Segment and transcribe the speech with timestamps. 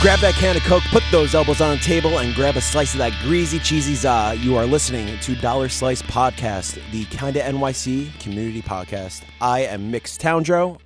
[0.00, 2.94] Grab that can of Coke, put those elbows on the table, and grab a slice
[2.94, 4.34] of that greasy, cheesy za.
[4.38, 9.22] You are listening to Dollar Slice Podcast, the Kinda NYC community podcast.
[9.42, 10.78] I am Mix Towndrow.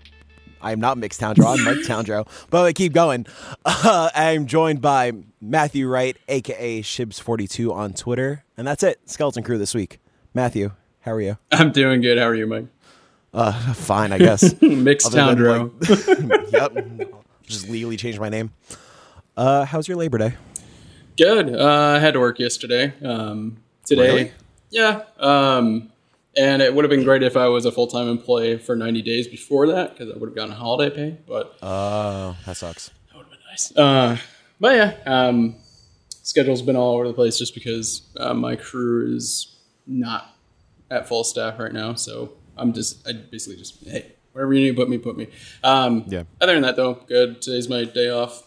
[0.61, 2.27] I am not Mix Towndrow, I'm Mike Towndrow.
[2.51, 3.27] But I keep going.
[3.67, 8.45] Uh, I'm joined by Matthew Wright, aka Shibbs42 on Twitter.
[8.57, 8.99] And that's it.
[9.09, 10.01] Skeleton Crew this week.
[10.33, 11.39] Matthew, how are you?
[11.53, 12.17] I'm doing good.
[12.19, 12.67] How are you, Mike?
[13.33, 14.59] Uh, fine, I guess.
[14.63, 15.71] Mix Towndrow.
[16.29, 17.11] like- yep.
[17.47, 18.53] Just legally changed my name.
[19.37, 20.35] Uh, how's your Labor Day?
[21.17, 21.55] good.
[21.55, 22.93] Uh, I had to work yesterday.
[23.05, 24.33] Um, today, Really?
[24.71, 25.03] yeah.
[25.19, 25.93] Um,
[26.37, 29.03] and it would have been great if I was a full time employee for 90
[29.03, 31.17] days before that because I would have gotten holiday pay.
[31.27, 32.89] But Oh, that sucks.
[33.13, 33.77] that would have been nice.
[33.77, 34.17] Uh,
[34.59, 35.55] but yeah, um,
[36.09, 39.55] schedule's been all over the place just because uh, my crew is
[39.87, 40.35] not
[40.91, 41.95] at full staff right now.
[41.95, 45.29] So I'm just, I basically just, hey, wherever you need to put me, put me.
[45.63, 46.25] Um, Yeah.
[46.41, 47.41] Other than that, though, good.
[47.41, 48.43] Today's my day off,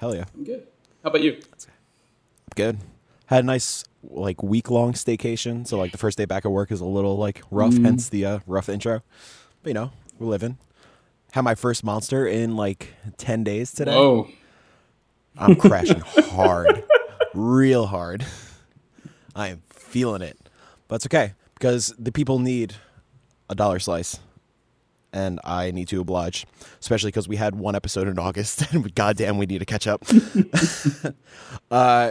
[0.00, 0.24] Hell yeah.
[0.34, 0.66] I'm good.
[1.04, 1.38] How about you?
[2.56, 2.78] Good.
[3.26, 5.66] Had a nice like week long staycation.
[5.66, 8.24] So like the first day back at work is a little like rough, hence the
[8.24, 9.02] uh, rough intro.
[9.62, 10.56] But you know, we're living.
[11.32, 13.94] Had my first monster in like ten days today.
[13.94, 14.28] Oh,
[15.36, 16.82] I'm crashing hard,
[17.34, 18.24] real hard.
[19.36, 20.38] I am feeling it,
[20.88, 22.74] but it's okay because the people need
[23.50, 24.18] a dollar slice,
[25.12, 26.46] and I need to oblige,
[26.80, 30.04] especially because we had one episode in August, and goddamn, we need to catch up.
[31.70, 32.10] uh,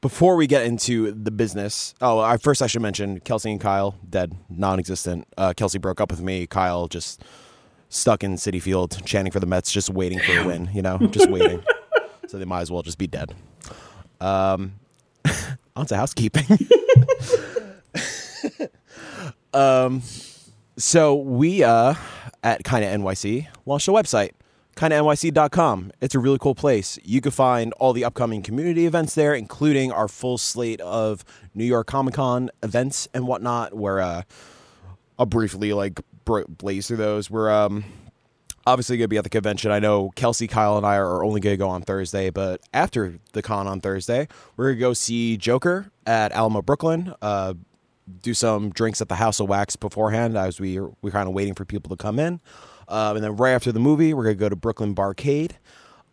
[0.00, 3.94] before we get into the business, oh, I, first I should mention Kelsey and Kyle
[4.08, 5.26] dead, non-existent.
[5.38, 6.46] Uh, Kelsey broke up with me.
[6.46, 7.24] Kyle just
[7.88, 10.68] stuck in Citi Field, chanting for the Mets, just waiting for a win.
[10.74, 11.62] You know, just waiting.
[12.26, 13.34] so they might as well just be dead.
[14.20, 14.74] Um,
[15.74, 16.58] on to housekeeping.
[19.54, 20.02] um,
[20.76, 21.94] so we uh
[22.42, 24.32] at Kinda NYC launched a website,
[24.76, 25.92] kindanyc.com.
[26.00, 26.98] It's a really cool place.
[27.04, 31.64] You can find all the upcoming community events there, including our full slate of New
[31.64, 33.74] York Comic Con events and whatnot.
[33.74, 34.22] Where uh,
[35.18, 37.30] I'll briefly like blaze through those.
[37.30, 37.84] We're um
[38.66, 39.70] obviously going to be at the convention.
[39.70, 43.18] I know Kelsey, Kyle, and I are only going to go on Thursday, but after
[43.32, 47.14] the con on Thursday, we're going to go see Joker at Alamo Brooklyn.
[47.20, 47.54] Uh,
[48.22, 51.54] do some drinks at the House of Wax beforehand as we we're kind of waiting
[51.54, 52.40] for people to come in.
[52.88, 55.52] Um, and then right after the movie, we're going to go to Brooklyn Barcade.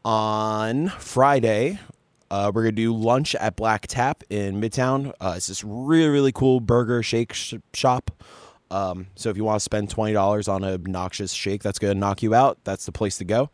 [0.04, 1.80] On Friday,
[2.32, 5.14] uh, we're going to do lunch at Black Tap in Midtown.
[5.20, 8.10] Uh, it's this really, really cool burger shake sh- shop.
[8.72, 11.94] Um, so if you want to spend twenty dollars on a obnoxious shake that's going
[11.94, 13.50] to knock you out, that's the place to go.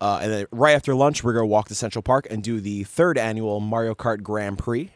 [0.00, 2.60] Uh, and then right after lunch, we're going to walk to Central Park and do
[2.60, 4.92] the third annual Mario Kart Grand Prix,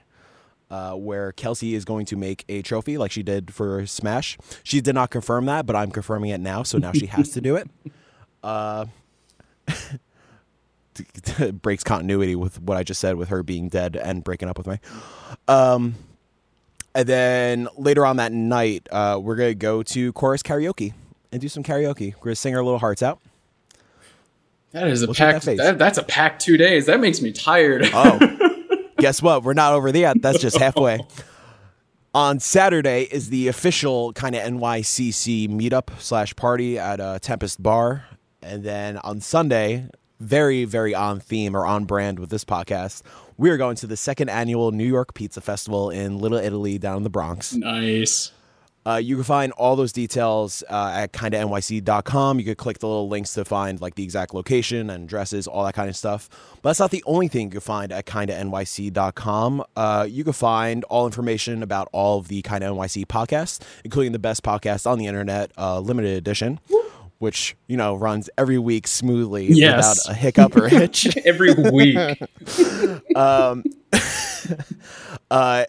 [0.73, 4.39] uh, where Kelsey is going to make a trophy like she did for Smash.
[4.63, 7.41] She did not confirm that, but I'm confirming it now, so now she has to
[7.41, 7.69] do it.
[8.45, 8.87] Uh,
[11.63, 14.67] breaks continuity with what I just said with her being dead and breaking up with
[14.67, 14.79] me.
[15.47, 15.95] Um,
[16.93, 20.93] and then later on that night, uh, we're gonna go to chorus karaoke
[21.31, 22.15] and do some karaoke.
[22.17, 23.21] We're gonna sing our little hearts out.
[24.73, 25.45] that is a What's with that packed.
[25.45, 25.59] face?
[25.59, 26.87] That, that's a packed two days.
[26.87, 27.89] That makes me tired.
[27.95, 28.19] Oh,
[29.03, 29.43] guess what?
[29.43, 30.23] We're not over there yet.
[30.23, 31.01] That's just halfway.
[32.15, 38.05] On Saturday is the official kind of NYCC meetup slash party at uh, Tempest Bar,
[38.43, 39.89] and then on Sunday,
[40.21, 43.03] very very on theme or on brand with this podcast,
[43.37, 46.99] we are going to the second annual New York Pizza Festival in Little Italy down
[46.99, 47.55] in the Bronx.
[47.55, 48.31] nice.
[48.85, 52.39] Uh, you can find all those details uh, at kindanyc.com.
[52.39, 55.65] You could click the little links to find like the exact location and addresses, all
[55.65, 56.29] that kind of stuff.
[56.63, 59.65] But that's not the only thing you can find at kindanyc.com.
[59.77, 64.19] Uh, you can find all information about all of the Kinda NYC podcasts, including the
[64.19, 66.59] best podcast on the internet, uh, limited edition,
[67.19, 70.07] which you know runs every week smoothly Yes.
[70.07, 71.17] without a hiccup or hitch.
[71.25, 71.97] Every week.
[75.31, 75.65] uh,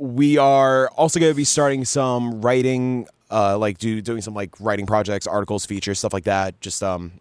[0.00, 4.58] we are also going to be starting some writing, uh, like do doing some like
[4.58, 6.58] writing projects, articles, features, stuff like that.
[6.62, 7.12] Just um,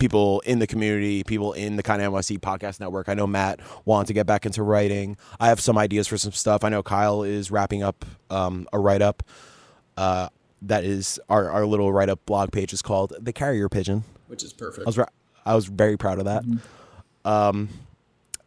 [0.00, 3.08] people in the community, people in the Kinda NYC podcast network.
[3.08, 5.16] I know Matt wanted to get back into writing.
[5.38, 6.64] I have some ideas for some stuff.
[6.64, 9.22] I know Kyle is wrapping up um, a write up.
[9.96, 10.30] Uh,
[10.62, 14.02] that is our, our little write up blog page is called the Carrier Pigeon.
[14.26, 14.84] Which is perfect.
[14.84, 15.06] I was ra-
[15.46, 16.44] I was very proud of that.
[17.24, 17.68] Um,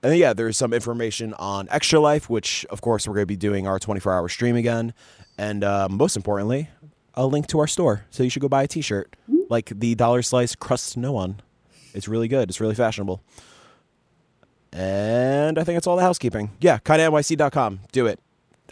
[0.07, 3.25] and then, yeah, there's some information on Extra Life, which of course we're going to
[3.25, 4.93] be doing our 24 hour stream again,
[5.37, 6.69] and uh, most importantly,
[7.13, 8.05] a link to our store.
[8.09, 9.17] So you should go buy a T-shirt
[9.49, 11.41] like the Dollar Slice Crust No One.
[11.93, 12.47] It's really good.
[12.47, 13.21] It's really fashionable.
[14.71, 16.51] And I think that's all the housekeeping.
[16.61, 17.81] Yeah, kindanyc.com.
[17.91, 18.21] Do it.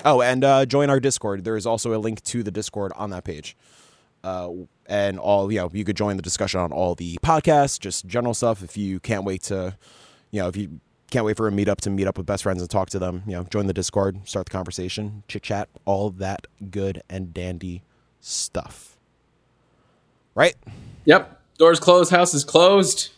[0.06, 1.44] Oh, and uh, join our Discord.
[1.44, 3.58] There is also a link to the Discord on that page.
[4.24, 4.52] Uh,
[4.86, 8.34] and all, you know, you could join the discussion on all the podcasts, just general
[8.34, 9.76] stuff if you can't wait to
[10.36, 12.62] you know, if you can't wait for a meetup to meet up with best friends
[12.62, 16.10] and talk to them, you know, join the Discord, start the conversation, chit chat, all
[16.10, 17.84] that good and dandy
[18.20, 18.98] stuff.
[20.34, 20.56] Right?
[21.06, 21.42] Yep.
[21.58, 22.12] Doors closed.
[22.12, 23.12] House is closed.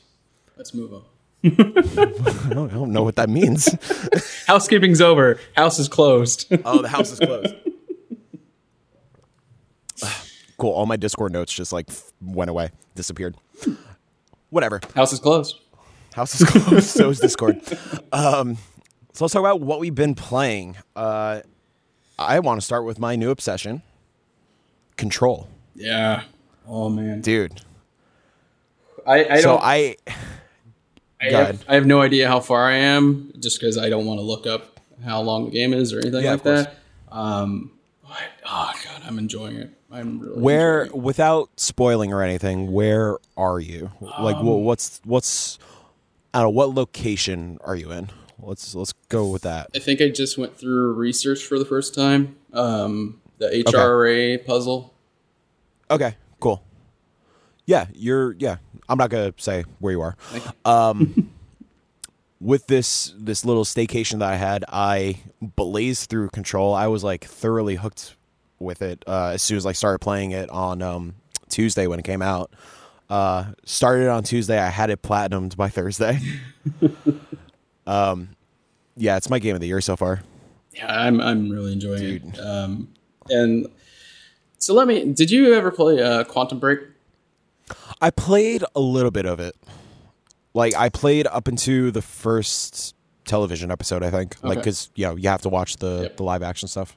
[0.57, 1.03] Let's move on.
[1.43, 1.49] I
[2.49, 3.69] don't, I don't know what that means.
[4.47, 5.39] Housekeeping's over.
[5.55, 6.47] House is closed.
[6.65, 7.53] oh, the house is closed.
[10.57, 10.71] cool.
[10.71, 11.89] All my Discord notes just like
[12.21, 13.35] went away, disappeared.
[14.49, 14.81] Whatever.
[14.95, 15.59] House is closed.
[16.17, 16.87] House is closed.
[16.97, 17.61] so is Discord.
[18.11, 18.57] Um,
[19.13, 20.75] so let's talk about what we've been playing.
[20.95, 21.41] Uh,
[22.17, 23.83] I want to start with my new obsession,
[24.97, 26.23] Control, Yeah.
[26.67, 27.21] Oh man.
[27.21, 27.61] dude.
[29.05, 29.61] I, I so don't.
[29.63, 29.95] I
[31.21, 31.65] I, have.
[31.67, 34.47] I have no idea how far I am, just because I don't want to look
[34.47, 36.75] up how long the game is or anything Yeah, like that.
[37.11, 37.71] Um,
[38.01, 39.69] but, oh god, I'm enjoying it.
[39.91, 43.91] I'm really where without spoiling or anything, where are you?
[44.01, 45.59] Like, Um, what's what's
[46.33, 48.09] I don't know what location are you in?
[48.39, 49.69] Let's let's go with that.
[49.75, 52.35] I think I just went through research for the first time.
[52.53, 54.93] Um, the HRA puzzle.
[55.89, 56.63] Okay, cool.
[57.65, 58.33] Yeah, you're.
[58.33, 58.57] Yeah,
[58.87, 60.15] I'm not gonna say where you are.
[60.65, 61.31] Um,
[62.39, 66.73] with this this little staycation that I had, I blazed through Control.
[66.73, 68.15] I was like thoroughly hooked
[68.59, 71.15] with it uh, as soon as I started playing it on um,
[71.49, 72.51] Tuesday when it came out.
[73.09, 74.59] Uh, started on Tuesday.
[74.59, 76.19] I had it platinumed by Thursday.
[77.87, 78.29] um,
[78.95, 80.21] yeah, it's my game of the year so far.
[80.73, 82.39] Yeah, I'm I'm really enjoying it.
[82.39, 82.89] Um,
[83.29, 83.67] and
[84.59, 85.11] so let me.
[85.13, 86.79] Did you ever play uh, Quantum Break?
[88.01, 89.55] I played a little bit of it.
[90.53, 92.95] Like I played up into the first
[93.25, 94.35] television episode, I think.
[94.43, 96.17] Like because you know you have to watch the Yep.
[96.17, 96.95] the live action stuff,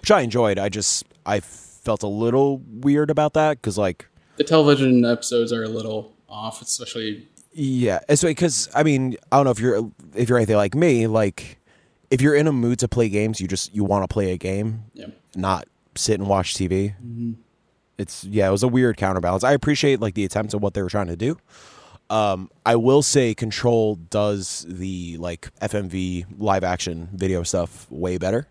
[0.00, 0.58] which I enjoyed.
[0.58, 4.06] I just I felt a little weird about that because like
[4.38, 7.28] The television episodes are a little off, especially.
[7.52, 11.06] yeah, it's because I mean I don't know if you're if you're anything like me.
[11.06, 11.58] Like
[12.10, 14.38] if you're in a mood to play games, you just you want to play a
[14.38, 15.06] game, Yeah.
[15.36, 16.94] not sit and watch TV.
[17.98, 19.42] It's yeah, it was a weird counterbalance.
[19.44, 21.36] I appreciate like the attempts of what they were trying to do.
[22.10, 28.46] Um, I will say Control does the like FMV live action video stuff way better.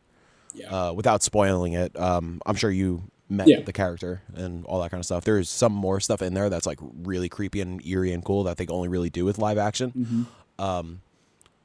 [0.53, 0.69] Yeah.
[0.89, 3.61] Uh, without spoiling it, um, I'm sure you met Yeah.
[3.61, 5.23] the character and all that kind of stuff.
[5.25, 8.57] There's some more stuff in there that's like really creepy and eerie and cool that
[8.57, 10.27] they only really do with live action.
[10.59, 11.01] Um,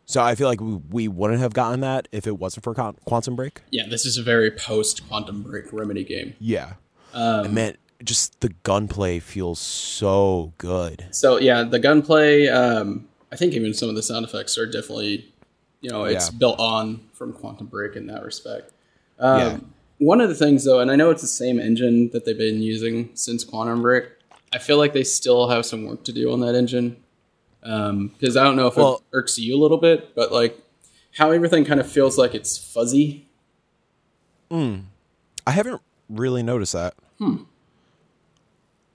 [0.05, 2.97] so I feel like we, we wouldn't have gotten that if it wasn't for Con-
[3.05, 3.63] Quantum Break.
[3.71, 6.35] yeah, this is a very post Quantum Break Remedy game.
[6.41, 6.75] Yeah,
[7.15, 11.07] Um, and man, just the gunplay feels so good.
[11.13, 12.49] So yeah, the gunplay.
[12.49, 15.33] Um, I think even some of the sound effects are definitely,
[15.81, 16.39] you know, it's Yeah.
[16.39, 18.73] built on from Quantum Break in that respect.
[19.21, 19.59] Um, Yeah.
[20.03, 22.61] One of the things though, and I know it's the same engine that they've been
[22.61, 24.07] using since Quantum Break.
[24.53, 26.97] I feel like they still have some work to do on that engine.
[27.63, 30.61] Um, because I don't know if Well- it irks you a little bit, but like
[31.19, 33.29] how everything kind of feels like it's fuzzy.
[34.51, 34.77] Hmm.
[35.47, 36.95] I haven't really noticed that.
[37.19, 37.45] Hmm.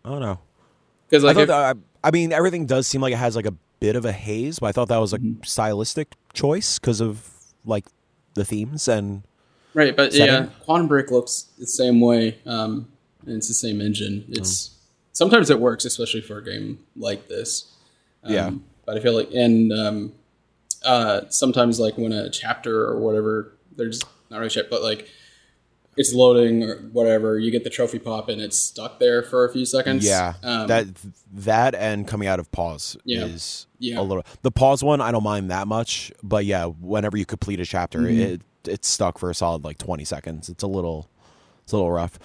[0.04, 0.40] I don't know.
[1.10, 3.38] Because I like thought if- that, I, I mean, everything does seem like it has
[3.38, 5.42] like a bit of a haze, but I thought that was a mm-hmm.
[5.44, 7.32] stylistic choice because of
[7.64, 7.86] like
[8.34, 9.24] the themes and
[9.74, 10.28] Right, but setting.
[10.28, 12.88] yeah, Quantum Break looks the same way, um,
[13.26, 14.26] and it's the same engine.
[14.30, 14.72] It's
[15.14, 17.72] sometimes it works, especially for a game like this.
[18.24, 18.52] Um, Yeah.
[18.86, 20.14] but I feel like, and um,
[20.84, 25.10] uh, sometimes like when a chapter or whatever, there's not really chapter, but like
[25.96, 29.52] it's loading or whatever, you get the trophy pop and it's stuck there for a
[29.52, 30.06] few seconds.
[30.06, 30.86] yeah, um, that
[31.34, 33.26] that and coming out of pause Yeah.
[33.26, 34.00] is Yeah.
[34.00, 34.24] a little.
[34.44, 38.00] The pause one I don't mind that much, but yeah, whenever you complete a chapter,
[38.02, 38.20] Mm-hmm.
[38.22, 40.50] it it's stuck for a solid like twenty seconds.
[40.50, 41.10] It's a little,
[41.64, 42.20] it's a little rough.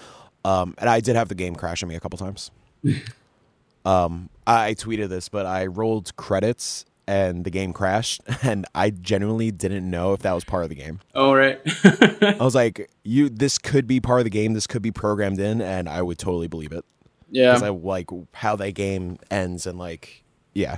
[0.45, 2.51] Um, and I did have the game crash on me a couple times.
[3.85, 9.51] um, I tweeted this, but I rolled credits and the game crashed, and I genuinely
[9.51, 10.99] didn't know if that was part of the game.
[11.13, 14.53] oh right, I was like, "You, this could be part of the game.
[14.53, 16.85] This could be programmed in," and I would totally believe it
[17.29, 20.23] yeah, because I like how that game ends and like,
[20.53, 20.77] yeah,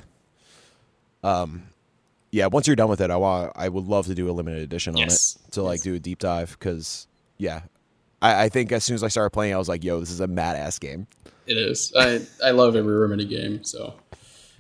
[1.24, 1.64] um,
[2.36, 2.48] yeah.
[2.48, 4.96] Once you're done with it, I want, I would love to do a limited edition
[4.98, 5.38] Yes.
[5.40, 5.84] on it to like Yes.
[5.84, 7.62] do a deep dive because, yeah,
[8.22, 10.20] I, I think as soon as I started playing, I was like, "Yo, this is
[10.20, 11.08] a mad ass game."
[11.48, 11.94] it is.
[11.96, 13.94] I I love every Remedy game, so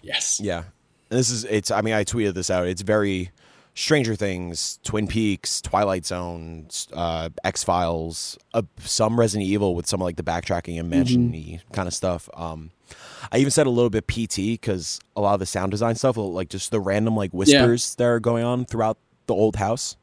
[0.01, 0.63] yes, Yeah.
[1.09, 2.67] And this is it's I mean I tweeted this out.
[2.67, 3.31] It's very
[3.75, 10.01] Stranger Things, Twin Peaks, Twilight Zone, uh, X Files, uh, some Resident Evil with some
[10.01, 12.29] of like the backtracking and mansion kind of stuff.
[12.35, 12.71] Um,
[13.31, 16.17] I even said a little bit PT because a lot of the sound design stuff,
[16.17, 19.95] like just the random like whispers that are going on throughout the old house.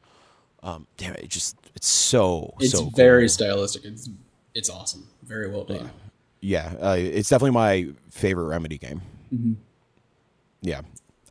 [0.63, 3.29] Um, damn it, it just it's so it's so very cool.
[3.31, 3.85] stylistic.
[3.85, 4.09] It's
[4.55, 5.91] it's awesome, very well done.
[6.41, 6.73] yeah.
[6.81, 9.01] Uh, it's definitely my favorite Remedy game.
[9.35, 9.53] Mm-hmm.
[10.61, 10.83] Yeah,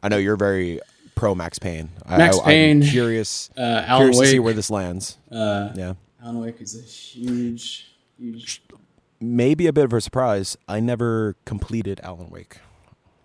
[0.03, 0.79] I know you're very
[1.15, 1.89] pro Max Payne.
[2.09, 5.17] Max I, Payne, I'm curious, Uh, Alan curious to see where this lands.
[5.31, 8.63] uh, Yeah, Alan Wake is a huge, huge.
[9.21, 10.57] Maybe a bit of a surprise.
[10.67, 12.57] I never completed Alan Wake.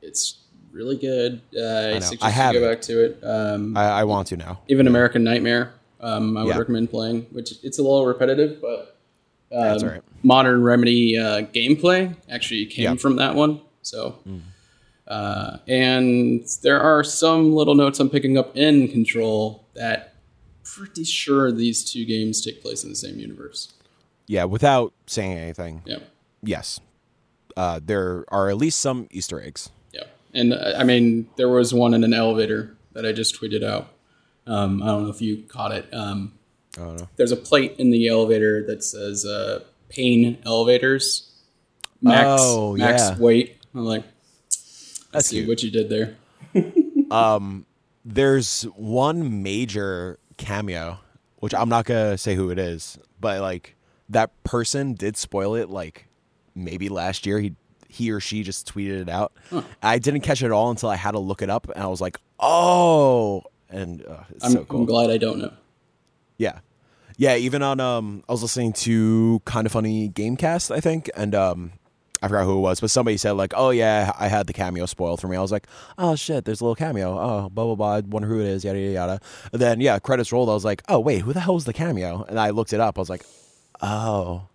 [0.03, 0.38] It's
[0.71, 1.41] really good.
[1.57, 2.00] Uh, I, know.
[2.00, 3.19] suggest I have you go back to it.
[3.25, 4.61] Um, I, I want to now.
[4.69, 6.59] even American Nightmare, um, I would Yeah.
[6.59, 7.23] recommend playing.
[7.33, 8.99] Which it's a little repetitive, but
[9.53, 10.03] um, That's right.
[10.23, 12.93] modern Remedy uh, gameplay actually came Yeah.
[12.93, 13.00] Mm.
[13.00, 13.61] from that one.
[13.83, 14.17] So,
[15.07, 20.15] uh, and there are some little notes I'm picking up in Control that
[20.65, 23.73] pretty sure these two games take place in the same universe.
[24.26, 25.99] Yeah, without saying anything, Yeah,
[26.42, 26.80] yes,
[27.56, 29.71] uh, there are at least some Easter eggs.
[29.92, 30.04] yeah.
[30.35, 33.88] And uh, I mean, there was one in an elevator that I just tweeted out.
[34.47, 35.88] Um, I don't know if you caught it.
[35.92, 36.33] Um,
[36.76, 37.09] I don't know.
[37.16, 41.33] there's a plate in the elevator that says uh, "Pain Elevators."
[42.02, 43.18] Max, Oh, max yeah.
[43.18, 43.56] weight.
[43.75, 44.06] I'm like, I
[45.12, 45.49] That's see cute.
[45.49, 46.16] what you did there.
[47.11, 47.64] um,
[48.04, 50.99] There's one major cameo,
[51.38, 53.75] which I'm not gonna say who it is, but like
[54.09, 55.69] that person did spoil it.
[55.69, 56.09] Like
[56.55, 57.55] maybe last year, he
[57.89, 59.33] he or she just tweeted it out.
[59.83, 61.87] I didn't catch it at all until I had to look it up, and I
[61.87, 64.81] was like, oh, and uh, it's I'm, so cool.
[64.81, 65.53] I'm glad I don't know.
[66.39, 66.61] Yeah.
[67.19, 71.73] Yeah, even on um I was listening to Kinda Funny Gamecast, I think, and um
[72.23, 74.87] I forgot who it was, but somebody said like, "Oh yeah, I had the cameo
[74.87, 75.67] spoiled for me." I was like,
[75.99, 77.95] "Oh shit, there's a little cameo." Oh, blah blah blah.
[77.97, 78.65] I wonder who it is.
[78.65, 79.21] Yada yada yada.
[79.53, 80.49] And then yeah, credits rolled.
[80.49, 82.81] I was like, "Oh wait, who the hell was the cameo?" And I looked it
[82.81, 82.99] up.
[82.99, 83.25] I was like,
[83.83, 84.49] "Oh,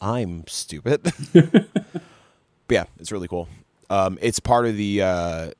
[0.00, 1.64] I'm stupid." but
[2.68, 3.48] yeah, it's really cool.
[3.90, 5.50] Um, it's part of the uh,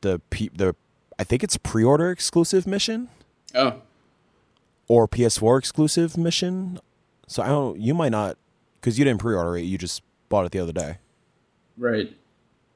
[0.00, 0.74] the P- the
[1.18, 3.08] I think it's pre-order exclusive mission
[3.54, 3.80] Oh,
[4.88, 6.78] or PS4 exclusive mission.
[7.26, 7.78] So I don't.
[7.80, 8.36] You might not
[8.80, 9.62] because you didn't pre-order it.
[9.62, 10.98] You just bought it the other day.
[11.76, 12.16] right.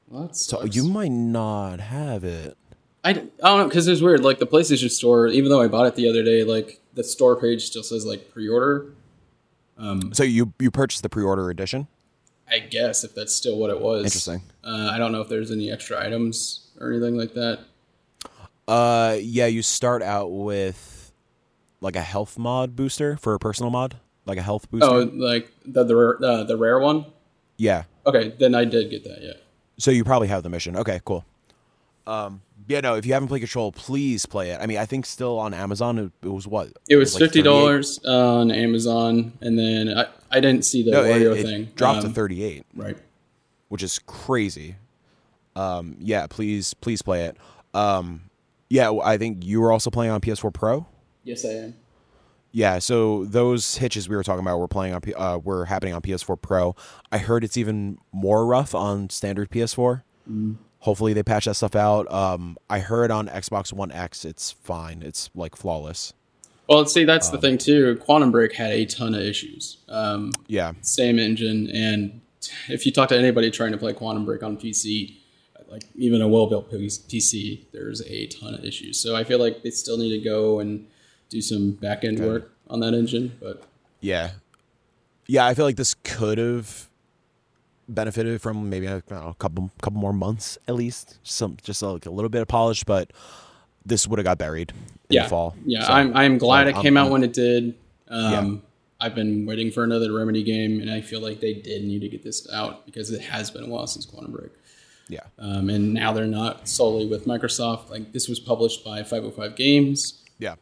[0.08, 2.56] Well, So you might not have it.
[3.04, 4.24] I, I don't know because it's weird.
[4.24, 7.40] Like the PlayStation Store, even though I bought it the other day, like the store
[7.40, 8.92] page still says like pre-order.
[10.12, 11.86] So you you purchased the pre-order edition.
[12.50, 14.04] I guess if that's still what it was.
[14.04, 14.42] Interesting.
[14.64, 17.60] Uh, I don't know if there's any extra items or anything like that.
[18.66, 21.12] Uh, yeah, you start out with
[21.80, 23.96] like a health mod booster for a personal mod,
[24.26, 24.88] like a health booster.
[24.88, 27.06] Oh, like the the rare, uh, the rare one.
[27.56, 27.84] yeah.
[28.06, 29.18] Okay, then I did get that.
[29.22, 29.34] Yeah.
[29.78, 30.76] So you probably have the mission.
[30.76, 31.24] Okay, cool.
[32.06, 34.60] Um, yeah, no, if you haven't played Control, please play it.
[34.60, 36.68] I mean, I think still on Amazon, it, it was what?
[36.88, 37.44] It was like fifty 38?
[37.44, 41.64] dollars on Amazon, and then I, I didn't see the No, it, it thing.
[41.74, 42.64] dropped to Um, 38.
[42.74, 42.96] Right.
[43.68, 44.76] which is crazy.
[45.56, 47.36] Um, yeah, please, please play it.
[47.74, 48.22] Um,
[48.68, 50.86] yeah, I think you were also playing on PS4 Pro.
[51.24, 51.74] Yes, I am.
[52.52, 56.02] Yeah, so those hitches we were talking about were playing on uh, were happening on
[56.02, 56.74] PS4 Pro.
[57.12, 60.02] I heard it's even more rough on standard PS4.
[60.80, 62.10] Hopefully they patch that stuff out.
[62.12, 65.02] Um, I heard on Xbox One X it's fine.
[65.02, 66.12] It's like flawless.
[66.68, 67.96] Well, see, that's Um, the thing too.
[67.96, 69.78] Quantum Break had a ton of issues.
[69.88, 72.20] Um, Yeah, same engine, and
[72.68, 75.16] if you talk to anybody trying to play Quantum Break on PC,
[75.70, 78.98] like even a well-built PC, there's a ton of issues.
[78.98, 80.86] So I feel like they still need to go and
[81.28, 83.36] do some back-end work on that engine.
[83.40, 83.62] But
[84.00, 84.30] yeah,
[85.28, 85.46] yeah.
[85.46, 86.88] I feel like this could have
[87.94, 91.82] benefited from maybe I don't know, a couple couple more months at least, some just
[91.82, 93.12] like a little bit of polish, but
[93.84, 94.76] this would have got buried in
[95.16, 95.54] yeah, the fall.
[95.64, 97.74] yeah, So, I'm I'm glad so it I'm- came out I'm- when it did.
[98.08, 98.62] Um,
[99.00, 102.08] I've been waiting for another Remedy game, and I feel like they did need to
[102.08, 104.50] get this out because it has been a while since Quantum Break.
[105.08, 107.88] yeah, Um, and now they're not solely with Microsoft.
[107.90, 110.56] Like this was published by 505 Games, yeah,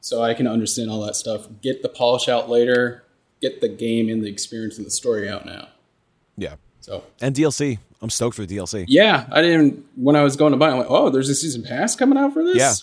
[0.00, 1.46] so I can understand all that stuff.
[1.60, 3.04] Get the polish out later.
[3.42, 5.68] Get the game and the experience and the story out now.
[6.36, 6.54] Yeah.
[6.80, 7.78] So And DLC.
[8.02, 8.84] I'm stoked for the DLC.
[8.88, 9.82] yeah, I didn't.
[9.96, 12.18] When I was going to buy, it, I'm like, oh, there's a season pass coming
[12.18, 12.56] out for this.
[12.56, 12.74] Yeah.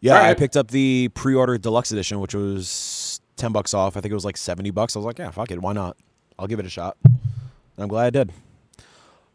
[0.00, 3.96] Yeah, I picked up the pre-order deluxe edition, which was ten bucks off.
[3.96, 4.94] I think it was like seventy bucks.
[4.94, 5.96] I was like, yeah, fuck it, why not?
[6.38, 6.96] I'll give it a shot.
[7.04, 7.14] And
[7.78, 8.32] I'm glad I did.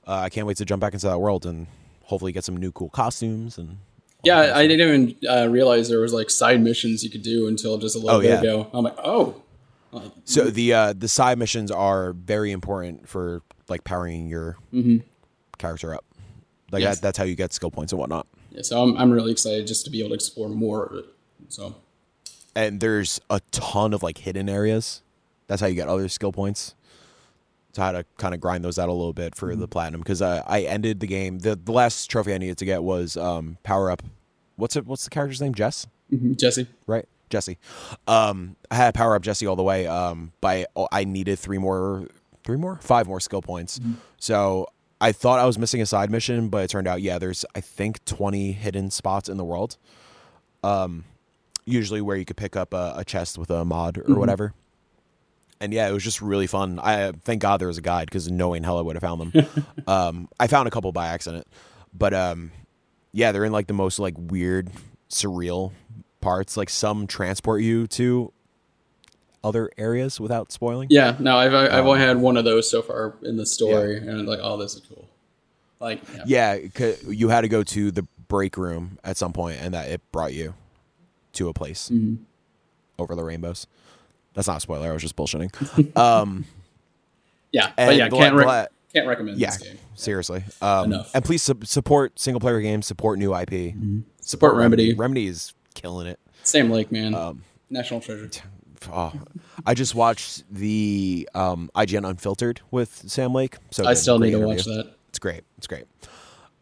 [0.08, 1.68] Uh, I can't wait to jump back into that world and
[2.04, 3.78] hopefully get some new cool costumes and.
[4.24, 7.80] Yeah, I didn't even uh, realize there was like side missions you could do until
[7.80, 8.40] just a little Oh, bit yeah.
[8.40, 8.70] ago.
[8.72, 9.42] I'm like, oh,
[9.92, 14.58] like, So the uh, the side missions are very important for like powering your
[15.58, 16.06] character up.
[16.72, 16.96] Like Yes.
[16.98, 18.28] that, that's how you get skill points and whatnot.
[18.52, 18.62] yeah.
[18.62, 21.06] So I'm I'm really excited just to be able to explore more of it.
[21.50, 21.76] So
[22.56, 25.02] and there's a ton of like hidden areas.
[25.48, 26.76] That's how you get other skill points.
[27.74, 30.22] So how to kind of grind those out a little bit for the platinum because
[30.22, 31.40] uh, I ended the game.
[31.40, 34.02] the The last trophy I needed to get was um, power up.
[34.58, 34.86] What's it?
[34.86, 35.54] What's the character's name?
[35.56, 35.88] Jess,
[36.36, 37.06] Jesse, right?
[37.32, 37.58] Jesse.
[38.08, 39.88] Um, I had power up Jesse all the way.
[39.88, 42.08] Um, by I needed three more,
[42.44, 43.80] three more, five more skill points.
[44.18, 44.68] So
[45.00, 47.62] I thought I was missing a side mission, but it turned out yeah, there's I
[47.62, 49.78] think 20 hidden spots in the world.
[50.64, 51.06] Um,
[51.66, 54.54] usually where you could pick up a, a chest with a mod or whatever.
[55.60, 56.80] And yeah, it was just really fun.
[56.80, 59.66] I thank God there was a guide because knowing hell I would have found them.
[59.88, 61.48] um, I found a couple by accident,
[61.94, 62.52] but um,
[63.12, 64.72] yeah, they're in like the most like weird,
[65.10, 65.72] surreal
[66.22, 66.56] parts.
[66.58, 68.32] Like some transport you to
[69.44, 70.88] other areas without spoiling.
[70.92, 74.28] Yeah, no, I've I've only had one of those so far in the story, and
[74.28, 75.08] like, oh, this is cool.
[75.80, 76.58] Like, yeah.
[76.78, 80.00] Yeah, you had to go to the break room at some point, and that it
[80.12, 80.54] brought you
[81.34, 82.22] to a place Mm-hmm.
[83.00, 83.66] over the rainbows.
[84.36, 84.90] That's not a spoiler.
[84.90, 85.98] I was just bullshitting.
[85.98, 86.46] um,
[87.52, 89.78] yeah, but yeah, can't rec- la- can't recommend yeah, this game.
[89.96, 90.44] seriously.
[90.62, 91.12] Um, Enough.
[91.16, 92.86] And please su- support single player games.
[92.86, 93.74] Support new IP.
[94.22, 94.94] Support Remedy.
[94.94, 96.20] Remedy is killing it.
[96.44, 98.30] Sam Lake, man, Um, national treasure.
[98.92, 99.14] Oh,
[99.64, 103.58] I just watched the um, IGN Unfiltered with Sam Lake.
[103.70, 104.56] So I still need to interview.
[104.56, 104.96] watch that.
[105.10, 105.44] It's great.
[105.60, 105.86] It's great.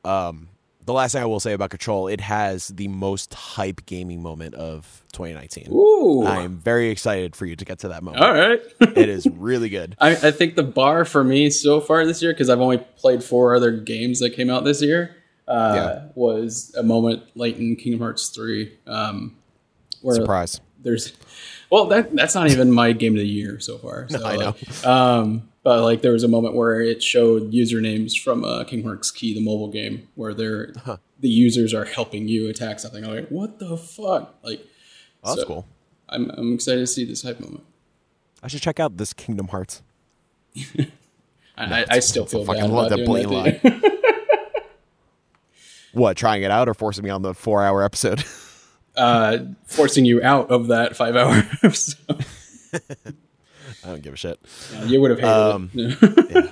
[0.03, 0.49] Um,
[0.83, 4.55] the last thing I will say about Control, it has the most hype gaming moment
[4.55, 5.69] of 2019.
[5.71, 8.21] Ooh, I'm very excited for you to get to that moment.
[8.21, 8.59] all right.
[8.81, 9.95] it is really good.
[9.99, 13.23] I, I think the bar for me so far this year, because I've only played
[13.23, 15.15] four other games that came out this year,
[15.50, 16.01] uh, Yeah.
[16.15, 19.36] was a moment late in Kingdom Hearts three, um,
[20.01, 20.62] where Surprise.
[20.82, 21.13] there's,
[21.70, 24.08] well, that that's not even my game of the year so far.
[24.10, 24.56] So, I know.
[24.56, 28.89] like, um, but like there was a moment where it showed usernames from uh, Kingdom
[28.91, 30.72] Hearts Key, the mobile game, where they're
[31.20, 33.03] the users are helping you attack something.
[33.03, 34.36] I'm like, what the fuck?
[34.44, 34.65] Like,
[35.22, 35.65] Oh, that's so cool.
[36.08, 37.63] I'm I'm excited to see this hype moment.
[38.41, 39.82] I should check out this Kingdom Hearts.
[41.58, 43.99] I, I, I still feel fucking bad love about that doing blatant that.
[45.93, 48.24] What, trying it out or forcing me on the four hour episode?
[48.96, 52.25] uh, forcing you out of that five hour episode.
[53.84, 54.39] I don't give a shit.
[54.74, 56.51] Yeah, you would have hated Um, it.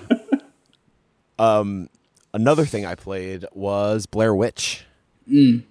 [2.33, 4.85] Another thing I played was Blair Witch.
[5.27, 5.63] and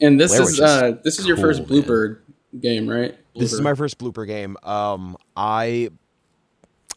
[0.00, 2.18] this Blair is is uh, this is your cool, first man.
[2.60, 3.16] Game, right?
[3.36, 4.56] This is my first Bloober game.
[4.62, 5.90] Um, I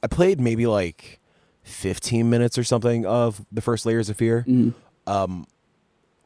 [0.01, 1.19] I played maybe like
[1.63, 4.45] 15 minutes or something of the first Layers of Fear.
[5.07, 5.45] Um,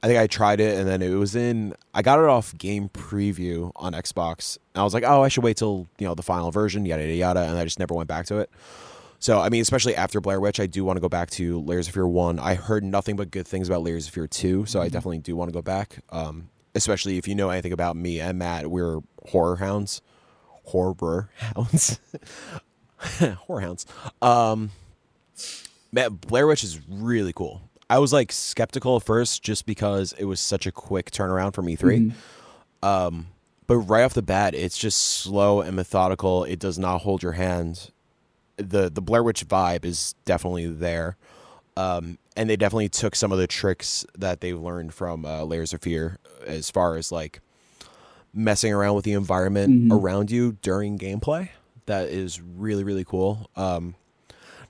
[0.03, 1.73] I think I tried it and then it was in.
[1.93, 5.43] I got it off Game Preview on Xbox, and I was like, oh, I should
[5.43, 8.07] wait till you know the final version, yada yada yada, and I just never went
[8.07, 8.49] back to it.
[9.19, 11.87] So I mean, especially after Blair Witch, I do want to go back to Layers
[11.87, 12.37] of Fear one.
[12.39, 15.35] I heard nothing but good things about Layers of Fear two, so I definitely do
[15.35, 15.99] want to go back.
[16.09, 20.01] Um, especially if you know anything about me and Matt, we're horror hounds,
[20.65, 21.99] horror hounds,
[23.47, 23.87] horror hounds.
[24.21, 24.71] Um,
[25.91, 27.61] Matt, Blair Witch is really cool.
[27.89, 31.67] I was like skeptical at first just because it was such a quick turnaround from
[31.67, 32.13] E3.
[32.83, 33.27] Um,
[33.65, 36.43] but right off the bat, it's just slow and methodical.
[36.43, 37.91] It does not hold your hand.
[38.57, 41.15] the The Blair Witch vibe is definitely there,
[41.75, 45.73] um, and they definitely took some of the tricks that they've learned from uh, Layers
[45.73, 47.39] of Fear, as far as like
[48.33, 51.49] messing around with the environment around you during gameplay.
[51.87, 53.49] That is really really cool.
[53.55, 53.95] Um,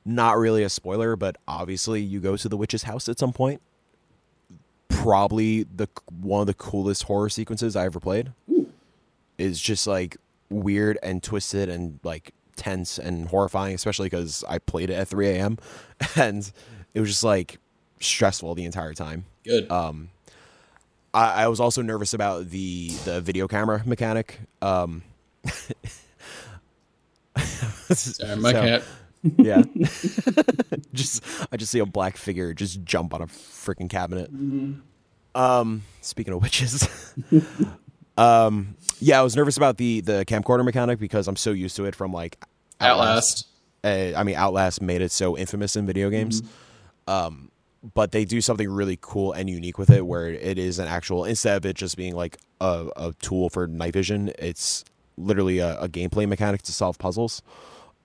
[0.08, 3.62] not really a spoiler, but obviously you go to the witch's house at some point.
[4.88, 5.88] Probably the
[6.22, 8.32] one of the coolest horror sequences I ever played.
[9.38, 10.18] Is just like
[10.50, 15.28] weird and twisted and like tense and horrifying, especially because I played it at 3
[15.30, 15.58] a.m.
[16.16, 16.50] and
[16.94, 17.60] it was just like
[18.00, 19.26] stressful the entire time.
[19.44, 19.70] Good.
[19.70, 20.10] Um,
[21.14, 24.40] I, I was also nervous about the the video camera mechanic.
[24.62, 25.04] Um,
[27.94, 28.84] Sorry, my so- cat.
[29.38, 29.64] Yeah.
[30.94, 34.30] just I just see a black figure just jump on a freaking cabinet.
[35.36, 36.88] Um speaking of witches.
[38.18, 41.86] um yeah, I was nervous about the the camcorder mechanic because I'm so used to
[41.86, 42.44] it from like
[42.82, 43.48] Outlast.
[43.84, 46.42] Uh, I mean Outlast made it so infamous in video games.
[47.08, 47.52] Um
[47.94, 51.26] but they do something really cool and unique with it where it is an actual
[51.26, 54.84] instead of it just being like a, a tool for night vision, it's
[55.18, 57.42] literally a, a gameplay mechanic to solve puzzles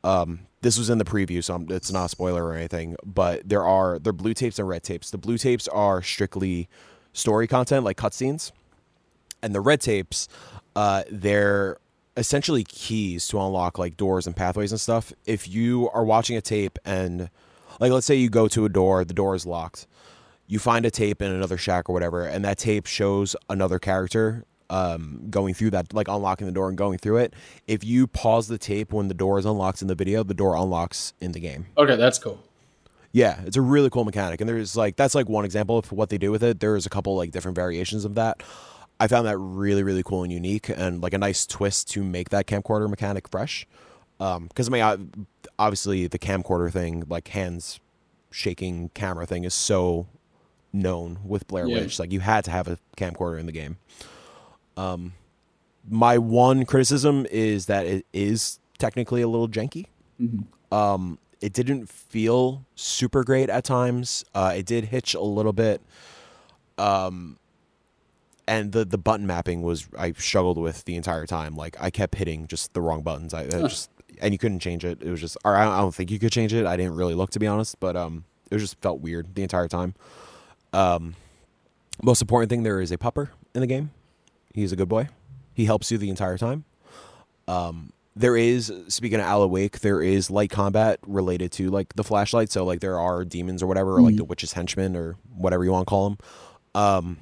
[0.04, 2.96] um, this was in the preview, so I'm, it's not a spoiler or anything.
[3.04, 5.10] But there are there are blue tapes and red tapes.
[5.10, 6.68] The blue tapes are strictly
[7.12, 8.52] story content, like cutscenes,
[9.42, 10.28] and the red tapes,
[10.76, 11.78] uh, they're
[12.16, 15.12] essentially keys to unlock like doors and pathways and stuff.
[15.26, 17.30] If you are watching a tape and
[17.80, 19.86] like let's say you go to a door, the door is locked.
[20.46, 24.44] You find a tape in another shack or whatever, and that tape shows another character
[24.72, 27.34] um, going through that, like unlocking the door and going through it.
[27.66, 30.56] If you pause the tape when the door is unlocked in the video, the door
[30.56, 31.66] unlocks in the game.
[31.76, 32.42] Okay, that's cool.
[33.12, 36.08] Yeah, it's a really cool mechanic, and there's like that's like one example of what
[36.08, 36.60] they do with it.
[36.60, 38.42] There's a couple like different variations of that.
[38.98, 42.30] I found that really really cool and unique, and like a nice twist to make
[42.30, 43.66] that camcorder mechanic fresh.
[44.18, 45.26] Because I mean,
[45.58, 47.80] obviously the camcorder thing, like hands
[48.30, 50.06] shaking camera thing is so
[50.72, 51.80] known with Blair Yeah.
[51.80, 51.98] Witch.
[51.98, 53.76] Like you had to have a camcorder in the game.
[54.76, 55.14] Um,
[55.88, 59.86] my one criticism is that it is technically a little janky.
[60.70, 64.24] Um, it didn't feel super great at times.
[64.34, 65.80] Uh, it did hitch a little bit.
[66.78, 67.38] Um,
[68.46, 71.54] and the the button mapping was I struggled with the entire time.
[71.56, 73.34] Like I kept hitting just the wrong buttons.
[73.34, 75.02] I, I just and you couldn't change it.
[75.02, 76.66] It was just, or I don't, I don't think you could change it.
[76.66, 79.42] I didn't really look to be honest, but um, it was just felt weird the
[79.42, 79.94] entire time.
[80.72, 81.16] Um,
[82.02, 83.90] most important thing there is a pupper in the game.
[84.54, 85.08] He's a good boy.
[85.54, 86.64] He helps you the entire time.
[87.48, 92.04] Um, there is speaking of Alan Wake, there is light combat related to like the
[92.04, 92.50] flashlight.
[92.50, 95.72] So like there are demons or whatever, or like the witch's henchmen or whatever you
[95.72, 96.18] want to call them.
[96.74, 97.18] Um,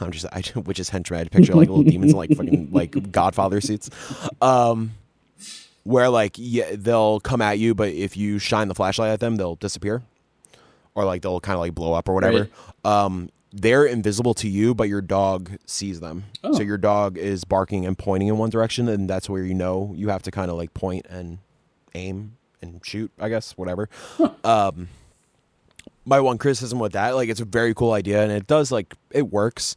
[0.00, 1.20] I'm just I witch's henchmen.
[1.20, 3.90] I picture like little demons in like fucking like Godfather suits.
[4.40, 4.92] Um,
[5.84, 9.36] where like yeah, they'll come at you, but if you shine the flashlight at them,
[9.36, 10.02] they'll disappear,
[10.94, 12.48] or like they'll kind of like blow up or whatever.
[12.84, 16.24] Um, they're invisible to you, but your dog sees them.
[16.44, 16.54] Oh.
[16.54, 19.92] So your dog is barking and pointing in one direction, and that's where you know
[19.96, 21.38] you have to kind of like point and
[21.94, 23.10] aim and shoot.
[23.18, 23.88] I guess whatever.
[24.44, 24.88] Um,
[26.04, 28.94] my one criticism with that, like, it's a very cool idea, and it does like
[29.10, 29.76] it works,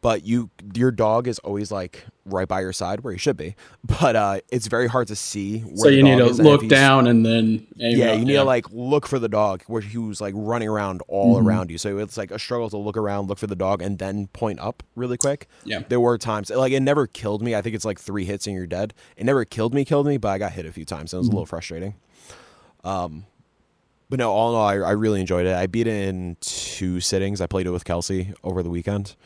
[0.00, 3.56] but you your dog is always like right by your side where he should be,
[3.84, 5.60] but uh, it's very hard to see.
[5.60, 8.44] Where So you need to and look down and then aim yeah, you need to
[8.44, 11.48] like look for the dog where he was like running around all Mm-hmm.
[11.48, 11.78] around you.
[11.78, 14.60] So it's like a struggle to look around, look for the dog, and then point
[14.60, 15.48] up really quick.
[15.64, 15.82] Yeah.
[15.88, 17.54] There were times like it never killed me.
[17.54, 18.94] I think it's like three hits and you're dead.
[19.16, 21.12] It never killed me, killed me, but I got hit a few times.
[21.12, 21.94] And it was a little frustrating.
[22.84, 23.26] Um,
[24.10, 25.54] but no, all in all, I, I really enjoyed it.
[25.54, 27.40] I beat it in two sittings.
[27.40, 29.16] I played it with Kelsey over the weekend.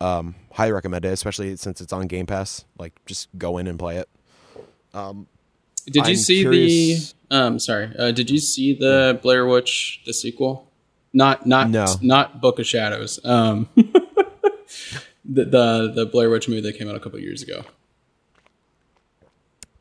[0.00, 2.64] Um, highly recommend it, especially since it's on Game Pass.
[2.78, 4.08] Like, just go in and play it.
[4.94, 5.26] Um,
[5.86, 7.36] Did you I'm see curious- the?
[7.36, 7.90] Um, sorry.
[7.96, 10.66] Uh, did you see the Blair Witch the sequel?
[11.12, 11.86] Not not No.
[12.02, 13.20] not Book of Shadows.
[13.24, 17.62] Um, the, the the Blair Witch movie that came out a couple years ago.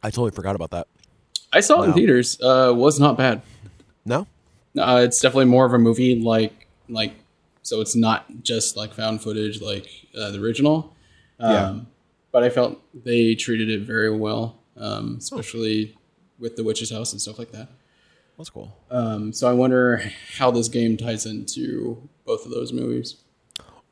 [0.04, 0.88] I totally forgot about that.
[1.52, 2.40] I saw it in theaters.
[2.42, 3.42] Uh, was not bad.
[4.06, 4.28] No,
[4.78, 7.14] Uh, it's definitely more of a movie like like
[7.70, 10.96] so it's not just like found footage like uh, the original.
[11.40, 11.80] Um, Yeah.
[12.32, 15.96] But I felt they treated it very well, um, especially
[16.38, 17.70] with the witch's house and stuff like that.
[18.38, 18.70] that's cool.
[18.92, 20.04] Um, so I wonder
[20.38, 23.16] how this game ties into both of those movies.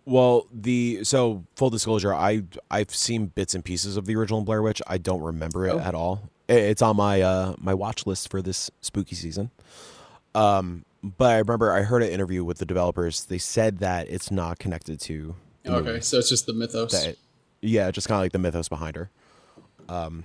[0.06, 4.62] Well, the so full disclosure, I I've seen bits and pieces of the original Blair
[4.62, 4.82] Witch.
[4.88, 5.80] I don't remember it Oh.
[5.80, 6.30] at all.
[6.48, 9.50] It's on my uh my watch list for this spooky season.
[10.36, 13.26] Um, but I remember I heard an interview with the developers.
[13.26, 15.36] They said that it's not connected to.
[15.66, 16.02] Okay, movie.
[16.02, 16.94] so it's just the mythos.
[17.06, 17.20] It-
[17.62, 19.10] yeah, just kind of like the mythos behind her.
[19.90, 20.24] Um.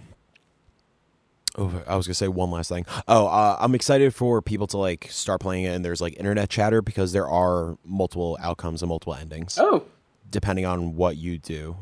[1.59, 2.87] Oh, I was gonna say one last thing.
[3.07, 6.49] Oh, uh, I'm excited for people to like start playing it, and there's like internet
[6.49, 9.85] chatter because there are multiple outcomes and multiple endings Oh,
[10.31, 11.77] depending on what you do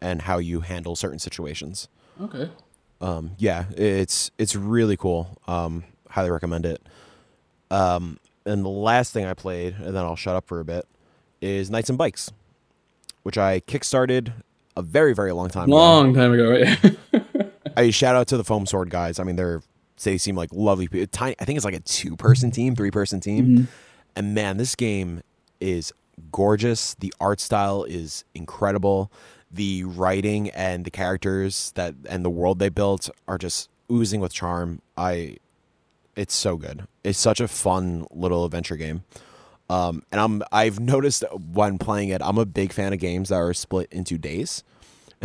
[0.00, 1.88] and how you handle certain situations.
[2.20, 2.50] okay.
[3.00, 5.38] Um, yeah, it's it's really cool.
[5.46, 6.82] Um, highly recommend it.
[7.70, 10.86] Um, and the last thing I played, and then I'll shut up for a bit,
[11.40, 12.32] is Knights and Bikes,
[13.22, 14.32] which I kickstarted
[14.76, 15.74] a very very long time ago.
[15.74, 16.52] Long time ago.
[16.56, 17.42] Yeah.
[17.76, 19.18] I shout out to the Foam Sword guys.
[19.18, 19.62] I mean, they're
[20.02, 21.06] they seem like lovely people.
[21.08, 21.36] Tiny.
[21.38, 23.68] I think it's like a two person team, three person team.
[24.16, 25.22] And man, this game
[25.60, 25.92] is
[26.32, 26.94] gorgeous.
[26.94, 29.10] The art style is incredible.
[29.50, 34.32] The writing and the characters that and the world they built are just oozing with
[34.32, 34.82] charm.
[34.96, 35.36] I
[36.18, 36.86] it's so good.
[37.04, 39.04] It's such a fun little adventure game.
[39.70, 43.36] Um, and I'm I've noticed when playing it, I'm a big fan of games that
[43.36, 44.64] are split into days.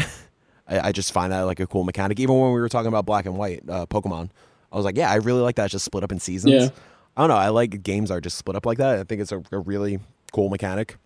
[0.67, 2.19] I, I just find that like a cool mechanic.
[2.19, 4.29] Even when we were talking about Black and White uh, Pokemon,
[4.71, 5.65] I was like, yeah, I really like that.
[5.65, 6.53] It's just split up in seasons.
[6.53, 6.69] Yeah.
[7.17, 7.37] I don't know.
[7.37, 8.99] I like games that are just split up like that.
[8.99, 9.99] I think it's a, a really
[10.31, 10.97] cool mechanic,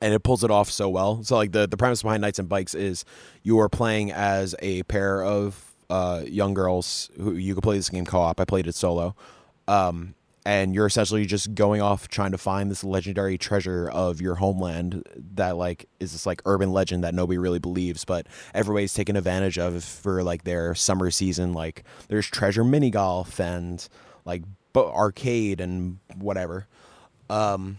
[0.00, 1.22] and it pulls it off so well.
[1.24, 3.04] So like the the premise behind Knights and Bikes is
[3.42, 7.90] you are playing as a pair of uh, young girls who you could play this
[7.90, 8.40] game co-op.
[8.40, 9.14] I played it solo.
[9.68, 10.14] Um,
[10.46, 15.02] and you're essentially just going off trying to find this legendary treasure of your homeland
[15.34, 19.58] that like is this like urban legend that nobody really believes but everybody's taking advantage
[19.58, 23.88] of for like their summer season like there's treasure mini golf and
[24.24, 26.66] like bo- arcade and whatever
[27.28, 27.78] um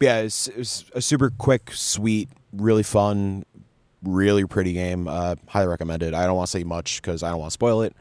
[0.00, 3.44] yeah it's, it's a super quick sweet really fun
[4.02, 7.38] really pretty game uh highly recommended i don't want to say much because i don't
[7.38, 7.94] want to spoil it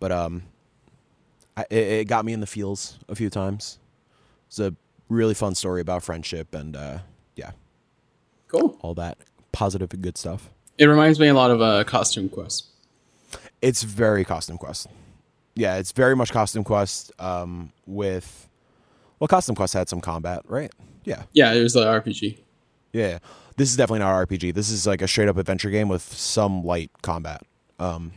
[0.00, 0.42] but um
[1.56, 3.80] I, it, it got me in the feels a few times.
[4.46, 4.72] It's a
[5.08, 6.98] really fun story about friendship and uh,
[7.34, 7.50] yeah,
[8.46, 8.78] Cool.
[8.80, 9.18] all that
[9.50, 10.50] positive and good stuff.
[10.78, 12.66] It reminds me a lot of uh, Costume Quest.
[13.60, 14.86] It's very costume quest.
[15.56, 18.48] yeah, it's very much Costume Quest um, with.
[19.18, 20.72] Well, Costume Quest had some combat, right?
[21.04, 21.24] Yeah.
[21.32, 22.38] Yeah, it was the RPG.
[22.92, 23.18] Yeah.
[23.58, 24.54] This is definitely not RPG.
[24.54, 27.42] This is like a straight up adventure game with some light combat.
[27.80, 28.12] Um,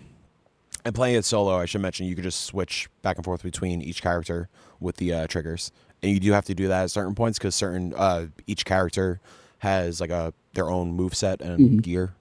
[0.86, 3.82] and playing it solo, I should mention you could just switch back and forth between
[3.82, 4.49] each character
[4.80, 5.71] with the uh, triggers,
[6.04, 9.19] and you do have to do that at certain points because certain uh, each character
[9.60, 12.13] has like a their own move set and gear.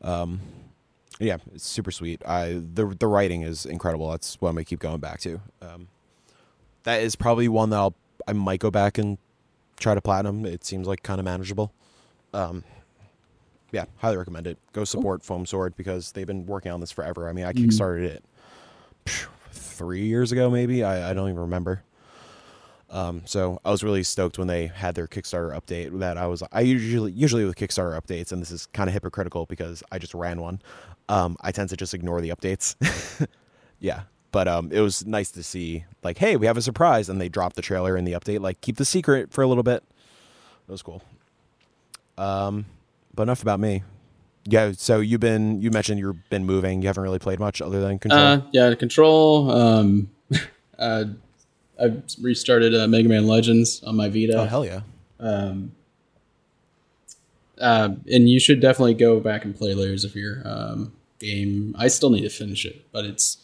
[0.00, 0.40] Um,
[1.18, 2.22] yeah, it's super sweet.
[2.26, 4.10] I the the writing is incredible.
[4.10, 5.42] That's what I'm gonna keep going back to.
[5.60, 5.88] Um,
[6.84, 7.94] that is probably one that I'll
[8.26, 9.18] I might go back and
[9.78, 10.46] try to platinum.
[10.46, 11.72] It seems like kind of manageable.
[12.36, 12.64] Um,
[13.72, 14.58] yeah, highly recommend it.
[14.72, 17.28] Go support Foam Sword because they've been working on this forever.
[17.28, 18.24] I mean, I kickstarted it
[19.06, 20.84] phew, three years ago, maybe.
[20.84, 21.82] I, I don't even remember.
[22.88, 25.98] Um, so I was really stoked when they had their Kickstarter update.
[25.98, 29.46] That I was I usually usually with Kickstarter updates, and this is kind of hypocritical
[29.46, 30.60] because I just ran one.
[31.08, 32.76] Um, I tend to just ignore the updates.
[33.80, 37.20] yeah, but um, it was nice to see like, hey, we have a surprise, and
[37.20, 38.40] they dropped the trailer in the update.
[38.40, 39.82] Like, keep the secret for a little bit.
[40.66, 41.02] That was cool.
[42.18, 42.66] Um,
[43.14, 43.82] but enough about me.
[44.44, 46.80] Yeah, so you've been you mentioned you've been moving.
[46.80, 48.20] You haven't really played much other than Control.
[48.20, 49.50] Uh, yeah, Control.
[49.50, 50.10] Um,
[50.78, 51.04] uh,
[51.80, 54.38] I restarted uh, Mega Man Legends on my Vita.
[54.38, 54.80] oh hell yeah!
[55.18, 55.72] Um,
[57.60, 61.74] uh, and you should definitely go back and play Layers of Fear um, game.
[61.76, 63.38] I still need to finish it, but it's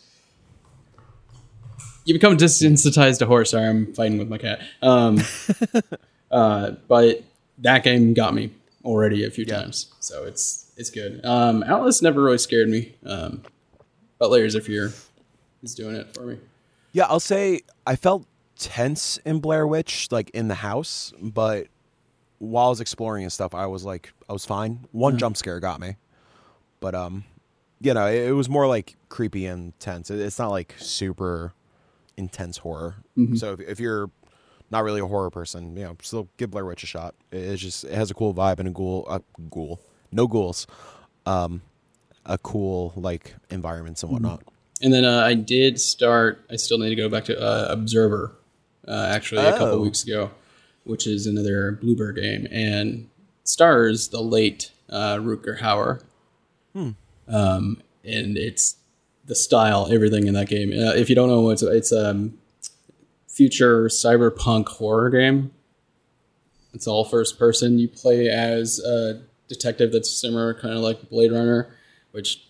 [2.04, 3.44] you become desensitized to horror.
[3.44, 4.60] Sorry, I'm fighting with my cat.
[4.82, 5.18] Um,
[6.30, 7.24] uh, but
[7.58, 8.50] that game got me
[8.84, 11.24] already a few times, so it's it's good.
[11.24, 13.42] Um, Outlast never really scared me, um,
[14.18, 14.92] but Layers of Fear
[15.62, 16.38] is doing it for me.
[16.92, 18.26] Yeah, I'll say I felt
[18.58, 21.68] tense in Blair Witch, like in the house, but
[22.38, 24.86] while I was exploring and stuff, I was like, I was fine.
[24.92, 25.96] One jump scare got me,
[26.80, 27.24] but um,
[27.80, 30.10] you know, it, it was more like creepy and tense.
[30.10, 31.52] It, it's not like super
[32.16, 32.96] intense horror.
[33.36, 34.10] So if, if you're
[34.72, 37.14] not really a horror person, you know, still give Blair Witch a shot.
[37.30, 39.78] It- It's just it has a cool vibe and a ghoul, a ghoul,
[40.10, 40.66] no ghouls,
[41.26, 41.60] um,
[42.26, 44.42] a cool like environments and whatnot.
[44.80, 46.44] And then uh, I did start.
[46.50, 48.32] I still need to go back to uh, Observer.
[48.88, 49.82] Uh, actually, a couple Oh.
[49.82, 50.30] weeks ago,
[50.84, 53.08] which is another Bloober game, and
[53.44, 56.02] stars the late uh, Rutger Hauer.
[56.74, 58.76] Um, and it's
[59.24, 60.70] the style, everything in that game.
[60.72, 62.38] Uh, if you don't know, it's it's um,
[63.32, 65.50] future cyberpunk horror game.
[66.74, 67.78] It's all first person.
[67.78, 71.74] You play as a detective that's similar, kind of like Blade Runner,
[72.12, 72.46] which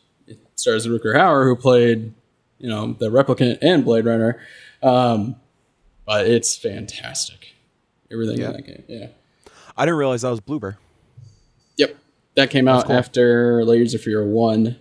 [0.54, 2.12] stars Rutger Hauer, who played,
[2.58, 4.40] you know, the replicant and Blade Runner.
[4.82, 5.36] Um,
[6.06, 7.54] but it's fantastic.
[8.10, 8.46] Everything Yeah.
[8.48, 8.84] in that game.
[8.88, 9.06] Yeah.
[9.76, 10.76] I didn't realize that was Bloober.
[11.76, 11.96] Yep.
[12.34, 12.96] That came out cool.
[12.96, 14.76] after Layers of Fear 1.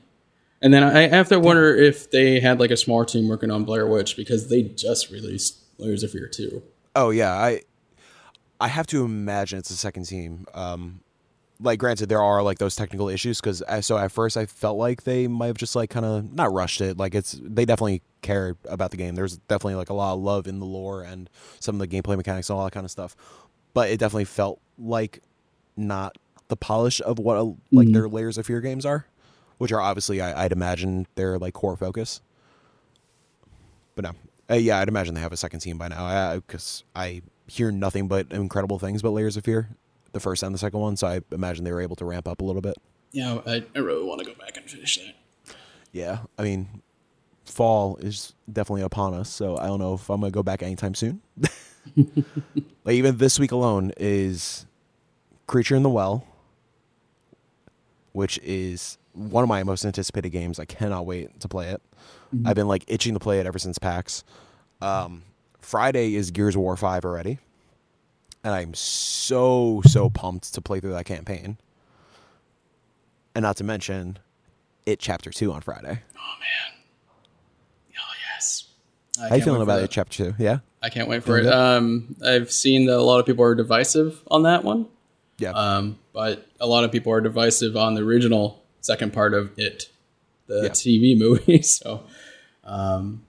[0.64, 3.64] And then I have to wonder if they had like a small team working on
[3.64, 6.64] Blair Witch because they just released Layers of Fear 2.
[6.96, 7.62] Oh yeah, I
[8.60, 10.46] I have to imagine it's a second team.
[10.54, 11.02] Um,
[11.60, 15.04] like granted, there are like those technical issues because so at first I felt like
[15.04, 16.98] they might have just like kind of not rushed it.
[16.98, 19.16] Like it's they definitely cared about the game.
[19.16, 22.18] There's definitely like a lot of love in the lore and some of the gameplay
[22.18, 23.16] mechanics and all that kind of stuff.
[23.74, 25.22] But it definitely felt like
[25.78, 26.18] not
[26.50, 29.08] the polish of what a, like their layers of fear games are,
[29.58, 32.22] which are obviously I, I'd imagine their like core focus.
[33.96, 34.12] But no,
[34.52, 38.08] uh, yeah, I'd imagine they have a second team by now because I hear nothing
[38.08, 39.70] but incredible things about Layers of Fear,
[40.12, 40.98] the first and the second one.
[40.98, 42.76] So I imagine they were able to ramp up a little bit.
[43.12, 45.56] Yeah, I, I really want to go back and finish that.
[45.92, 46.82] Yeah, I mean,
[47.46, 50.96] fall is definitely upon us, so I don't know if I'm gonna go back anytime
[50.96, 51.22] soon.
[51.96, 54.66] like even this week alone is
[55.48, 56.26] Creature in the Well,
[58.14, 60.60] which is one of my most anticipated games.
[60.60, 61.82] I cannot wait to play it.
[62.46, 64.24] I've been like itching to play it ever since PAX.
[64.82, 65.24] Um,
[65.60, 67.40] Friday is Gears of War Five already,
[68.44, 71.58] and I'm so so pumped to play through that campaign.
[73.36, 74.18] And not to mention,
[74.86, 76.02] it Chapter Two on Friday.
[76.18, 76.80] Oh, man.
[77.98, 78.68] Oh, yes.
[79.22, 79.86] I How you feeling about that.
[79.86, 80.36] it, Chapter Two?
[80.38, 81.46] Yeah, I can't wait for it.
[81.46, 84.88] Um, I've seen that a lot of people are divisive on that one.
[85.38, 85.52] yeah.
[85.52, 89.90] Um, but a lot of people are divisive on the original second part of it,
[90.60, 90.70] the Yeah.
[90.70, 91.62] TV movie.
[91.62, 92.04] So
[92.64, 93.24] um,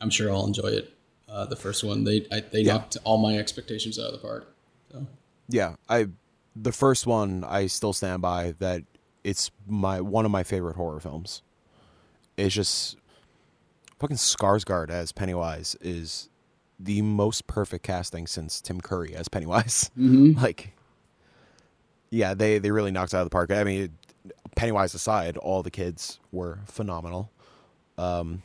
[0.00, 0.92] I'm sure I'll enjoy it.
[1.28, 2.74] Uh, the first one, they I, they Yeah.
[2.74, 4.54] knocked all my expectations out of the park.
[4.92, 5.06] So
[5.48, 6.06] Yeah, I
[6.54, 8.82] the first one I still stand by that
[9.24, 11.42] it's my one of my favorite horror films.
[12.36, 12.96] It's just
[13.98, 16.28] fucking Skarsgård as Pennywise is
[16.78, 19.90] the most perfect casting since Tim Curry as Pennywise.
[19.96, 20.72] like
[22.10, 23.50] yeah, they they really knocked out of the park.
[23.50, 23.90] I mean,
[24.54, 27.30] Pennywise aside, all the kids were phenomenal.
[27.98, 28.42] Um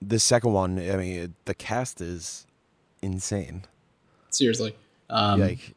[0.00, 2.46] the second one, I mean, the cast is
[3.02, 3.64] insane.
[4.30, 4.74] Seriously.
[5.10, 5.74] Um, like,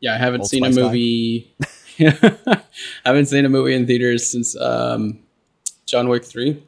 [0.00, 1.54] yeah, I haven't seen a movie.
[1.98, 2.62] I
[3.04, 5.20] haven't seen a movie in theaters since um,
[5.84, 6.62] John Wick three.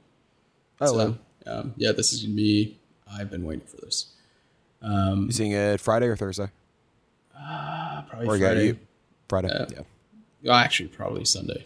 [0.80, 2.78] oh, So, um, yeah, this is gonna be.
[3.10, 4.12] I've been waiting for this.
[4.82, 6.48] Um, you seeing it Friday or Thursday?
[8.08, 8.66] probably Or Friday.
[8.66, 8.78] you
[9.28, 9.48] Friday?
[9.48, 9.66] Yeah.
[9.70, 9.82] yeah.
[10.42, 11.64] Well, actually, probably Sunday.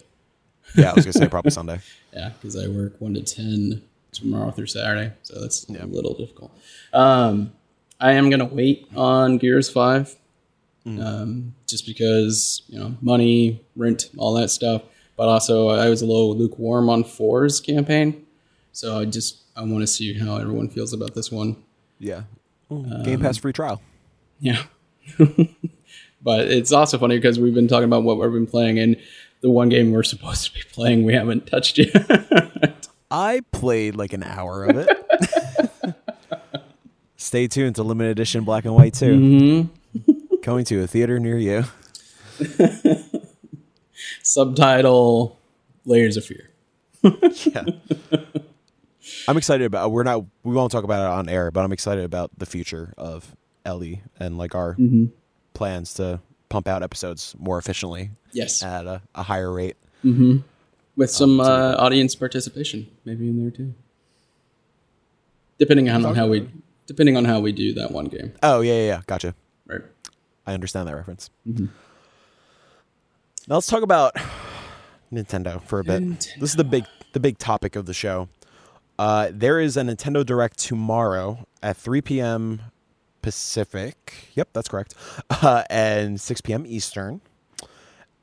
[0.75, 1.79] Yeah, I was gonna say probably Sunday.
[2.13, 3.81] Yeah, because I work one to ten
[4.11, 5.83] tomorrow through Saturday, so that's Yeah.
[5.83, 6.51] a little difficult.
[6.93, 7.53] Um,
[7.99, 10.15] I am gonna wait on Gears Five,
[10.85, 14.83] um, just because you know money, rent, all that stuff.
[15.17, 18.25] But also, I was a little lukewarm on Four's campaign,
[18.71, 21.55] so I just I want to see how everyone feels about this one.
[21.99, 22.23] Yeah.
[23.03, 23.81] Game Pass free trial.
[24.39, 24.63] Yeah.
[26.23, 28.97] but it's also funny because we've been talking about what we've been playing, and
[29.41, 32.89] the one game we're supposed to be playing, we haven't touched yet.
[33.11, 35.95] I played like an hour of it.
[37.17, 39.69] Stay tuned to limited edition black and white too.
[39.99, 40.35] Mm-hmm.
[40.41, 41.63] Coming to a theater near you.
[44.23, 45.39] Subtitle
[45.85, 46.49] Layers of Fear.
[47.03, 47.65] Yeah.
[49.27, 52.03] I'm excited about we're not we won't talk about it on air, but I'm excited
[52.03, 55.05] about the future of LE and like our mm-hmm.
[55.53, 58.61] Plans to pump out episodes more efficiently Yes.
[58.63, 59.75] at a, a higher rate.
[60.03, 63.73] With some uh, audience participation, maybe in there too.
[65.57, 66.49] Depending on how we
[66.87, 68.33] depending on how we do that one game.
[68.43, 69.01] Oh yeah, yeah, yeah.
[69.07, 69.33] Gotcha.
[69.65, 69.81] Right.
[70.45, 71.29] I understand that reference.
[71.45, 71.67] Now
[73.47, 74.15] let's talk about
[75.11, 76.01] Nintendo for a bit.
[76.39, 78.27] This is the big the big topic of the show.
[78.99, 82.61] Uh, there is a Nintendo Direct tomorrow at 3 p.m.
[83.23, 84.29] Pacific.
[84.35, 84.93] Yep, that's correct.
[85.31, 86.65] Uh, and 6 p.m.
[86.67, 87.21] Eastern.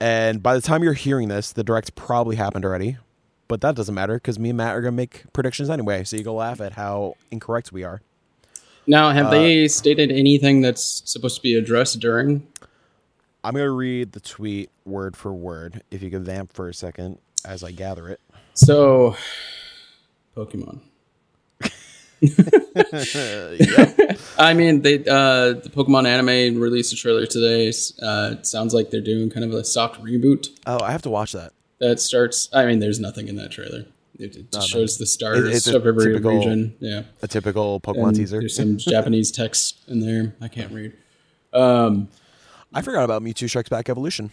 [0.01, 2.99] And by the time you're hearing this, the Direct probably happened already.
[3.49, 6.05] But that doesn't matter because me and Matt are going to make predictions anyway.
[6.05, 8.01] So you can laugh at how incorrect we are.
[8.87, 12.47] Now, have they stated anything that's supposed to be addressed during?
[13.43, 15.83] I'm going to read the tweet word for word.
[15.91, 18.21] If you could vamp for a second as I gather it.
[18.55, 19.17] So,
[20.37, 20.81] Pokemon.
[24.39, 27.69] I mean, they uh, the Pokemon anime released a trailer today.
[28.03, 31.11] Uh, it sounds like they're doing kind of a soft reboot Oh, I have to
[31.11, 31.53] watch that.
[31.79, 32.49] that starts.
[32.53, 33.87] I mean, there's nothing in that trailer.
[34.19, 36.75] It, it just shows the stars It- of every typical region.
[36.79, 38.39] Yeah, A typical Pokemon And teaser.
[38.41, 40.35] There's some Japanese text in there.
[40.43, 40.93] I can't read.
[41.55, 42.09] Um,
[42.75, 44.31] I forgot about Mewtwo Strikes Back Evolution.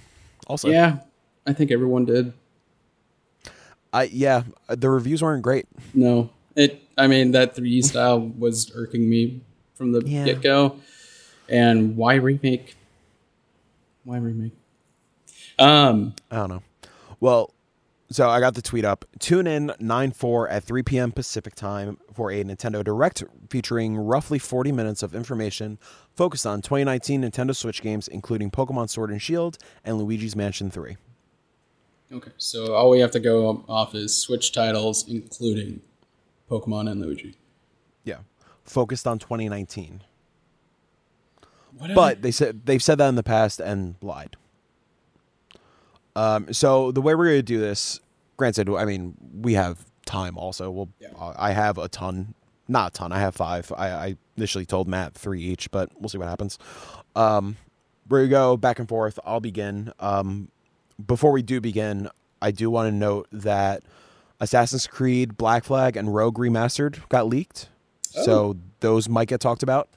[0.47, 1.00] Also, yeah,
[1.45, 2.34] I think everyone did.
[3.93, 5.65] I yeah, the reviews weren't great.
[5.93, 6.84] No, it.
[6.97, 9.41] I mean, that 3D style was irking me
[9.75, 10.25] from the Yeah.
[10.25, 10.79] get go.
[11.49, 12.75] And why remake?
[14.03, 14.53] Why remake?
[15.60, 16.63] Um, I don't know.
[17.19, 17.53] Well,
[18.10, 19.05] so I got the tweet up.
[19.19, 21.12] Tune in 9 4 at 3 p.m.
[21.12, 25.77] Pacific time for a Nintendo Direct featuring roughly 40 minutes of information
[26.15, 30.95] focused on 2019 Nintendo Switch games, including Pokemon Sword and Shield and Luigi's Mansion 3.
[32.13, 35.81] okay, so all we have to go off is Switch titles, including
[36.49, 37.36] Pokemon and Luigi.
[38.03, 38.19] Yeah.
[38.63, 40.01] Focused on 2019.
[41.77, 44.36] What But they said they've said that in the past and lied.
[46.15, 47.99] Um, so the way we're going to do this,
[48.36, 50.38] granted, I mean we have time.
[50.38, 50.89] Also, we'll.
[50.99, 51.10] Yeah.
[51.19, 52.33] uh, I have a ton,
[52.67, 53.12] not a ton.
[53.12, 53.71] I have five.
[53.77, 56.57] I, I initially told Matt three each, but we'll see what happens.
[57.15, 57.57] Um,
[58.10, 59.19] we're gonna go back and forth.
[59.23, 59.91] I'll begin.
[59.99, 60.49] Um,
[61.05, 62.10] before we do begin,
[62.41, 63.83] I do want to note that
[64.39, 67.69] Assassin's Creed Black Flag and Rogue Remastered got leaked,
[68.02, 69.89] so those might get talked about.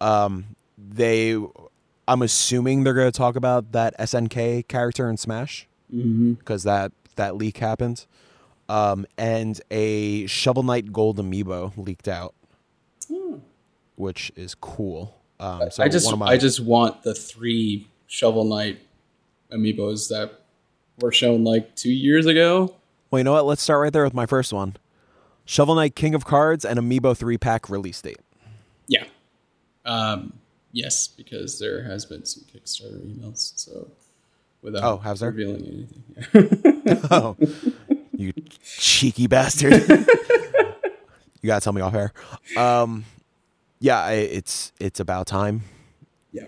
[0.00, 1.36] Um, they,
[2.08, 5.66] I'm assuming they're going to talk about that SNK character in Smash
[6.38, 8.06] because that that leak happened,
[8.68, 12.34] um, and a Shovel Knight Gold amiibo leaked out,
[13.96, 15.20] which is cool.
[15.38, 18.80] Um, so I just, one of my, I just want the three Shovel Knight
[19.52, 20.40] amiibos that
[21.00, 22.74] were shown like two years ago.
[23.14, 23.46] Well, you know what?
[23.46, 24.74] Let's start right there with my first one.
[25.44, 28.18] Shovel Knight King of Cards and Amiibo three pack release date.
[28.88, 29.04] Yeah.
[29.84, 30.32] Um,
[30.72, 33.52] yes, because there has been some Kickstarter emails.
[33.54, 33.88] So
[34.62, 35.30] without Oh, has there?
[35.30, 36.82] revealing anything.
[36.84, 36.94] Yeah.
[37.10, 37.36] Oh,
[38.16, 38.32] you
[38.64, 39.72] cheeky bastard!
[39.88, 42.12] you gotta tell me off air.
[42.56, 43.04] Um,
[43.78, 45.62] yeah, it's it's about time.
[46.32, 46.46] yeah.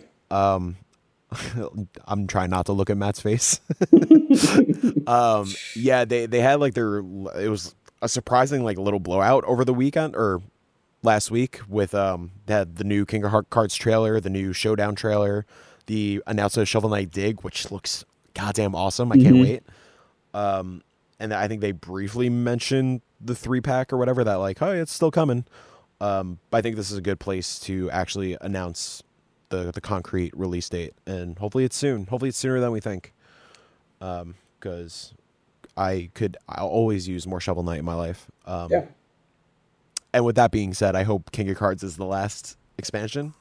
[2.05, 3.61] I'm trying not to look at Matt's face.
[5.07, 9.64] um, yeah, they they had like their it was a surprising like little blowout over
[9.64, 10.43] the weekend or
[11.03, 14.53] last week with um they had the new King of Heart Cards trailer, the new
[14.53, 15.47] Showdown trailer,
[15.87, 18.05] the announcement of Shovel Knight Dig, which looks
[18.35, 19.11] goddamn awesome.
[19.12, 19.62] I can't wait.
[20.35, 20.83] Um,
[21.18, 24.93] and I think they briefly mentioned the three pack or whatever that like, oh, it's
[24.93, 25.47] still coming.
[26.01, 29.03] Um, but I think this is a good place to actually announce
[29.51, 32.07] the the concrete release date, and hopefully it's soon.
[32.07, 33.12] Hopefully it's sooner than we think.
[34.01, 35.14] Um, because
[35.76, 38.30] I could I'll always use more Shovel Knight in my life.
[38.47, 38.84] Um, Yeah.
[40.12, 43.34] And with that being said, I hope King of Cards is the last expansion.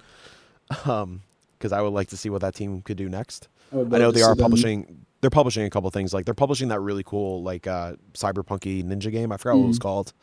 [0.86, 1.22] Um,
[1.58, 3.48] because I would like to see what that team could do next.
[3.74, 5.06] I, I know they are them- publishing.
[5.22, 6.14] They're publishing a couple things.
[6.14, 9.32] Like they're publishing that really cool like uh, cyberpunky ninja game.
[9.32, 9.82] I forgot what it was Mhm.
[9.82, 10.14] called.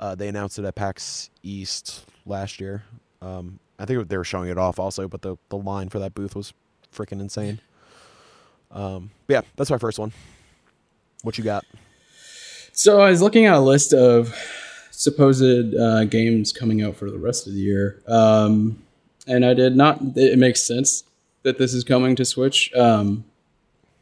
[0.00, 2.82] Uh, they announced it at PAX East last year.
[3.22, 6.14] Um, I think they were showing it off also, but the the line for that
[6.14, 6.52] booth was
[6.94, 7.60] freaking insane.
[8.70, 10.12] Um, yeah, that's my first one.
[11.22, 11.64] What you got?
[12.72, 14.34] So I was looking at a list of
[14.90, 18.82] supposed uh, games coming out for the rest of the year, um,
[19.26, 20.00] and I did not.
[20.16, 21.04] It makes sense
[21.42, 22.72] that this is coming to Switch.
[22.74, 23.24] Um,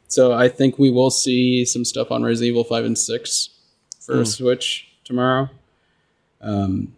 [0.07, 3.49] so I think we will see some stuff on Resident Evil Five and Six
[3.99, 5.49] for Switch tomorrow.
[6.41, 6.95] Um,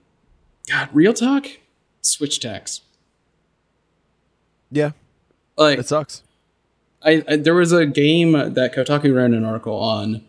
[0.70, 1.48] God, real talk,
[2.08, 2.82] Switch tax.
[4.72, 4.92] Yeah,
[5.58, 6.24] Like it sucks.
[7.02, 10.24] I, I there was a game that Kotaku ran an article on.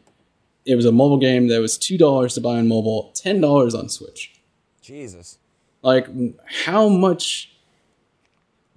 [0.64, 3.74] It was a mobile game that was two dollars to buy on mobile, ten dollars
[3.74, 4.32] on Switch.
[4.80, 5.38] Jesus.
[5.82, 6.06] Like,
[6.64, 7.52] how much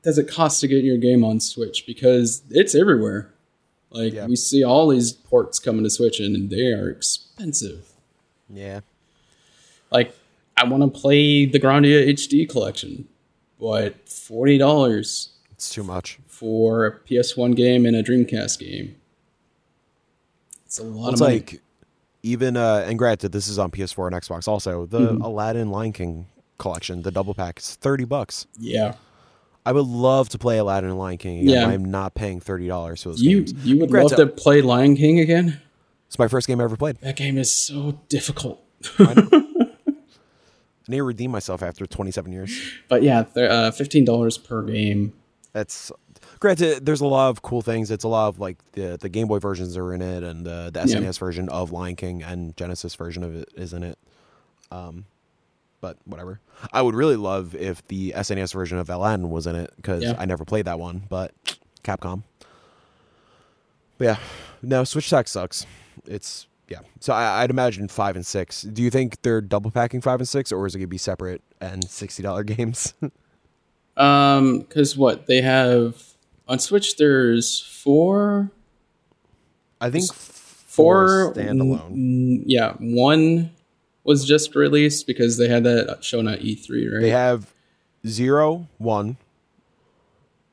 [0.04, 1.86] does it cost to get your game on Switch?
[1.86, 3.32] Because it's everywhere.
[3.92, 4.26] Like Yeah.
[4.28, 7.90] we see all these ports coming to Switch, and they are expensive.
[8.50, 8.80] Yeah.
[9.92, 10.16] Like,
[10.58, 13.08] I want to play the Grandia HD collection,
[13.60, 16.20] but forty dollars It's too much.
[16.28, 18.96] for a PS1 game and a Dreamcast game.
[20.66, 21.36] It's a lot It's of money.
[21.40, 21.62] like
[22.24, 24.86] even uh and granted this is on PS4 and Xbox also.
[24.86, 25.22] The Mm-hmm.
[25.22, 26.28] Aladdin Lion King
[26.58, 28.46] collection, the double pack, is 30 bucks.
[28.60, 28.94] yeah,
[29.66, 31.50] I would love to play Aladdin and Lion King again.
[31.54, 31.68] Yeah.
[31.68, 33.66] I'm not paying $30 for those you games.
[33.66, 35.60] you would Granted- love to play Lion King again.
[36.08, 36.98] It's my first game I ever played.
[37.02, 38.62] That game is so difficult.
[39.00, 39.14] I
[40.88, 42.60] need to redeem myself after 27 years.
[42.88, 45.14] But yeah, uh, fifteen dollars per game.
[45.54, 45.92] That's
[46.40, 46.86] granted.
[46.86, 47.92] There's a lot of cool things.
[47.92, 50.70] It's a lot of like the the Game Boy versions are in it, and the,
[50.74, 50.98] the Yeah.
[50.98, 53.98] SNES version of Lion King and Genesis version of it is in it.
[54.72, 55.06] Um,
[55.82, 56.40] but whatever.
[56.72, 60.16] I would really love if the SNES version of LN was in it because Yeah.
[60.18, 61.04] I never played that one.
[61.10, 61.34] But
[61.84, 62.24] Capcom.
[63.98, 64.18] But yeah,
[64.62, 65.66] no, Switch Tax sucks.
[66.06, 66.80] It's yeah.
[67.02, 68.62] So I, I'd imagine five and six.
[68.62, 71.42] Do you think they're double packing five and six, or is it gonna be separate
[71.60, 72.94] and sixty dollar games?
[73.98, 76.02] Um, because what they have
[76.48, 78.52] on Switch, there's four,
[79.82, 81.92] I think four standalone.
[81.92, 83.52] mm, yeah, one
[84.06, 87.02] was just released because they had that shown at E3, right?
[87.02, 87.54] They have
[88.08, 89.18] zero, one,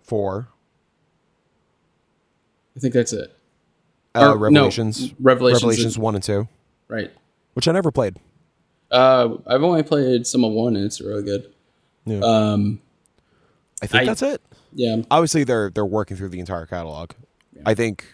[0.02, 0.48] four,
[2.76, 3.37] I think that's it.
[4.14, 6.48] Uh, Or, no, Revelations, Revelations Revelations is- one and two,
[6.88, 7.10] Right.
[7.54, 8.16] which I never played.
[8.90, 11.52] Uh, I've only played some of one, and it's really good.
[12.06, 12.20] Yeah.
[12.20, 12.80] Um,
[13.82, 14.40] I think I- that's it.
[14.72, 17.10] yeah, Obviously, they're they're working through the entire catalog.
[17.66, 18.04] I think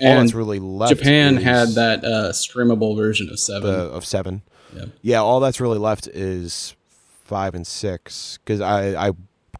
[0.00, 0.94] all and that's really left.
[0.96, 3.70] Japan had that uh, streamable version of seven.
[3.70, 4.42] the, of seven.
[4.74, 4.84] yeah.
[5.02, 6.74] Yeah, all that's really left is
[7.24, 9.12] five and six because I I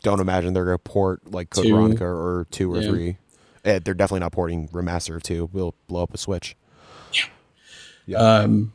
[0.03, 1.75] don't imagine they're gonna port like Code Two.
[1.75, 2.89] Veronica or two or Yeah.
[2.91, 3.17] three.
[3.65, 5.51] Eh, they're definitely not porting remaster of two.
[5.53, 6.57] We'll blow up a switch.
[8.07, 8.19] Yeah.
[8.19, 8.73] Um,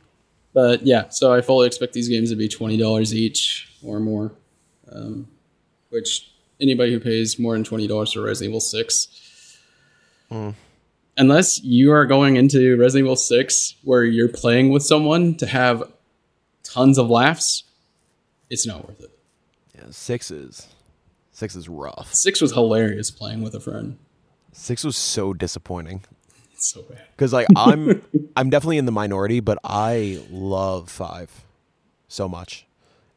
[0.54, 4.32] but yeah, so I fully expect these games to be twenty dollars each or more.
[4.90, 5.28] Um,
[5.90, 6.30] which
[6.60, 9.58] anybody who pays more than twenty dollars for Resident Evil Six,
[11.18, 15.92] unless you are going into Resident Evil Six where you're playing with someone to have
[16.62, 17.64] tons of laughs,
[18.48, 19.10] it's not worth it.
[19.74, 20.68] Yeah, six is
[21.32, 22.14] six is rough.
[22.14, 23.98] Six was hilarious playing with a friend.
[24.58, 26.02] Six was so disappointing
[26.54, 27.02] It's so bad.
[27.16, 28.02] because like I'm
[28.36, 31.44] I'm definitely in the minority, but I love five
[32.08, 32.66] so much,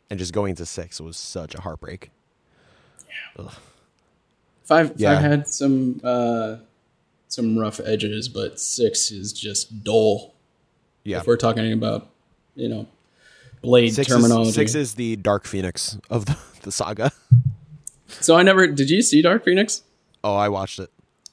[0.09, 2.11] and just going to six was such a heartbreak.
[3.37, 3.49] Yeah.
[4.63, 5.15] Five, Yeah.
[5.15, 6.57] five had some uh,
[7.27, 10.33] some rough edges, but six is just dull.
[11.03, 12.09] Yeah, If we're talking about,
[12.55, 12.85] you know,
[13.61, 14.49] blade six terminology.
[14.49, 17.11] is, six is the Dark Phoenix of the, the saga.
[18.09, 18.89] so I never did.
[18.89, 19.81] You see Dark Phoenix?
[20.23, 20.91] Oh, I watched it.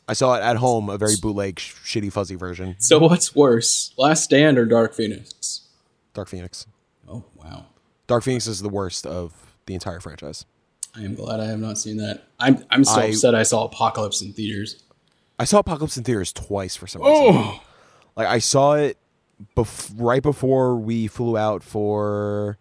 [0.09, 2.77] I saw it at home, a very bootleg, sh- shitty, fuzzy version.
[2.79, 5.69] So what's worse, Last Stand or Dark Phoenix?
[6.15, 6.67] Dark Phoenix.
[7.09, 7.67] Oh wow!
[8.07, 9.33] Dark Phoenix is the worst of
[9.67, 10.45] the entire franchise.
[10.95, 12.25] I am glad I have not seen that.
[12.41, 14.83] I'm I'm so I- upset I saw Apocalypse in theaters.
[15.39, 17.35] I saw Apocalypse in theaters twice for some reason.
[17.35, 17.61] Oh,
[18.17, 18.97] Like I saw it
[19.57, 22.57] bef- right before we flew out for.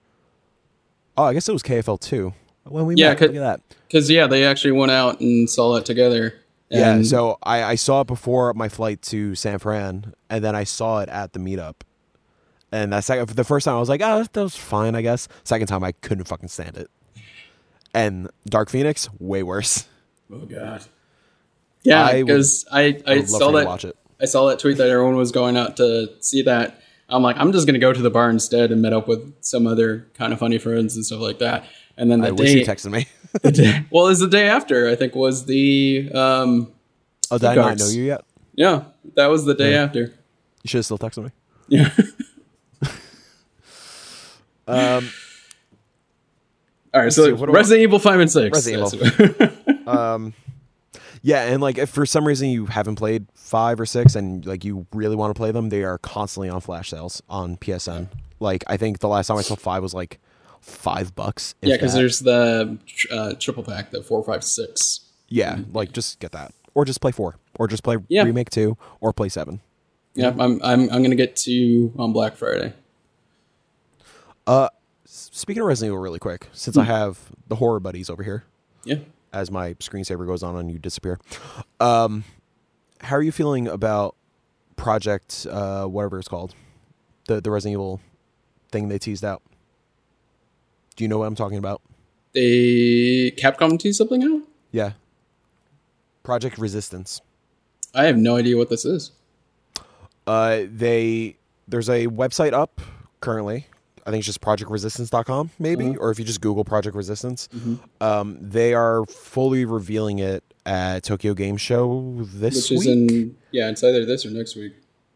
[1.18, 2.34] Oh, I guess it was KFL two
[2.66, 3.22] when we Yeah, met.
[3.22, 3.62] Look at that.
[3.88, 6.34] because yeah, they actually went out and saw it together.
[6.70, 10.64] Yeah, so I, I saw it before my flight to San Fran, and then I
[10.64, 11.76] saw it at the meetup.
[12.72, 15.28] And that second, the first time I was like, oh, that was fine, I guess.
[15.44, 16.90] Second time I couldn't fucking stand it.
[17.94, 19.88] And Dark Phoenix, way worse.
[20.34, 20.84] Oh God.
[21.84, 23.86] Yeah, I would- because I, I, I would love saw for you to that watch
[23.86, 23.96] it.
[24.20, 26.82] I saw that tweet that everyone was going out to see that.
[27.08, 29.68] I'm like, I'm just gonna go to the bar instead and meet up with some
[29.68, 31.66] other Kinda Funny friends and stuff like that.
[31.98, 33.08] And then the I wish day, you texted me.
[33.52, 34.90] day well, it was the day after.
[34.90, 36.72] I think was the um
[37.32, 38.24] oh, did I not know you yet?
[38.54, 38.84] yeah
[39.16, 40.14] that was the day after.
[40.64, 41.30] You should have still texted me.
[41.68, 41.90] Yeah.
[44.68, 45.10] Um,
[46.92, 48.56] All right, so see, what do I- Resident Evil five and six.
[48.58, 48.90] Resident
[49.86, 50.34] That's-
[51.22, 54.64] yeah, and like if for some reason you haven't played five or six and like
[54.64, 58.10] you really want to play them, they are constantly on flash sales on PSN.
[58.40, 60.20] Like I think the last time I saw five was like
[60.66, 61.56] five bucks.
[61.62, 62.78] yeah, because there's the
[63.12, 65.02] uh, triple pack, the four, five, six.
[65.30, 68.24] Yeah, like just get that, or just play four, or just play Yeah.
[68.24, 69.62] remake two, or play seven.
[70.16, 72.74] Yeah, I'm I'm I'm gonna get to on Black Friday.
[74.48, 74.70] Uh,
[75.08, 78.44] Speaking of Resident Evil, really quick, since I have the horror buddies over here,
[78.84, 78.98] Yeah.
[79.34, 81.20] as my screensaver goes on and you disappear,
[81.80, 82.24] um,
[83.02, 84.16] how are you feeling about
[84.78, 86.54] Project uh, whatever it's called,
[87.28, 88.02] the the Resident Evil
[88.72, 89.42] thing they teased out?
[90.96, 91.82] Do you know what I'm talking about?
[92.34, 94.42] They Capcom teased something out.
[94.72, 94.92] Yeah,
[96.24, 97.22] Project Resistance.
[97.94, 99.12] I have no idea what this is.
[100.28, 101.38] Uh, they
[101.68, 102.82] there's a website up
[103.22, 103.68] currently.
[104.08, 107.50] I think it's just projectresistance.com maybe, or if you just Google Project Resistance,
[108.02, 112.80] um, they are fully revealing it at Tokyo Game Show this Which week.
[112.82, 114.74] is in yeah, it's either this or next week.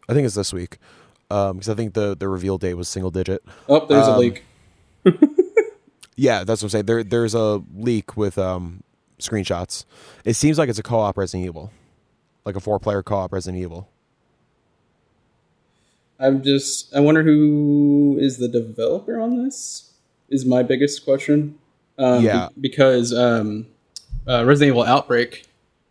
[0.08, 0.78] I think it's this week
[1.28, 3.44] because I think the the reveal date was single digit.
[3.68, 4.44] Oh, there's a Um, leak.
[6.20, 6.86] Yeah, that's what I'm saying.
[6.86, 8.84] There there's a leak with um,
[9.20, 9.86] screenshots.
[10.26, 11.72] It seems like it's a co-op Resident Evil,
[12.44, 13.88] like a four player co-op Resident Evil.
[16.20, 19.94] I'm just I wonder who is the developer on this.
[20.28, 21.58] Is my biggest question.
[21.98, 22.50] Um, Yeah.
[22.54, 23.68] be- because um,
[24.28, 25.46] uh, Resident Evil Outbreak,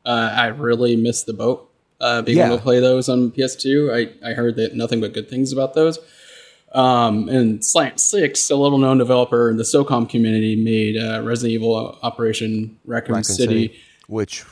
[0.05, 1.65] uh, I really missed the boat.
[2.01, 3.91] Uh, being able to play those on PS2,
[4.23, 5.99] I, I heard that nothing but good things about those.
[6.75, 11.55] Um, and Slant Six, a little known developer in the SOCOM community, made uh, Resident
[11.55, 13.79] Evil Operation Raccoon, Raccoon City.
[14.07, 14.45] which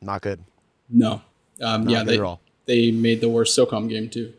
[0.00, 0.44] not good.
[0.90, 1.22] No,
[1.62, 2.20] um, yeah, good
[2.66, 4.32] they they made the worst SOCOM game too.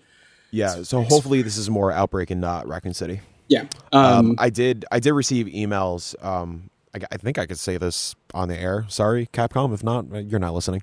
[0.51, 3.21] Yeah, so hopefully this is more Outbreak and not Raccoon City.
[3.49, 6.21] Yeah, Um, um, I did I did receive emails.
[6.23, 8.85] Um, I, I think I could say this on the air.
[8.89, 9.73] Sorry, Capcom.
[9.73, 10.81] If not, you're not listening.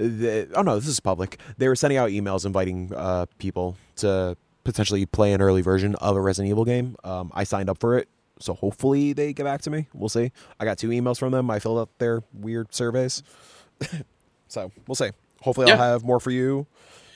[0.00, 1.38] Um, the, oh no, this is public.
[1.58, 6.16] They were sending out emails inviting uh, people to potentially play an early version of
[6.16, 6.96] a Resident Evil game.
[7.04, 9.86] Um, I signed up for it, so hopefully they get back to me.
[9.94, 10.32] We'll see.
[10.58, 11.50] I got two emails from them.
[11.50, 13.22] I filled out their weird surveys,
[14.48, 15.10] so we'll see.
[15.42, 15.74] Hopefully, Yeah.
[15.74, 16.66] I'll have more for you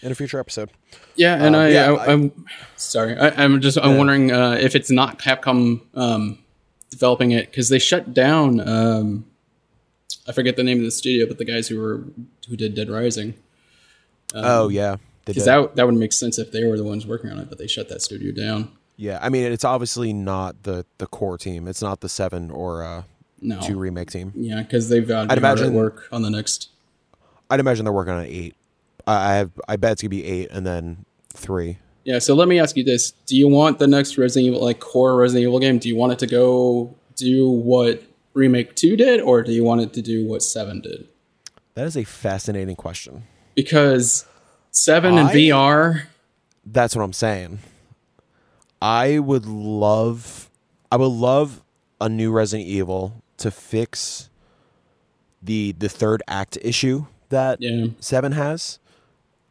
[0.02, 0.70] in a future episode.
[1.16, 3.16] Yeah, and Um, I, yeah, I, am sorry.
[3.16, 3.98] I, I'm just I'm Yeah.
[3.98, 6.38] wondering uh, if it's not Capcom um,
[6.90, 9.24] developing it because they shut down.
[10.26, 12.04] Um, I forget the name of the studio, but the guys who were
[12.48, 13.34] who did Dead Rising.
[14.34, 17.38] oh yeah, Because that that would make sense if they were the ones working on
[17.38, 18.70] it, but they shut that studio down.
[18.96, 21.66] Yeah, I mean it's obviously not the the core team.
[21.68, 23.02] It's not the seven or uh,
[23.40, 24.32] No, two remake team.
[24.36, 26.68] yeah, because they've got I'd imagine- work on the next.
[27.50, 28.54] I'd imagine they're working on eight.
[29.06, 31.04] I I have I bet it's gonna be eight and then
[31.34, 31.78] three.
[32.04, 34.78] Yeah, so let me ask you this: Do you want the next Resident Evil, like
[34.80, 35.78] core Resident Evil game?
[35.78, 38.02] Do you want it to go do what
[38.34, 41.08] remake two did, or do you want it to do what seven did?
[41.74, 43.24] That is a fascinating question.
[43.54, 44.26] because
[44.70, 46.02] seven and VR.
[46.66, 47.60] That's what I'm saying.
[48.80, 50.50] I would love
[50.92, 51.62] I would love
[52.00, 54.28] a new Resident Evil to fix
[55.42, 58.78] the the third act issue that Yeah, seven has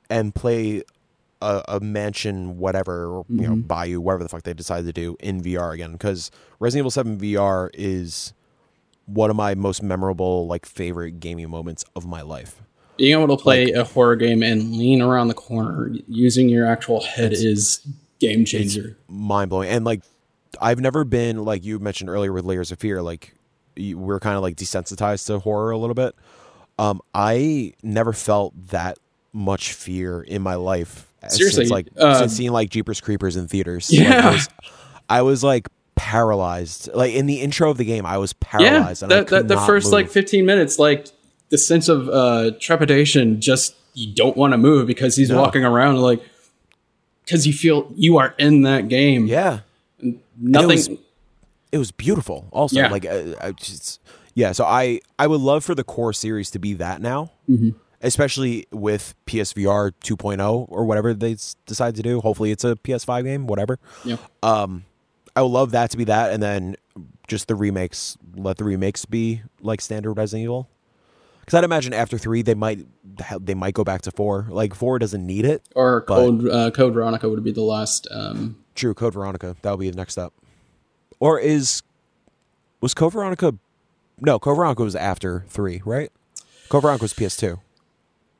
[0.09, 0.84] and play
[1.41, 3.61] a, a mansion whatever or, you know mm-hmm.
[3.61, 7.19] bayou whatever the fuck they decide to do in vr again because resident evil 7
[7.19, 8.34] vr is
[9.06, 12.62] one of my most memorable like favorite gaming moments of my life
[12.97, 17.01] being able to play a horror game and lean around the corner using your actual
[17.01, 17.86] head is
[18.20, 18.95] game changer.
[19.08, 20.01] mind-blowing and like
[20.62, 23.34] i've never been like you mentioned earlier with layers of fear like
[23.76, 26.16] you, we're kind of like desensitized to horror a little bit
[26.80, 28.97] um i never felt that
[29.34, 33.47] much fear in my life Seriously, since like uh, since seeing like jeepers creepers in
[33.47, 34.10] theaters Yeah.
[34.10, 34.47] like, I, was,
[35.10, 35.68] I was like
[36.14, 39.47] paralyzed like in the intro of the game i was Yeah, paralyzed I that, that
[39.47, 41.07] the first like 15 minutes, like
[41.49, 45.41] the sense of uh, trepidation, just you don't want to move because he's No.
[45.41, 46.22] walking around like
[47.26, 49.26] because you feel you are in that game.
[49.28, 49.59] yeah
[50.38, 50.68] nothing.
[50.70, 50.89] was-
[51.72, 52.89] it was beautiful also Yeah.
[52.95, 53.99] like uh, I just
[54.36, 57.32] Yeah, so I I would love for the core series to be that now,
[58.01, 61.36] especially with PSVR 2.0 or whatever they
[61.66, 62.20] decide to do.
[62.22, 63.78] Hopefully, it's a PS5 game, whatever.
[64.03, 64.18] Yeah.
[65.36, 66.75] I would love that to be that, and then
[67.27, 68.17] just the remakes.
[68.36, 70.69] Let the remakes be like standard Resident Evil.
[71.39, 72.86] Because I'd imagine after three, they might
[73.39, 74.47] they might go back to four.
[74.49, 75.63] Like four doesn't need it.
[75.75, 78.07] Or Code uh, Code Veronica would be the last.
[78.11, 79.55] Um, True, Code Veronica.
[79.61, 80.34] That would be the next step.
[81.19, 81.84] Or is
[82.79, 83.55] was Code Veronica?
[84.21, 86.11] No, Code Veronica was after three, right?
[86.69, 87.59] Code Veronica was PS2.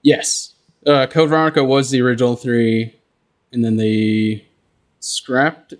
[0.02, 0.54] yes,
[0.86, 2.96] uh, Code Veronica was the original three,
[3.52, 4.48] and then they
[5.00, 5.74] scrapped.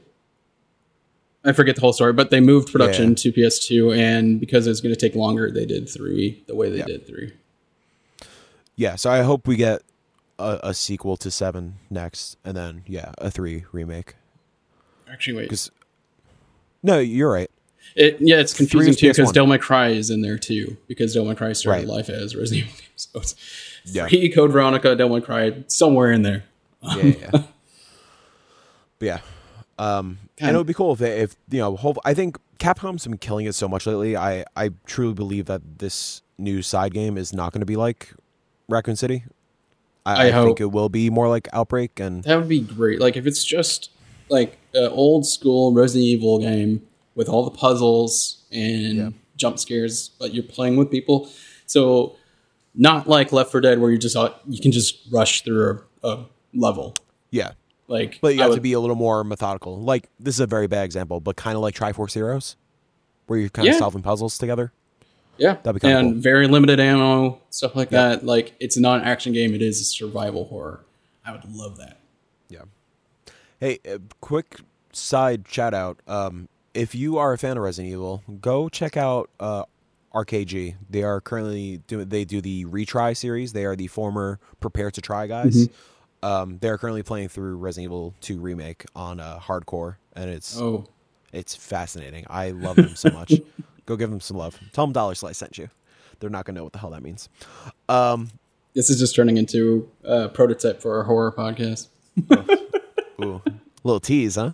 [1.46, 3.16] I forget the whole story, but they moved production Yeah.
[3.16, 6.70] to PS2, and because it was going to take longer, they did three the way
[6.70, 6.86] they Yeah.
[6.86, 7.34] did three.
[8.76, 9.82] Yeah, so I hope we get
[10.40, 14.16] a, a sequel to seven next, and then yeah, a three remake.
[15.12, 15.70] Actually, wait, 'Cause-
[16.82, 17.52] No, you're right.
[17.96, 19.34] It, yeah, it's confusing too because PS1.
[19.34, 21.88] Devil May Cry is in there too because Devil May Cry started Right.
[21.88, 22.90] life as Resident Evil games.
[22.96, 23.36] So it's
[23.86, 24.08] Yeah.
[24.08, 26.46] three Code Veronica, Devil May Cry, somewhere in there.
[26.82, 27.30] Yeah, yeah.
[29.00, 29.20] But yeah.
[29.78, 30.06] but
[30.42, 33.04] um, and it would be cool if they, if you know, hope, I think Capcom's
[33.06, 34.16] been killing it so much lately.
[34.18, 38.14] I I truly believe that this new side game is not going to be like
[38.70, 39.26] Raccoon City.
[40.06, 40.46] I, I I, hope.
[40.48, 43.00] think it will be more like Outbreak, and That would be great.
[43.00, 43.90] Like if it's just
[44.30, 46.82] like an old school Resident Evil game
[47.16, 49.10] with all the puzzles and Yeah.
[49.38, 51.30] jump scares, but you're playing with people.
[51.68, 52.16] So
[52.76, 56.08] not like Left 4 Dead where you just uh, you can just rush through a,
[56.08, 56.96] a level.
[57.32, 57.52] yeah,
[57.88, 59.80] Like but you I have would- to be a little more methodical.
[59.80, 62.56] Like this is a very bad example, but kind of like Triforce Heroes,
[63.28, 63.80] where you're kind of Yeah.
[63.80, 64.72] solving puzzles together.
[65.38, 66.22] Yeah, That'd be kinda and cool.
[66.22, 68.10] very limited ammo, stuff like Yeah.
[68.10, 68.26] that.
[68.26, 70.82] Like it's not an action game; it is a survival horror.
[71.26, 72.00] I would love that.
[72.50, 72.64] Yeah.
[73.60, 74.60] Hey, uh, quick
[74.92, 76.00] side shout out.
[76.08, 79.64] Um, if you are a fan of Resident Evil, go check out uh,
[80.14, 80.76] RKG.
[80.90, 82.10] They are currently doing.
[82.10, 83.54] They do the retry series.
[83.54, 85.68] They are the former Prepare to Try guys.
[86.24, 90.58] Um, they are currently playing through Resident Evil 2 remake on uh, hardcore, and it's
[90.60, 90.88] Oh,
[91.34, 92.26] it's fascinating.
[92.30, 93.34] I love them so much.
[93.86, 94.58] go give them some love.
[94.72, 95.70] Tell them Dollar Slice sent you.
[96.20, 97.28] They're not gonna know what the hell that means.
[97.90, 98.30] Um,
[98.74, 101.88] this is just turning into a prototype for our horror podcast.
[103.22, 103.42] ooh,
[103.84, 104.54] little tease, huh?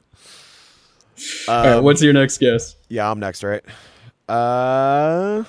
[1.47, 2.75] All Um, right, what's your next guess?
[2.87, 3.63] Yeah, I'm next, right?
[4.27, 5.43] Uh,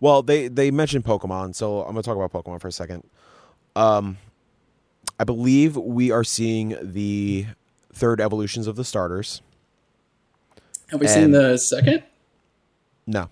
[0.00, 3.02] well, they they mentioned Pokemon, so I'm gonna talk about Pokemon for a second.
[3.74, 4.18] Um,
[5.18, 7.46] I believe we are seeing the
[7.92, 9.40] third evolutions of the starters.
[10.90, 12.02] Have we seen the second?
[13.06, 13.28] No,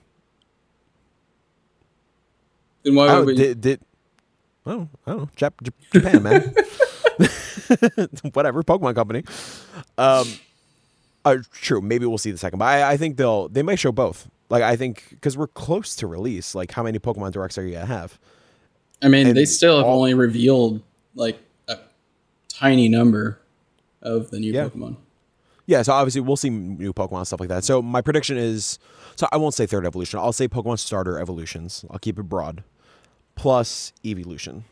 [2.85, 3.35] Then why would oh, we?
[3.35, 3.81] did, did
[4.67, 6.55] oh I don't know Jap- Japan man,
[8.33, 9.25] whatever Pokemon company.
[9.99, 10.29] Um,
[11.25, 11.81] uh, true.
[11.81, 14.29] Maybe we'll see the second, but I, I think they'll they might show both.
[14.49, 16.55] Like I think because we're close to release.
[16.55, 18.19] Like how many Pokemon directs are you gonna have?
[19.03, 20.83] I mean, and they still have all- only revealed
[21.15, 21.39] like
[22.57, 23.41] tiny number
[24.03, 24.69] of the new Yeah.
[24.69, 24.97] Pokemon.
[25.67, 27.65] Yeah, so obviously we'll see new Pokemon and stuff like that.
[27.65, 28.79] So my prediction is,
[29.17, 30.19] so I won't say third evolution.
[30.19, 31.85] I'll say Pokemon starter evolutions.
[31.91, 32.63] I'll keep it broad,
[33.35, 34.65] plus evolution.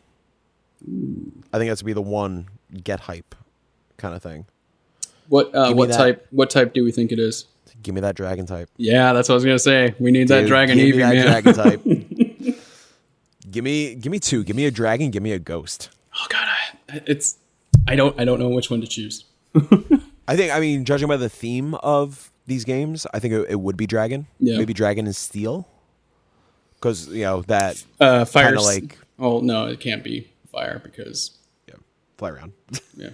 [1.51, 2.47] I think that's gonna be the one
[2.83, 3.33] get hype
[3.97, 4.45] kind of thing.
[5.29, 5.97] What uh, what that.
[5.97, 6.27] type?
[6.31, 7.45] What type do we think it is?
[7.81, 8.69] Give me that dragon type.
[8.77, 9.95] Yeah, that's what I was gonna say.
[9.99, 11.25] We need that Dragon give Eevee, me that man.
[11.25, 11.83] dragon type.
[13.51, 14.43] give me, give me two.
[14.43, 15.09] Give me a dragon.
[15.11, 15.89] Give me a ghost.
[16.15, 16.47] oh god,
[16.89, 17.37] I, it's
[17.87, 19.25] I don't I don't know which one to choose.
[20.27, 20.53] I think.
[20.53, 23.85] I mean, judging by the theme of these games, I think it, it would be
[23.87, 24.27] dragon.
[24.39, 24.57] Yeah.
[24.57, 25.67] Maybe dragon and steel.
[26.75, 31.75] Because you know that Uh, fire like- Oh no, it can't be fire because yeah,
[32.17, 32.53] fly around.
[32.97, 33.09] yeah.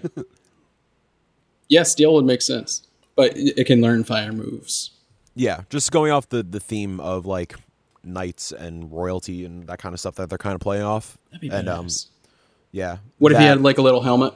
[1.68, 4.92] yeah, steel would make sense, but it can learn fire moves.
[5.36, 7.56] Yeah, just going off the the theme of like
[8.04, 11.18] knights and royalty and that kind of stuff that they're kind of playing off.
[11.32, 11.88] That'd be and um,
[12.72, 12.98] yeah.
[13.20, 14.34] What if he had like a little helmet?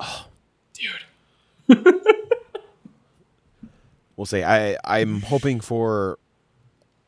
[0.00, 0.26] Oh,
[0.72, 1.86] dude.
[4.16, 4.42] We'll see.
[4.42, 6.18] I I'm hoping for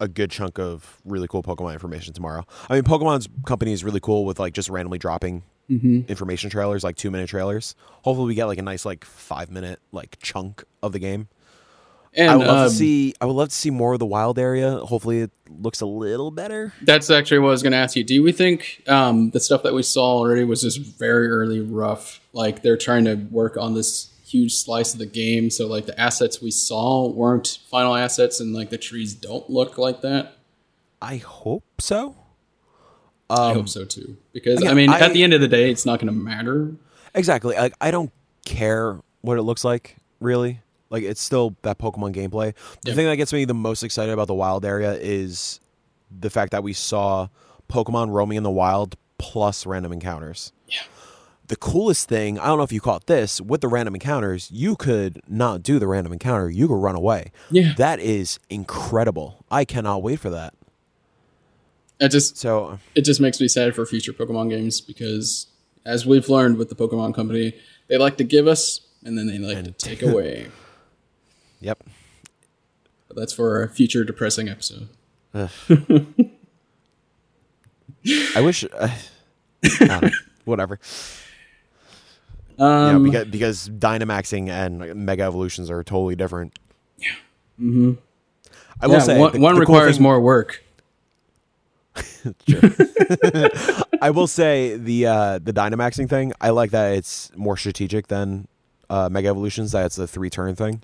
[0.00, 2.46] a good chunk of really cool Pokemon information tomorrow.
[2.70, 6.00] I mean, Pokemon's company is really cool with like just randomly dropping Mm-hmm.
[6.08, 7.76] information trailers, like two minute trailers.
[8.02, 11.28] Hopefully, we get like a nice like five minute like chunk of the game.
[12.14, 13.14] And I would love um, to see.
[13.20, 14.78] I would love to see more of the wild area.
[14.78, 16.74] Hopefully, it looks a little better.
[16.82, 18.04] That's actually what I was going to ask you.
[18.04, 22.20] Do we think um, the stuff that we saw already was just very early rough?
[22.34, 25.98] Like they're trying to work on this huge slice of the game, so like the
[25.98, 30.36] assets we saw weren't final assets, and like the trees don't look like that.
[31.00, 32.16] I hope so.
[33.30, 35.70] I hope so too, because again, I mean, I- at the end of the day,
[35.70, 36.72] it's not going to matter.
[37.14, 37.56] Exactly.
[37.56, 38.12] Like I don't
[38.44, 40.60] care what it looks like, really.
[40.92, 42.54] Like it's still that Pokemon gameplay.
[42.82, 42.94] The Yeah.
[42.94, 45.58] thing that gets me the most excited about the wild area is
[46.16, 47.28] the fact that we saw
[47.68, 50.52] Pokemon roaming in the wild plus random encounters.
[50.68, 50.80] Yeah.
[51.48, 54.76] The coolest thing, I don't know if you caught this, with the random encounters, you
[54.76, 56.50] could not do the random encounter.
[56.50, 57.32] You could run away.
[57.50, 57.72] Yeah.
[57.78, 59.44] That is incredible.
[59.50, 60.52] I cannot wait for that.
[62.00, 65.46] It just So uh, it just makes me sad for future Pokemon games because
[65.86, 67.54] as we've learned with the Pokemon company,
[67.88, 70.48] they like to give us and then they like to take away.
[71.62, 71.82] Yep.
[73.08, 74.88] But that's for a future depressing episode.
[75.34, 75.50] I
[78.40, 78.88] wish uh,
[79.64, 80.10] I don't know,
[80.44, 80.78] whatever.
[82.58, 86.58] Yeah, Um, because because Dynamaxing and Mega Evolutions are totally different.
[86.98, 87.08] Yeah.
[87.60, 87.92] Mm-hmm.
[88.80, 90.62] I will yeah, say one, the- one the cool requires thing- more work.
[94.00, 96.32] I will say the uh, the Dynamaxing thing.
[96.40, 98.48] I like that it's more strategic than
[98.90, 99.72] uh, Mega Evolutions.
[99.72, 100.82] That it's a three turn thing.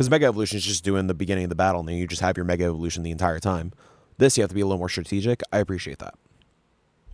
[0.00, 2.22] Because Mega Evolution is just doing the beginning of the battle, and then you just
[2.22, 3.70] have your Mega Evolution the entire time.
[4.16, 5.42] This you have to be a little more strategic.
[5.52, 6.14] I appreciate that.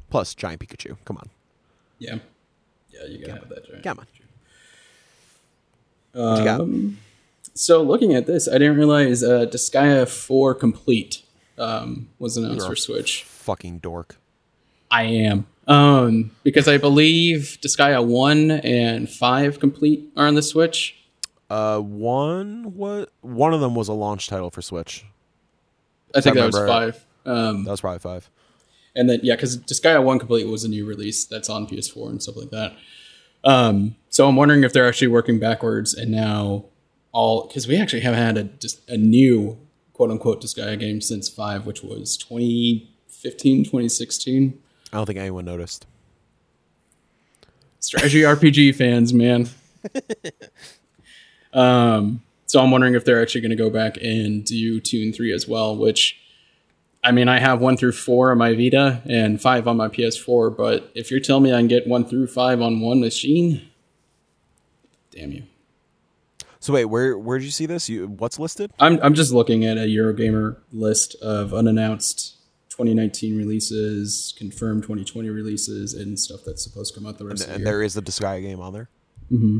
[0.08, 0.96] Plus, giant Pikachu.
[1.04, 1.28] Come on,
[1.98, 2.18] Yeah.
[2.90, 3.66] Yeah, you gotta have that.
[3.66, 3.82] Giant.
[3.82, 4.06] come on.
[6.12, 6.60] What you got?
[6.60, 6.98] Um,
[7.54, 11.22] so looking at this, I didn't realize uh, Disgaea 4 Complete
[11.58, 13.24] um, was announced You're for Switch.
[13.24, 14.14] Fucking dork.
[14.92, 15.48] I am.
[15.66, 20.96] Um, because I believe Disgaea 1 and 5 Complete are on the Switch.
[21.48, 23.12] Uh, one what?
[23.20, 25.04] One of them was a launch title for Switch.
[26.14, 27.06] I think I that was 5.
[27.26, 28.30] Um, That was probably five.
[28.94, 32.22] and then, yeah, because Disgaea 1 Complete was a new release that's on PS4 and
[32.22, 32.76] stuff like that.
[33.44, 36.66] Um, so I'm wondering if they're actually working backwards and now
[37.12, 39.58] all, because we actually haven't had a, just a new
[39.92, 44.58] quote unquote Disgaea game since 5, which was 2015, 2016.
[44.92, 45.86] I don't think anyone noticed.
[47.80, 49.48] strategy RPG fans, man.
[51.56, 55.14] um, so I'm wondering if they're actually going to go back and do two and
[55.14, 55.76] three as well.
[55.76, 56.16] Which,
[57.02, 60.56] I mean, I have one through four on my Vita and five on my PS4.
[60.56, 63.68] But if you're telling me I can get one through five on one machine,
[65.10, 65.44] damn you.
[66.60, 67.88] So wait, where where did you see this?
[67.88, 68.72] You what's listed?
[68.80, 72.36] I'm I'm just looking at a Eurogamer list of unannounced
[72.70, 77.46] 2019 releases, confirmed 2020 releases, and stuff that's supposed to come out the rest of
[77.46, 77.68] the And year.
[77.68, 78.88] And there is the Disgaea game on there.
[79.30, 79.58] Mm-hmm.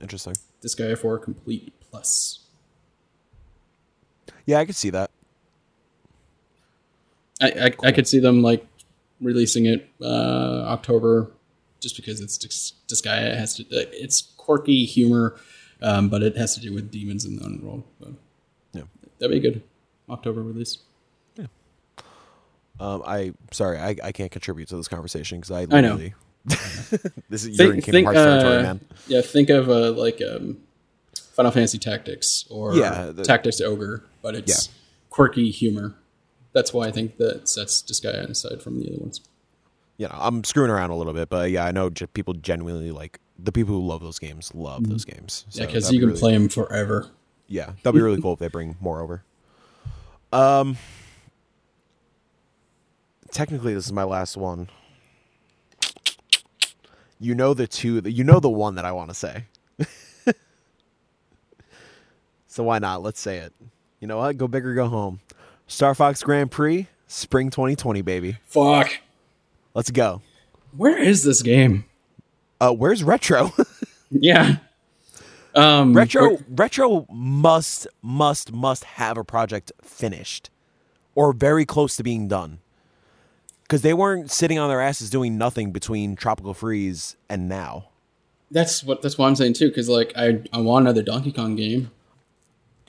[0.00, 0.34] Interesting.
[0.62, 2.40] Disgaea 4 Complete Plus.
[4.46, 5.10] Yeah, I could see that.
[7.40, 7.46] I,
[7.82, 8.66] I, I could see them like
[9.20, 11.30] releasing it uh, October,
[11.80, 13.36] just because it's Dis- Disgaea.
[13.36, 13.62] Has to.
[13.64, 15.36] uh, It's quirky humor,
[15.82, 17.84] um, but it has to do with demons in the underworld.
[18.00, 18.10] But
[18.72, 18.82] Yeah.
[19.18, 19.62] that'd be good
[20.08, 20.78] October release.
[21.36, 21.46] Yeah.
[22.80, 25.98] Um, I sorry, I, I can't contribute to this conversation because I I know.
[27.28, 28.80] this is you're Think, Kingdom think, Hearts territory, uh, man.
[29.06, 29.20] yeah.
[29.20, 30.58] Think of uh, like um,
[31.34, 34.72] Final Fantasy Tactics or Yeah, the- Tactics Ogre, but it's Yeah.
[35.10, 35.94] quirky humor.
[36.52, 39.20] That's why I think that sets Disgaea aside from the other ones.
[39.98, 43.20] You know, I'm screwing around a little bit, but yeah, I know people genuinely like
[43.38, 45.44] the people who love those games love those games.
[45.48, 45.60] So Mm-hmm.
[45.60, 47.10] Yeah, because you be can really- play them forever.
[47.48, 49.22] Yeah, that'd be really cool if they bring more over.
[50.32, 50.76] Um,
[53.30, 54.68] technically, this is my last one.
[57.20, 58.00] You know the two.
[58.04, 59.44] You know the one that I want to say.
[62.46, 63.02] so why not?
[63.02, 63.52] Let's say it.
[64.00, 64.36] You know what?
[64.36, 65.20] Go big or go home.
[65.66, 68.36] Star Fox Grand Prix, spring 2020, baby.
[68.44, 68.90] Fuck.
[69.74, 70.22] Let's go.
[70.76, 71.84] Where is this game?
[72.60, 73.52] Uh, where's retro?
[74.10, 74.56] Yeah.
[75.54, 80.48] Um, retro where- retro must must must have a project finished
[81.14, 82.60] or very close to being done
[83.68, 87.88] because they weren't sitting on their asses doing nothing between tropical freeze and now
[88.50, 89.68] that's what that's what I'm saying too.
[89.68, 91.90] Because like I I want another Donkey Kong game,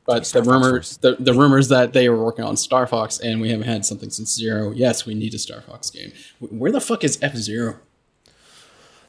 [0.06, 3.42] but the Fox rumors the, the rumors that they were working on Star Fox and
[3.42, 4.72] we haven't had something since Zero.
[4.72, 6.14] Yes, we need a Star Fox game.
[6.40, 7.78] Wh- Where the fuck is F Zero?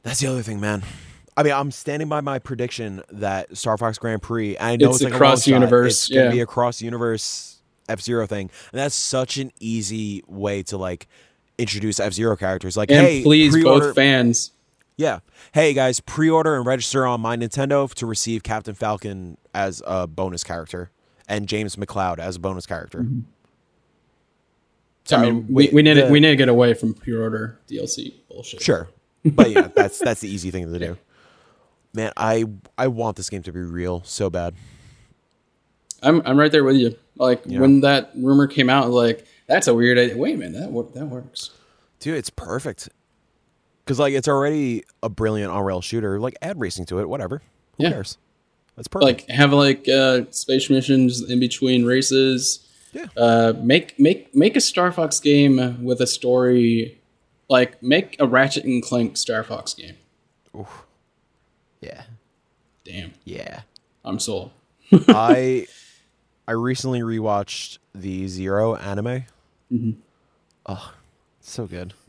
[0.02, 0.82] that's the other thing man
[1.36, 5.02] i mean i'm standing by my prediction that star fox grand prix i know It's
[5.02, 5.84] it's, a like a long shot.
[5.84, 10.78] it's gonna be a cross universe f-zero thing and that's such an easy way to
[10.78, 11.06] like
[11.60, 14.52] introduce f-zero characters like And hey please, pre-order- both fans.
[14.96, 15.20] Yeah.
[15.52, 20.44] Hey guys, pre-order and register on my Nintendo to receive Captain Falcon as a bonus
[20.44, 20.90] character
[21.28, 22.98] and James McCloud as a bonus character.
[23.00, 23.20] Mm-hmm.
[25.12, 28.62] I mean, we, we need the- we need to get away from pre-order DLC bullshit.
[28.62, 28.88] Sure.
[29.24, 30.96] But yeah, that's that's the easy thing to do.
[31.92, 32.44] Man, I
[32.78, 34.54] I want this game to be real so bad.
[36.02, 36.96] I'm I'm right there with you.
[37.20, 37.60] Like Yeah.
[37.60, 39.98] when that rumor came out, like that's a weird.
[39.98, 40.16] idea.
[40.16, 41.50] Wait a minute, that that works.
[42.00, 42.88] Dude, it's perfect.
[43.86, 47.42] Cuz like it's already a brilliant on-rail shooter, like add racing to it, whatever.
[47.76, 47.90] Who Yeah.
[47.90, 48.16] cares?
[48.76, 49.28] That's perfect.
[49.28, 52.60] Like have like uh, space missions in between races.
[52.92, 53.06] Yeah.
[53.16, 56.98] Uh, make make make a Star Fox game with a story.
[57.50, 59.96] Like make a Ratchet and Clank Star Fox game.
[61.80, 62.02] yeah.
[62.84, 63.62] Damn, Yeah.
[64.04, 64.50] I'm sold.
[65.08, 65.66] I
[66.50, 69.24] I recently rewatched the Zero anime.
[69.72, 69.92] Mm-hmm.
[70.66, 70.92] Oh,
[71.40, 71.94] so good.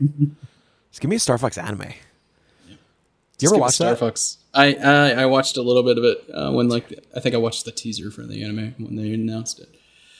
[0.90, 1.78] Just give me a Star Fox anime.
[1.78, 1.84] Do
[2.66, 2.76] you
[3.38, 4.00] Let's ever give watch Star that?
[4.00, 4.38] Fox.
[4.52, 7.38] I, I I watched a little bit of it uh, when like I think I
[7.38, 9.68] watched the teaser for the anime when they announced it.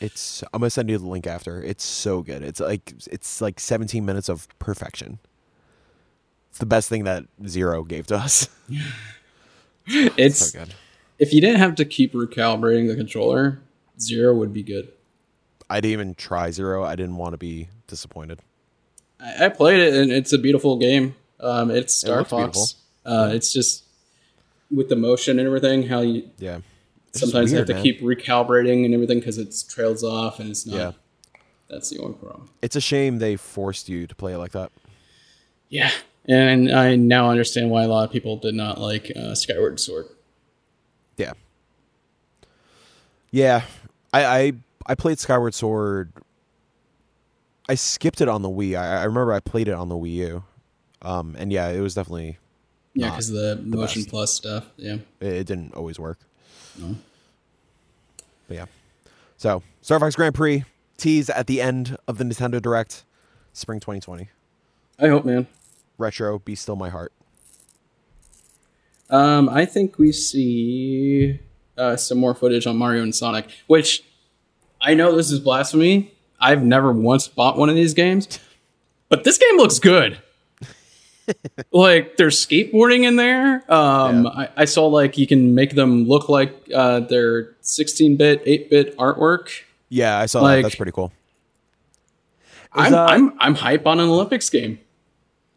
[0.01, 1.61] It's I'm gonna send you the link after.
[1.61, 2.45] It's so good.
[2.45, 5.19] It's like it's like 17 minutes of perfection.
[6.51, 8.49] It's the best thing that Zero gave to us.
[9.85, 10.75] It's so good.
[11.19, 13.61] if you didn't have to keep recalibrating the controller,
[14.03, 14.93] zero would be good.
[15.71, 16.85] I didn't even try Zero.
[16.85, 18.41] I didn't want to be disappointed.
[19.19, 21.15] I, I played it and it's a beautiful game.
[21.41, 22.75] Um, it's Star looks Fox.
[23.07, 23.85] Uh, It's just
[24.71, 26.59] with the motion and everything, how you Yeah.
[27.09, 27.83] It's sometimes weird, have to man.
[27.83, 30.77] keep recalibrating and everything because it trails off and it's not.
[30.77, 30.93] Yeah.
[31.71, 32.51] That's the only problem.
[32.61, 34.73] It's a shame they forced you to play it like that.
[35.71, 35.91] Yeah,
[36.27, 40.07] and I now understand why a lot of people did not like uh, Skyward Sword.
[41.17, 41.33] Yeah.
[43.31, 43.63] Yeah.
[44.13, 44.53] I I,
[44.87, 46.13] I played Skyward Sword.
[47.69, 48.77] I skipped it on the Wii.
[48.79, 50.45] I, I remember I played it on the Wii U.
[51.03, 52.39] Um, and yeah, it was definitely
[52.95, 54.11] Yeah, because the motion best.
[54.11, 54.67] plus stuff.
[54.77, 54.97] Yeah.
[55.21, 56.19] it, it didn't always work.
[56.79, 56.97] No.
[58.49, 58.67] But yeah.
[59.37, 60.65] So Star Fox Grand Prix
[60.97, 63.05] tease at the end of the Nintendo Direct,
[63.53, 64.29] spring 2020.
[64.99, 65.47] I hope, man.
[65.99, 67.13] Retro, be still my heart.
[69.11, 71.41] Um, I think we see
[71.83, 74.05] uh, some more footage on Mario and Sonic, which
[74.81, 76.13] I know this is blasphemy.
[76.41, 78.39] I've never once bought one of these games,
[79.09, 80.21] but this game looks good.
[81.73, 83.63] like there's skateboarding in there.
[83.73, 84.31] Um, Yeah.
[84.31, 89.51] I, I saw like you can make them look like uh, their 16-bit, 8-bit artwork.
[89.89, 90.63] Yeah, I saw Like- that.
[90.63, 91.13] That's pretty cool.
[92.75, 94.79] Is, I'm, uh, I'm I'm hype on an Olympics game.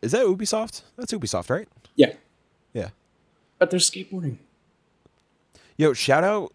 [0.02, 0.82] Is that Ubisoft?
[0.98, 1.68] That's Ubisoft, right?
[1.96, 2.12] Yeah,
[2.74, 2.90] Yeah.
[3.58, 4.38] but there's skateboarding.
[5.78, 6.54] Yo, shout out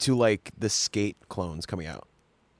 [0.00, 2.06] to like the skate clones coming out.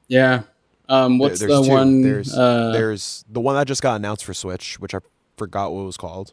[0.09, 0.43] Yeah.
[0.89, 1.71] Um, what's There- the two.
[1.71, 2.03] one?
[2.03, 4.99] There's uh, there's the one that just got announced for Switch, which I
[5.37, 6.33] forgot what it was called.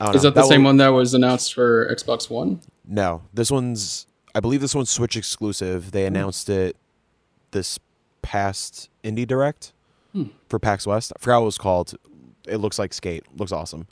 [0.00, 0.20] Is know.
[0.20, 0.70] that the same one?
[0.70, 2.60] one that was announced for Xbox One?
[2.86, 4.06] No, this one's.
[4.34, 5.84] I believe this one's Switch exclusive.
[5.86, 5.90] Hmm.
[5.90, 6.76] They announced it
[7.50, 7.80] this
[8.22, 9.72] past Indie Direct
[10.12, 10.24] Hmm.
[10.48, 11.12] for PAX West.
[11.16, 11.94] I forgot what it was called.
[12.46, 13.24] It looks like Skate.
[13.36, 13.88] Looks awesome.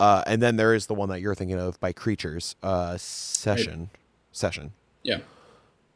[0.00, 2.56] Uh, and then there is the one that you're thinking of by Creatures.
[2.62, 3.90] Uh, session.
[4.32, 4.72] Session.
[5.02, 5.18] Yeah.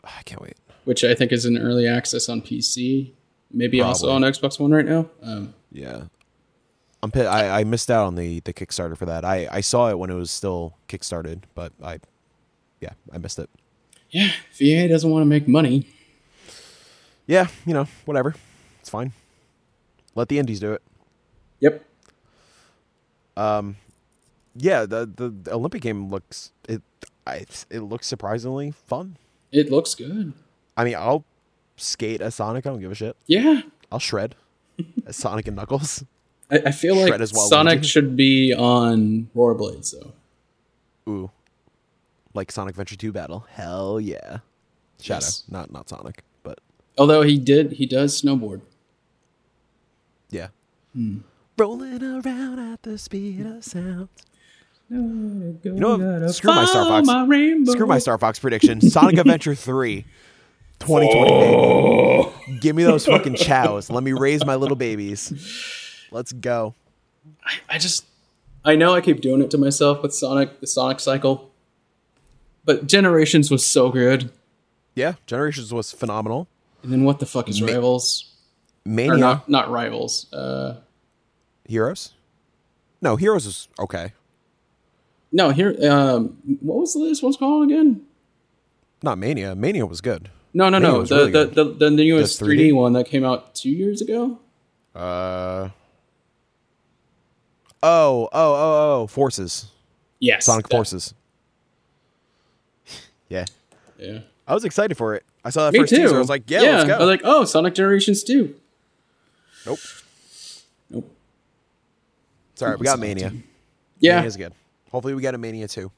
[0.04, 0.56] I can't wait.
[0.84, 3.12] which I think is in early access on PC,
[3.50, 5.08] maybe also on Xbox One right now.
[5.22, 6.04] Um, Yeah.
[7.02, 9.24] I'm pi- I, I missed out on the, the Kickstarter for that.
[9.24, 11.98] I, I saw it when it was still kickstarted, but I
[12.80, 13.48] yeah, I missed it.
[14.10, 15.86] yeah, EA doesn't want to make money,
[17.26, 18.34] Yeah, you know, whatever.
[18.80, 19.12] It's fine.
[20.14, 20.82] Let the indies do it.
[21.60, 21.84] yep.
[24.56, 26.82] Yeah, the the, Olympic game looks it
[27.26, 29.16] I, it looks surprisingly fun.
[29.52, 30.32] It looks good.
[30.76, 31.24] I mean, I'll
[31.76, 32.66] skate as Sonic.
[32.66, 33.16] I don't give a shit.
[33.26, 34.34] Yeah, I'll shred
[35.06, 36.04] as Sonic and Knuckles.
[36.50, 37.48] I, I feel like Shred Waluigi.
[37.48, 40.12] Sonic should be on Rollerblades though.
[41.10, 41.30] Ooh,
[42.34, 43.46] like Sonic Adventure Two Battle.
[43.50, 44.38] Hell yeah.
[45.00, 45.44] Shadow, Yes.
[45.48, 46.60] not not Sonic, but
[46.98, 48.60] Although he did, he does snowboard.
[50.30, 50.48] yeah.
[50.92, 51.18] Hmm.
[51.56, 54.08] Rolling around at the speed of sound.
[54.90, 56.28] You know?
[56.28, 57.08] Screw my Star Fox.
[57.70, 58.80] Screw my Star Fox prediction.
[58.80, 60.04] Sonic Adventure 3.
[60.80, 61.30] 2020
[62.46, 62.58] baby.
[62.60, 63.90] Give me those fucking chows.
[63.90, 65.32] Let me raise my little babies.
[66.10, 66.74] Let's go.
[67.68, 68.04] I just,
[68.64, 71.50] I know I keep doing it to myself with Sonic, the Sonic cycle,
[72.64, 74.30] but Generations was so good.
[74.94, 76.48] Yeah, Generations was phenomenal.
[76.82, 78.32] And then what the fuck is Ma- Rivals?
[78.84, 80.30] Mania not, not Rivals.
[80.32, 80.80] Uh,
[81.66, 82.12] Heroes?
[83.00, 84.12] No, Heroes was okay.
[85.34, 85.76] No, here.
[85.90, 88.02] Um, what was the this one's called again?
[89.02, 89.54] Not Mania.
[89.54, 90.30] Mania was good.
[90.54, 91.04] No, no, Mania no.
[91.04, 92.68] The, really the, the the newest The 3D?
[92.70, 92.74] 3D?
[92.76, 94.38] one that came out two years ago.
[94.94, 95.68] Uh
[97.82, 99.66] Oh, oh, oh, oh, Forces.
[100.18, 101.12] Yes, Sonic that- Forces.
[103.28, 103.44] Yeah.
[103.98, 105.24] Yeah, I was excited for it.
[105.44, 106.02] I saw that me first too.
[106.02, 106.14] teaser.
[106.16, 106.94] I was like, yeah, let's go.
[106.94, 108.54] I was like, oh, Sonic Generations two.
[109.66, 109.78] nope.
[110.90, 111.10] Nope.
[112.52, 112.78] It's all right.
[112.78, 113.30] We got Mania.
[113.30, 113.42] 2.
[114.00, 114.52] Yeah, Mania's good.
[114.94, 115.90] Hopefully we get a Mania too.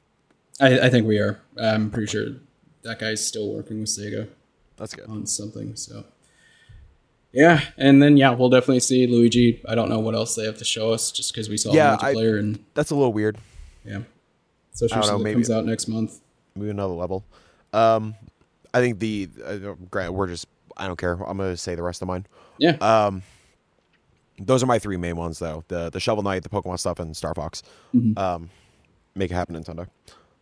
[0.59, 1.39] I, I think we are.
[1.61, 2.29] I'm pretty sure
[2.81, 4.27] that guy's still working with Sega
[4.75, 5.05] That's good.
[5.07, 5.75] on something.
[5.75, 6.03] So,
[7.31, 9.61] yeah, and then yeah, we'll definitely see Luigi.
[9.69, 11.95] I don't know what else they have to show us, just because we saw Yeah,
[12.01, 13.37] I- multiplayer and That's a little weird.
[13.85, 13.99] yeah.
[14.81, 16.19] I don't know, maybe- comes out next month.
[16.55, 17.23] Move another level.
[17.73, 18.15] Um,
[18.73, 19.57] I think the uh,
[19.91, 21.13] grant we're just I don't care.
[21.13, 22.25] I'm gonna say the rest of mine.
[22.57, 23.21] Yeah, Um,
[24.39, 27.15] those are my three main ones though: the the Shovel Knight, the Pokemon stuff, and
[27.15, 27.61] Star Fox.
[27.95, 28.17] Mhm.
[28.17, 28.49] Um,
[29.17, 29.87] make it happen, Nintendo.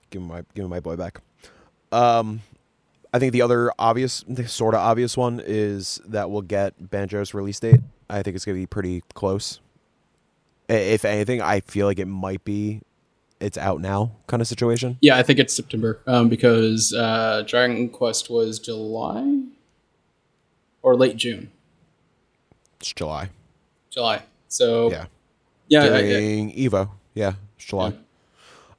[0.10, 1.22] Give me my give me my boy back.
[1.92, 2.42] Um,
[3.14, 7.60] I think the other obvious, sort of obvious one is that we'll get Banjo's release
[7.60, 7.80] date.
[8.10, 9.60] I think it's gonna be pretty close.
[10.68, 12.82] If anything, I feel like it might be
[13.40, 14.98] it's out now kind of situation.
[15.02, 19.44] yeah, I think it's September um, because uh, Dragon Quest was July
[20.82, 21.52] or late June,
[22.80, 23.30] It's July.
[23.90, 24.24] July.
[24.48, 25.06] So Yeah.
[25.68, 26.90] yeah, I- I- during Evo.
[27.14, 27.94] Yeah, it's July.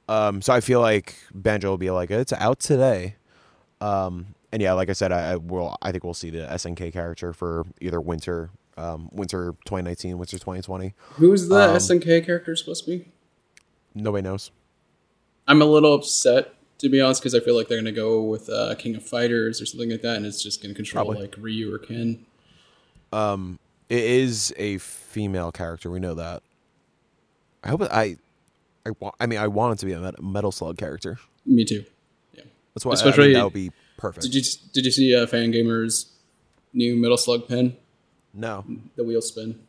[0.07, 3.15] Um, so I feel like Banjo will be like, it's out today.
[3.81, 5.75] Um, and yeah, like I said, I, I will.
[5.81, 10.93] I think we'll see the SNK character for either winter, um, winter 2019, winter 2020.
[11.15, 13.11] who's the um, SNK character supposed to be?
[13.93, 14.51] Nobody knows.
[15.47, 18.49] I'm a little upset to be honest because I feel like they're gonna go with
[18.49, 21.21] uh, King of Fighters or something like that, and it's just gonna control Probably.
[21.23, 22.25] like Ryu or Ken.
[23.11, 25.89] Um, it is a female character.
[25.89, 26.43] We know that.
[27.63, 28.17] I hope I,
[28.87, 31.19] I, wa- I mean, I want it to be a Metal Slug character.
[31.45, 31.83] Me too.
[32.33, 32.43] Yeah.
[32.73, 34.23] That's why Especially- I mean, that would be perfect.
[34.23, 34.41] Did you
[34.73, 36.11] did you see uh, Fangamer's
[36.73, 37.75] new Metal Slug pen?
[38.33, 38.63] no.
[38.95, 39.59] The wheel spin.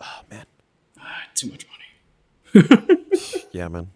[0.00, 0.46] Oh man.
[0.98, 2.68] Ah, too much money.
[3.52, 3.88] Yeah, man.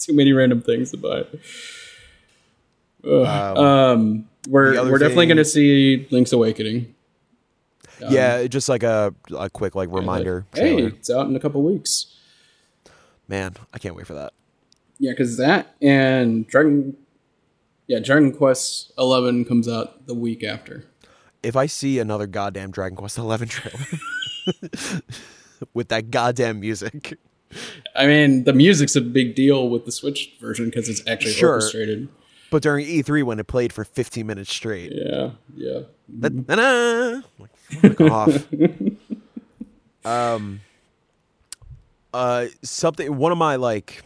[0.00, 1.24] Too many random things to buy.
[3.04, 6.94] Um, Um, we're we're definitely thing- to see Link's Awakening.
[8.02, 10.46] Um, yeah, just like a a quick like like, reminder.
[10.54, 12.07] hey, it's out in a couple weeks.
[13.28, 14.32] Man, I can't wait for that.
[14.98, 16.96] Yeah, because that and Dragon,
[17.86, 20.84] yeah, Dragon Quest Eleven comes out the week after.
[21.42, 23.78] If I see another goddamn Dragon Quest Eleven trailer
[25.74, 27.16] with that goddamn music,
[27.94, 31.54] I mean, the music's a big deal with the Switch version because it's actually Sure.
[31.54, 32.08] orchestrated.
[32.50, 35.80] but during E3 when it played for 15 minutes straight, Yeah, yeah.
[36.18, 37.20] Da-da-da.
[37.38, 38.46] Like, off.
[40.04, 40.60] Um,
[42.14, 43.16] uh, something.
[43.16, 44.02] One of my like,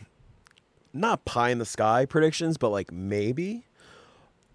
[0.92, 3.64] not pie in the sky predictions, but like maybe.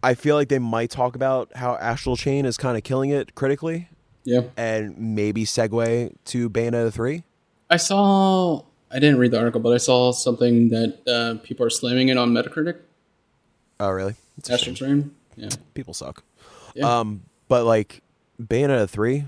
[0.03, 3.33] I feel like they might talk about how Astral Chain is kind of killing it
[3.33, 3.89] critically,
[4.23, 4.41] Yeah.
[4.55, 7.23] and maybe segue to Bayonetta three.
[7.69, 8.61] I saw.
[8.91, 12.17] I didn't read the article, but I saw something that uh, people are slamming it
[12.17, 12.77] on Metacritic.
[13.79, 14.15] Oh, really?
[14.37, 15.13] It's Astral Chain.
[15.35, 15.49] Yeah.
[15.73, 16.23] People suck.
[16.75, 16.99] Yeah.
[16.99, 18.01] Um, but like
[18.41, 19.25] Bayonetta three,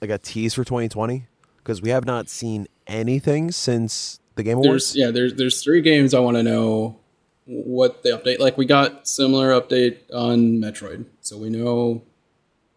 [0.00, 1.26] like a tease for 2020
[1.62, 4.92] because we have not seen anything since the Game Awards.
[4.92, 5.10] There's yeah.
[5.10, 6.98] There's there's three games I want to know
[7.46, 8.38] what the update.
[8.38, 12.02] Like we got similar update on Metroid, so we know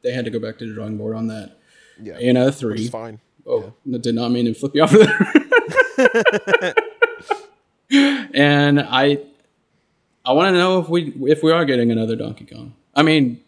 [0.02, 1.58] they had to go back to the drawing board on that.
[2.02, 2.88] Yeah, which three.
[2.88, 3.20] fine.
[3.48, 5.00] Oh, that did not mean to flip you off of
[5.98, 6.74] there.
[8.34, 9.20] and I,
[10.26, 12.74] I want to know if we if we are getting another Donkey Kong.
[12.96, 13.42] I mean,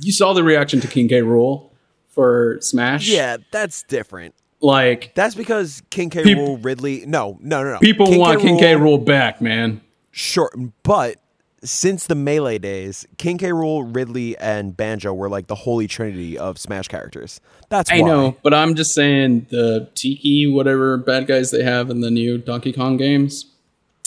[0.00, 1.22] you saw the reaction to King K.
[1.22, 1.70] Rool
[2.08, 3.08] for Smash.
[3.08, 4.34] Yeah, that's different.
[4.62, 6.22] Like That's because King K.
[6.22, 7.04] Peop- Rule Ridley.
[7.06, 7.78] No, no, no, no.
[7.80, 8.74] people want King K.
[8.74, 9.80] Rool back, man.
[10.12, 10.50] Sure,
[10.82, 11.16] but
[11.64, 13.50] since the melee days, King K.
[13.50, 17.40] Rool, Ridley, and Banjo were like the holy trinity of Smash characters.
[17.68, 18.08] That's I why.
[18.08, 22.38] know, but I'm just saying the Tiki, whatever bad guys they have in the new
[22.38, 23.46] Donkey Kong games,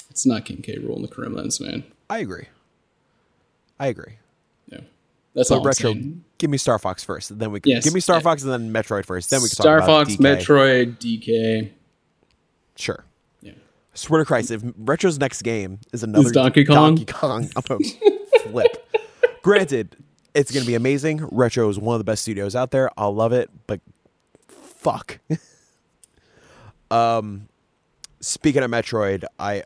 [0.09, 0.77] it's not King K.
[0.77, 1.83] Rool and the Kremlings, man.
[2.09, 2.47] I agree.
[3.79, 4.17] I agree.
[5.35, 5.93] That's But all I'm retro,
[6.37, 7.37] give me Star Fox first.
[7.37, 7.83] Then we can Yes.
[7.83, 9.29] give me Star Fox and then Metroid first.
[9.29, 10.37] Then we can Star talk about Fox, DK.
[10.37, 11.71] Metroid, DK.
[12.77, 13.03] Sure.
[13.41, 13.51] Yeah.
[13.93, 16.95] Swear to Christ, if Retro's next game is another Donkey Kong?
[16.95, 17.83] Donkey Kong, I'm gonna
[18.43, 18.87] flip.
[19.41, 19.97] Granted,
[20.33, 21.27] it's gonna be amazing.
[21.31, 22.89] Retro is one of the best studios out there.
[22.97, 23.81] I'll love it, but
[24.47, 25.19] fuck.
[26.91, 27.49] um,
[28.21, 29.63] speaking of Metroid, I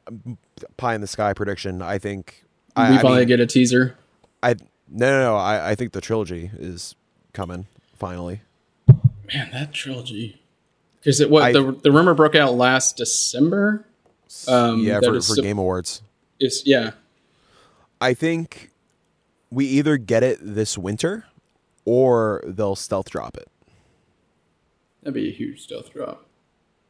[0.77, 1.81] pie in the sky prediction.
[1.83, 2.43] I think
[2.75, 3.95] I, we I finally mean, get a teaser.
[4.41, 4.55] I
[4.91, 5.35] no no no.
[5.37, 6.95] I, I think the trilogy is
[7.33, 7.67] coming
[7.97, 8.41] finally.
[9.33, 10.41] Man, that trilogy.
[10.99, 13.85] Because it what I- the the rumor broke out last December.
[14.47, 16.01] Um, yeah, for, for Game Awards.
[16.39, 16.91] It's yeah.
[17.99, 18.69] I think
[19.49, 21.25] we either get it this winter
[21.85, 23.47] or they'll stealth drop it.
[25.01, 26.25] That'd be a huge stealth drop.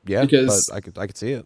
[0.05, 1.45] Yeah, Because- but I could I could see it.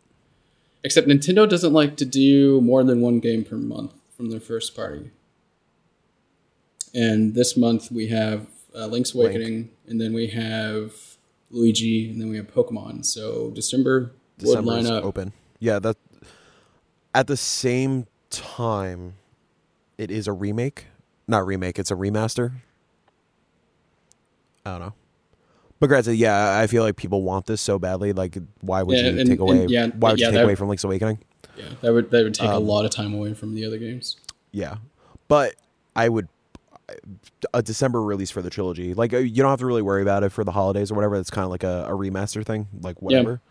[0.85, 4.75] Except Nintendo doesn't like to do more than one game per month from their first
[4.75, 5.11] party.
[6.93, 9.31] And this month we have uh, Link's Link.
[9.31, 10.93] Awakening, and then we have
[11.51, 13.05] Luigi, and then we have Pokemon.
[13.05, 15.03] So December would line up.
[15.03, 15.33] open.
[15.59, 15.97] Yeah, that
[17.15, 19.13] at the same time
[19.97, 20.85] it is a remake.
[21.27, 22.51] Not remake, it's a remaster.
[24.65, 24.93] I don't know.
[25.79, 28.13] But granted, yeah, I feel like people want this so badly.
[28.13, 29.65] Like, why would Yeah, you and- take away?
[29.67, 31.19] yeah, why would yeah, you take away from Link's Awakening?
[31.57, 33.77] Yeah, that would that would take a Um, lot of time away from the other
[33.77, 34.15] games.
[34.51, 34.77] Yeah,
[35.27, 35.55] but
[35.95, 36.27] I would
[37.53, 38.93] a December release for the trilogy.
[38.93, 41.15] Like uh, you don't have to really worry about it for the holidays or whatever.
[41.15, 43.41] It's kind of like a, a remaster thing, like whatever.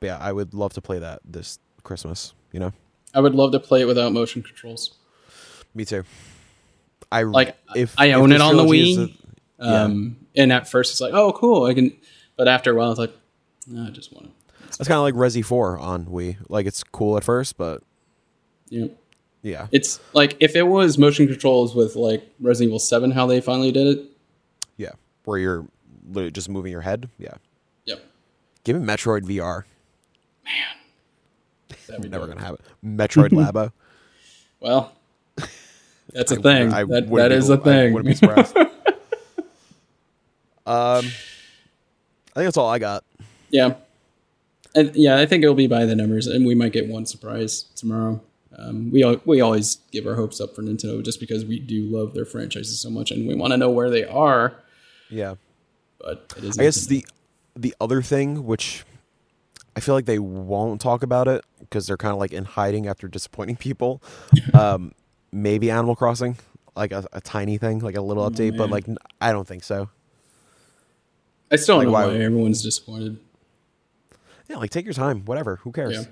[0.00, 2.34] But yeah, I would love to play that this Christmas.
[2.52, 2.72] You know,
[3.14, 4.94] I would love to play it without motion controls.
[5.74, 6.04] me too.
[7.12, 8.96] I Like, if I own this it on the Wii.
[9.08, 9.82] a- Yeah.
[9.84, 11.96] Um, and at first it's like, oh, cool, I can.
[12.36, 13.14] But after a while, it's like,
[13.66, 14.32] no, I just want to.
[14.76, 16.36] That's kind of like Resi Four on Wii.
[16.48, 17.82] Like it's cool at first, but
[18.68, 18.88] Yeah,
[19.46, 23.40] yeah, it's like if it was motion controls with like Resident Evil Seven, how they
[23.40, 24.04] finally did it.
[24.76, 24.90] yeah,
[25.24, 25.66] where you're
[26.08, 27.08] literally just moving your head.
[27.18, 27.34] Yeah,
[27.84, 28.04] Yep,
[28.64, 29.64] give me Metroid VR.
[30.44, 30.54] Man.
[31.86, 32.60] That'd be Never gonna have it.
[32.84, 33.70] Metroid Labo.
[34.60, 34.92] Well,
[36.12, 36.72] that's a thing.
[36.72, 37.92] I that wouldn't that be- is a I thing.
[37.92, 38.56] wouldn't be surprised.
[38.56, 38.66] um,
[40.66, 41.00] I
[42.34, 43.04] think that's all I got.
[43.50, 43.74] Yeah.
[44.74, 47.62] And yeah, I think it'll be by the numbers, and we might get one surprise
[47.76, 48.20] tomorrow.
[48.58, 52.14] Um, we we always give our hopes up for Nintendo just because we do love
[52.14, 54.62] their franchises so much, and we want to know where they are.
[55.10, 55.34] Yeah.
[55.98, 56.58] But it is.
[56.58, 57.04] I guess the
[57.54, 58.84] the other thing, which
[59.74, 62.86] I feel like they won't talk about it because they're kind of like in hiding
[62.86, 64.02] after disappointing people.
[64.54, 64.92] um,
[65.32, 66.36] maybe Animal Crossing,
[66.74, 68.86] like a, a tiny thing, like a little update, but like
[69.20, 69.90] I don't think so.
[71.50, 73.18] I still don't like, know why- why everyone's disappointed.
[74.48, 75.56] Yeah, like take your time, whatever.
[75.56, 75.94] Who cares?
[75.94, 76.04] Yeah.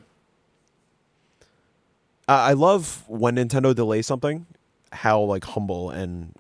[2.29, 4.47] Uh, I love when Nintendo delays something,
[4.93, 6.35] how like humble and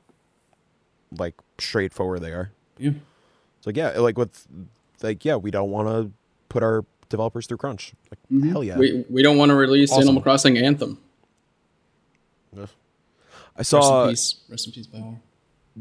[1.18, 2.50] like straightforward they are.
[2.78, 2.92] Yeah.
[3.58, 4.46] It's like yeah, like with
[5.02, 6.10] like yeah, we don't want to
[6.48, 7.92] put our developers through crunch.
[8.10, 8.78] Like hell yeah.
[8.78, 10.02] We we don't want to release Awesome.
[10.02, 10.98] Animal Crossing Anthem.
[12.56, 12.66] Yeah.
[13.56, 14.34] I saw Rest saw in peace.
[14.48, 15.18] Rest in peace, Bioware.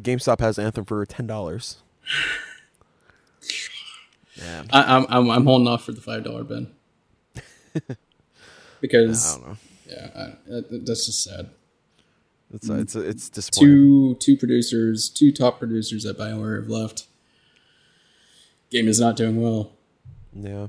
[0.01, 1.77] GameStop has Anthem for ten dollars.
[4.39, 6.71] Man, I, I'm I'm I'm holding off for the five dollar bin
[8.81, 9.57] because I don't know.
[9.93, 11.49] Yeah, I, that's just sad.
[12.53, 13.67] It's uh, it's it's disappointing.
[13.67, 17.07] two two producers, two top producers at Bioware have left.
[18.69, 19.71] Game is not doing well.
[20.33, 20.67] Yeah,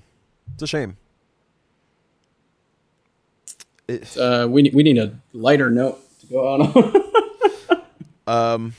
[0.54, 0.96] it's a shame.
[3.86, 7.82] It, Uh, we need we need a lighter note to go on.
[8.26, 8.74] um,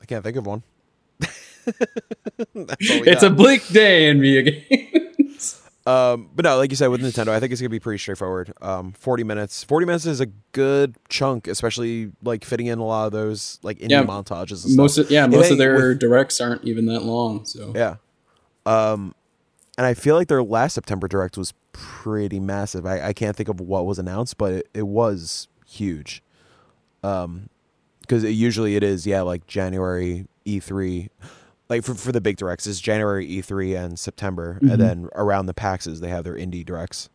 [0.00, 0.62] I can't think of one.
[1.18, 4.87] That's all we it's a bleak day in video games.
[5.88, 8.52] Um, but no, like you said with Nintendo, I think it's gonna be pretty straightforward.
[8.60, 9.64] Um, forty minutes.
[9.64, 13.78] Forty minutes is a good chunk, especially like fitting in a lot of those like
[13.78, 14.02] indie Yeah.
[14.04, 14.66] montages.
[14.66, 17.46] And most of, yeah, most they- of their with- directs aren't even that long.
[17.46, 17.96] So Yeah.
[18.66, 19.14] Um,
[19.78, 22.84] and I feel like their last September direct was pretty massive.
[22.84, 26.22] I, I can't think of what was announced, but it, it was huge.
[27.02, 27.48] Um,
[28.02, 31.08] because usually it is, yeah, like January E3.
[31.68, 34.58] Like for, for the big directs, it's January E3 and September.
[34.62, 34.72] Mhm.
[34.72, 37.10] And then around the paxes they have their indie directs.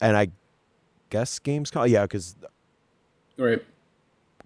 [0.00, 0.28] And I
[1.08, 2.36] guess Gamescom, yeah, because
[3.38, 3.62] right,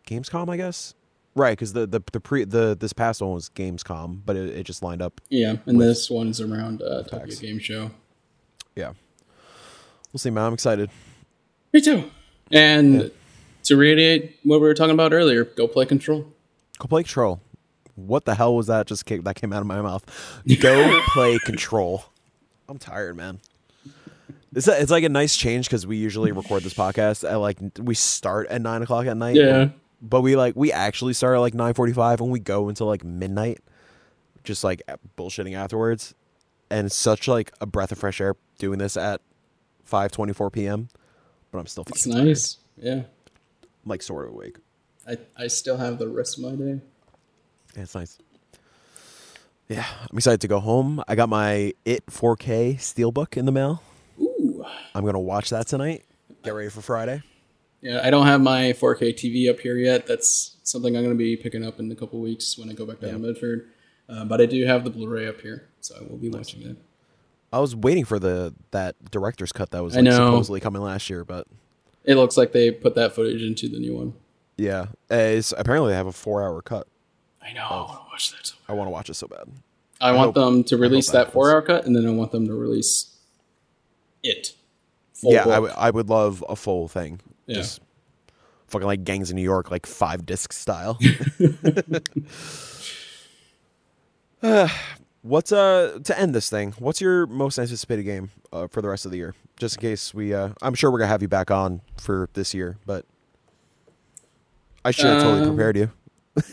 [0.07, 0.95] Gamescom, I guess.
[1.37, 4.63] Right, because the, the the pre the this past one was Gamescom, but it, it
[4.65, 7.35] just lined up yeah, and this one's around uh, Tokyo.
[7.37, 7.91] Game Show.
[8.77, 8.93] Yeah.
[10.13, 10.45] We'll see, man.
[10.45, 10.91] I'm excited.
[11.73, 12.11] Me too.
[12.51, 13.09] And Yeah.
[13.65, 16.27] to reiterate what we were talking about earlier, go play Control.
[16.79, 17.41] Go play Control.
[18.07, 20.05] What the hell was that just came, that came out of my mouth?
[20.61, 22.05] Go play Control.
[22.69, 23.41] I'm tired, man.
[24.55, 27.59] It's a, it's like a nice change because we usually record this podcast at like
[27.79, 29.37] we start at nine o'clock at night.
[29.37, 29.69] Yeah.
[30.03, 32.87] But we like we actually start at like nine forty five and we go until
[32.89, 33.61] like midnight,
[34.43, 34.83] just like
[35.17, 36.15] bullshitting afterwards.
[36.69, 39.21] And it's such like a breath of fresh air doing this at
[39.85, 40.89] five twenty four p.m.
[41.53, 42.27] But I'm still It's fucking tired.
[42.27, 42.57] nice.
[42.77, 42.93] Yeah.
[42.95, 43.05] I'm
[43.87, 44.57] like sort of awake.
[45.09, 46.81] I, I still have the rest of my day.
[47.77, 48.19] Yeah, it's nice.
[49.69, 51.03] Yeah, I'm excited to go home.
[51.07, 53.83] I got my It 4K Steelbook in the mail.
[54.21, 54.65] Ooh.
[54.95, 56.05] I'm gonna watch that tonight.
[56.43, 57.23] Get ready for Friday.
[57.81, 60.07] Yeah, I don't have my 4K TV up here yet.
[60.07, 62.85] That's something I'm going to be picking up in a couple weeks when I go
[62.85, 63.71] back down to Medford.
[64.07, 66.77] Uh, but I do have the Blu-ray up here, so I will be watching it.
[67.55, 71.25] I was waiting for the that director's cut that was like, supposedly coming last year,
[71.25, 71.47] but
[72.05, 74.13] It looks like they put that footage into the new one.
[74.59, 76.87] yeah, uh, apparently they have a four hour cut.
[77.43, 77.63] I know.
[77.63, 78.47] I want to watch that.
[78.47, 79.49] So I want to watch it so bad.
[80.01, 82.47] I, want hope- them to release that that four-hour cut, and then I want them
[82.47, 83.15] to release
[84.23, 84.55] it.
[85.15, 87.21] Full yeah, I would would love a full thing.
[87.47, 87.57] Yeah.
[87.57, 87.81] Just
[88.69, 90.99] fucking like Gangs of New York, like five disc style.
[94.43, 94.69] Uh,
[95.23, 96.73] what's uh to end this thing?
[96.79, 99.35] What's your most anticipated game uh, for the rest of the year?
[99.59, 102.55] Just in case we, uh, I'm sure we're gonna have you back on for this
[102.55, 103.05] year, but
[104.85, 105.91] I should have totally Um, prepared you.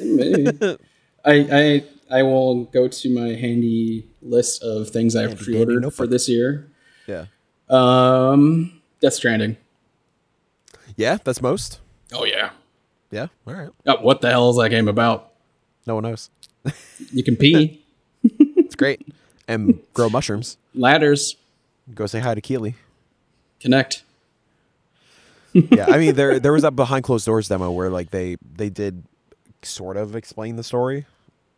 [0.02, 0.78] Maybe.
[1.26, 6.28] I, I I will go to my handy list of things I've pre-ordered for this
[6.30, 6.68] year.
[7.06, 7.26] Yeah,
[7.70, 9.58] Um, Death Stranding.
[10.96, 11.80] Yeah, that's most.
[12.14, 12.52] Oh yeah.
[13.12, 13.70] Yeah, all right.
[13.86, 15.32] Oh, what the hell is that game about?
[15.86, 16.30] No one knows.
[17.12, 17.82] You can pee
[18.24, 19.08] It's great.
[19.48, 20.58] and grow mushrooms.
[20.74, 21.36] ladders,
[21.96, 22.76] Go say hi to Keely.
[23.62, 24.04] connect.
[25.54, 28.70] Yeah, I mean there there was that behind closed doors demo where like they they
[28.70, 29.04] did
[29.68, 31.06] sort of explain the story.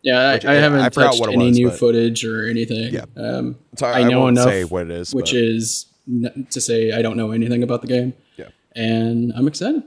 [0.02, 2.94] Yeah, Which- I, I haven't I touched any was, new but- footage or anything.
[2.94, 3.06] Yeah.
[3.18, 6.62] Um, So I know won't enough, say what it is, which but- is n- to
[6.62, 8.48] say I don't know anything about the game, yeah.
[8.76, 9.84] and I'm excited.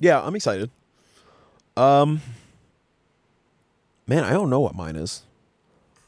[0.00, 0.70] Yeah, I'm excited.
[1.76, 2.20] Um
[4.08, 5.22] Man, I don't know what mine is.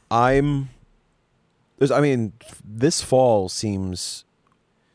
[0.09, 0.69] I'm
[1.77, 2.33] there's I mean,
[2.67, 4.23] this fall seems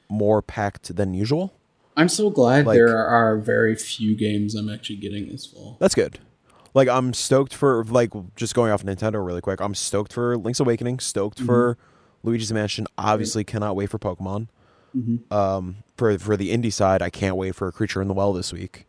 [0.08, 1.54] more packed than usual.
[1.96, 5.76] I'm so glad Like- there are very few games I'm actually getting this fall.
[5.78, 6.18] That's good.
[6.74, 9.60] Like I'm stoked for like just going off Nintendo really quick.
[9.60, 10.98] I'm stoked for Link's Awakening.
[10.98, 11.78] Stoked for
[12.24, 12.86] Luigi's Mansion.
[12.98, 14.48] Obviously, cannot wait for Pokemon.
[15.30, 18.32] Um, for for the indie side, I can't wait for a Creature in the Well
[18.32, 18.86] this week.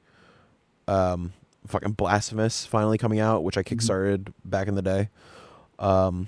[0.88, 1.34] Um,
[1.68, 5.10] fucking Blasphemous finally coming out, which I kickstarted back in the day.
[5.80, 6.28] Um,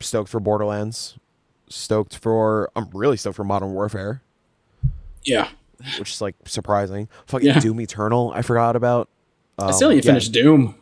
[0.00, 1.16] stoked for Borderlands.
[1.68, 4.20] Stoked for I'm really stoked for Modern Warfare,
[5.24, 5.48] Yeah,
[5.98, 7.08] which is like surprising.
[7.26, 7.58] Fucking Yeah.
[7.60, 9.08] Doom Eternal, I forgot about.
[9.58, 10.12] I still Um, need to yeah.
[10.12, 10.74] finish Doom.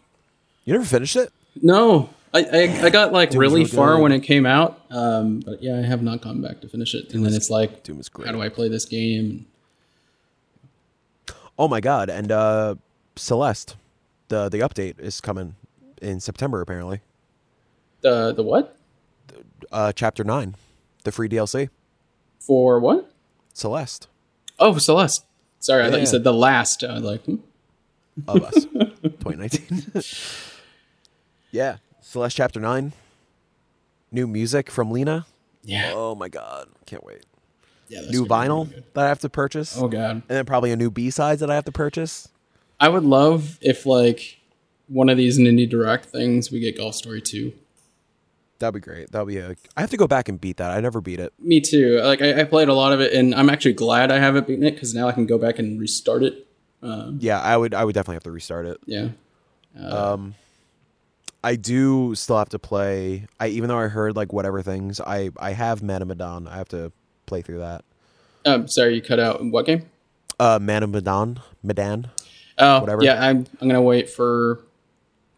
[0.65, 1.33] You never finished it?
[1.61, 5.41] No, I, I I got like Doom's really real far when it came out, um,
[5.41, 7.13] but yeah, I have not gone back to finish it.
[7.13, 8.27] And then is- it's like, Doom is great.
[8.27, 9.47] how do I play this game?
[11.59, 12.09] Oh my god!
[12.09, 12.77] And uh,
[13.17, 13.77] Celeste,
[14.29, 15.57] the the update is coming
[16.01, 17.01] in September apparently.
[18.01, 18.77] The the what
[19.71, 20.55] Uh, chapter nine,
[21.05, 21.69] the free DLC.
[22.41, 23.11] for what?
[23.55, 24.09] Celeste
[24.59, 25.25] Oh, Celeste.
[25.61, 26.83] Sorry, I thought you said the last.
[26.83, 27.37] I was like, hmm.
[28.27, 28.65] of us,
[29.03, 29.93] 2019.
[31.53, 32.93] yeah, Celeste chapter nine.
[34.11, 35.27] New music from Lena.
[35.62, 36.69] yeah, Oh my god!
[36.87, 37.24] Can't wait.
[37.89, 38.01] yeah.
[38.11, 40.91] New vinyl really that I have to purchase, Oh god, and then probably a new
[40.91, 42.29] B sides that I have to purchase.
[42.81, 44.41] I would love if like
[44.89, 47.53] one of these indie direct things we get Golf Story two.
[48.59, 49.11] That'd be great.
[49.11, 49.57] That'd be a.
[49.77, 50.70] I have to go back and beat that.
[50.73, 51.33] I never beat it.
[51.41, 52.01] Me too.
[52.03, 54.65] Like I, I played a lot of it, and I'm actually glad I haven't beaten
[54.65, 56.47] it because now I can go back and restart it.
[56.83, 57.73] Um, Yeah, I would.
[57.74, 58.79] I would definitely have to restart it.
[58.87, 59.09] yeah.
[59.81, 60.35] Um,
[61.44, 63.27] I do still have to play.
[63.40, 66.47] I even though I heard like whatever things, I I have Man of Medan.
[66.48, 66.93] I have to
[67.27, 67.85] play through that.
[68.44, 69.44] Um, sorry, you cut out.
[69.44, 69.86] What game?
[70.39, 72.10] Uh, Man of Medan, Madan.
[72.59, 73.02] Oh, Whatever.
[73.05, 73.47] Yeah, I'm.
[73.60, 74.60] I'm gonna wait for.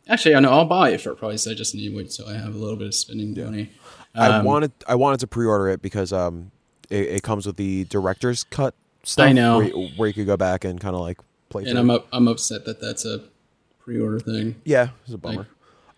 [0.08, 1.46] Actually, I know I'll buy it for a price.
[1.46, 3.70] I just need to wait so I have a little bit of spending money.
[4.14, 6.50] I Um, wanted I wanted to pre-order it because um,
[6.90, 9.28] it, it comes with the director's cut stuff.
[9.28, 9.58] I know.
[9.58, 11.18] where, you- where you could go back and kind of like
[11.48, 11.62] play.
[11.62, 11.80] and through.
[11.80, 13.22] I'm up, I'm upset that that's a
[13.80, 14.56] pre-order thing.
[14.64, 15.36] yeah, it's a bummer.
[15.38, 15.46] like-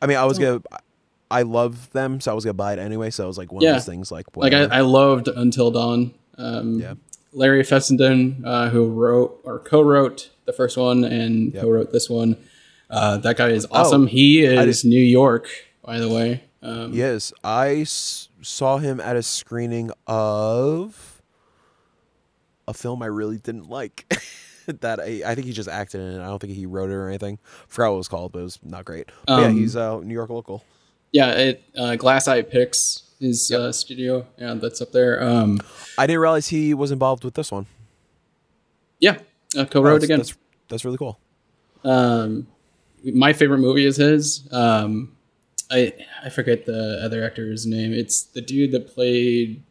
[0.02, 0.62] I mean, I was gonna.
[1.30, 3.10] I love them, so I was gonna buy it anyway.
[3.10, 3.70] So it was like one Yeah.
[3.70, 4.64] of those things, like Like I.
[4.64, 6.12] I loved Until Dawn.
[6.38, 6.94] Um, Yeah.
[7.32, 11.62] Larry Fessenden, uh, who wrote or co-wrote the first one and Yep.
[11.62, 12.36] co-wrote this one.
[12.88, 14.04] Uh, that guy is awesome.
[14.04, 15.48] Oh, he is New York,
[15.84, 16.44] by the way.
[16.62, 21.20] Um, Yes, I s- saw him at a screening of
[22.68, 24.06] a film I really didn't like.
[24.80, 26.22] that I, I think he just acted in it.
[26.22, 27.38] I don't think he wrote it or anything.
[27.68, 29.08] Forgot what it was called, but it was not great.
[29.26, 30.64] But yeah, Um, he's uh, New York local.
[31.12, 31.30] yeah.
[31.32, 34.26] It uh, Glass Eye Pix his uh, studio.
[34.38, 35.22] Yeah, that's up there.
[35.22, 35.60] Um,
[35.98, 37.66] I didn't realize he was involved with this one.
[39.00, 39.18] yeah,
[39.56, 40.18] uh, co-wrote that's, again.
[40.18, 40.36] That's,
[40.68, 41.18] that's really cool.
[41.84, 42.46] Um,
[43.04, 44.48] my favorite movie is his.
[44.52, 45.16] Um,
[45.70, 45.92] I
[46.24, 47.92] I forget the other actor's name.
[47.92, 49.62] It's the dude that played.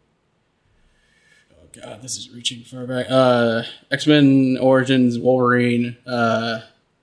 [1.81, 3.07] God, this is reaching far back.
[3.10, 5.97] Uh, X Men Origins Wolverine.
[6.06, 6.61] Uh,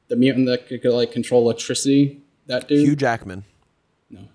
[0.08, 2.22] the mutant that could, like control electricity.
[2.46, 2.86] That dude.
[2.86, 3.44] Hugh Jackman.
[4.10, 4.28] No.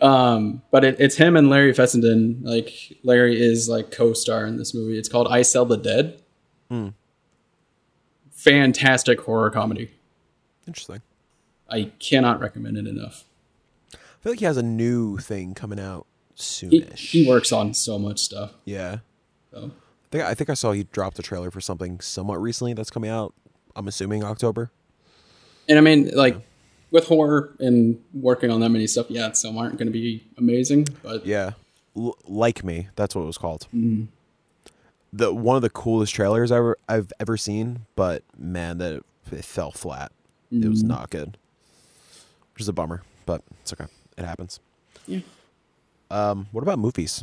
[0.00, 2.40] um, but it, it's him and Larry Fessenden.
[2.42, 4.98] Like Larry is like co-star in this movie.
[4.98, 6.20] It's called I Sell the Dead.
[6.70, 6.88] Hmm.
[8.32, 9.90] Fantastic horror comedy.
[10.66, 11.02] Interesting.
[11.68, 13.24] I cannot recommend it enough.
[13.94, 16.07] I feel like he has a new thing coming out
[16.38, 16.96] soonish.
[16.96, 18.52] he works on so much stuff.
[18.64, 18.98] Yeah.
[19.52, 19.70] So.
[19.70, 22.90] I think, I think I saw he dropped a trailer for something somewhat recently that's
[22.90, 23.34] coming out.
[23.76, 24.70] I'm assuming October.
[25.68, 26.36] And I mean, like
[26.90, 30.88] with horror and working on that many stuff, yeah, some aren't going to be amazing,
[31.02, 31.52] but Yeah,
[31.96, 32.88] L- like me.
[32.96, 33.68] That's what it was called.
[33.74, 34.04] Mm-hmm.
[35.12, 39.04] The one of the coolest trailers I've ever, I've ever seen, but man, that it,
[39.32, 40.12] it fell flat.
[40.50, 40.88] It was mm-hmm.
[40.88, 41.36] not good,
[42.54, 43.02] which is a bummer.
[43.26, 43.86] But it's okay.
[44.16, 44.60] It happens.
[45.06, 45.20] yeah.
[46.10, 47.22] Um, what about movies?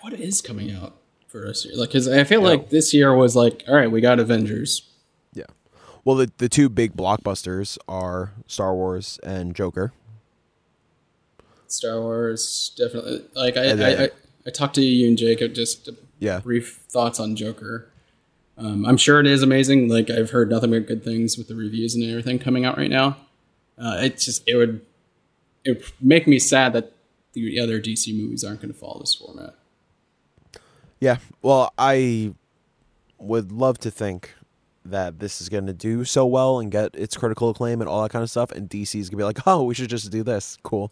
[0.00, 0.94] What is coming out
[1.28, 1.72] for us here?
[1.74, 4.88] Like, because I feel like this year was like, all right, we got Avengers.
[5.32, 5.44] Yeah.
[6.04, 9.92] Well, the the two big blockbusters are Star Wars and Joker.
[11.66, 13.24] Star Wars, definitely.
[13.34, 14.10] Like I, And I, then-
[14.46, 15.88] I talked to you and Jacob just
[16.20, 16.40] Yeah.
[16.40, 17.88] brief thoughts on Joker.
[18.56, 19.88] Um, I'm sure it is amazing.
[19.88, 22.90] Like I've heard nothing but good things with the reviews and everything coming out right
[22.90, 23.16] now.
[23.76, 24.82] Uh, it's just it would
[25.64, 26.92] it would make me sad that
[27.34, 29.54] the other DC movies aren't going to follow this format.
[31.00, 31.18] Yeah.
[31.42, 32.34] Well, I
[33.18, 34.34] would love to think
[34.86, 38.02] that this is going to do so well and get its critical acclaim and all
[38.02, 40.10] that kind of stuff, and DC is going to be like, oh, we should just
[40.10, 40.58] do this.
[40.62, 40.90] Cool.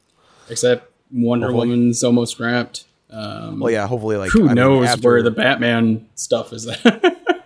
[0.49, 1.69] Except Wonder Hopefully.
[1.69, 2.85] Woman's almost wrapped.
[3.11, 3.87] Um, Well, yeah.
[3.87, 6.83] Hopefully, like who I mean, knows after- where the Batman stuff is at?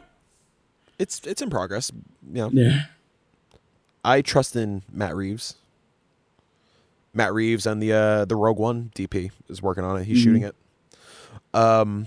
[0.98, 1.90] it's it's in progress.
[2.32, 2.82] You know, yeah.
[4.05, 5.56] I trust in Matt Reeves.
[7.17, 10.05] Matt Reeves and the uh, the Rogue One DP is working on it.
[10.05, 10.55] He's shooting it.
[11.55, 12.07] Um,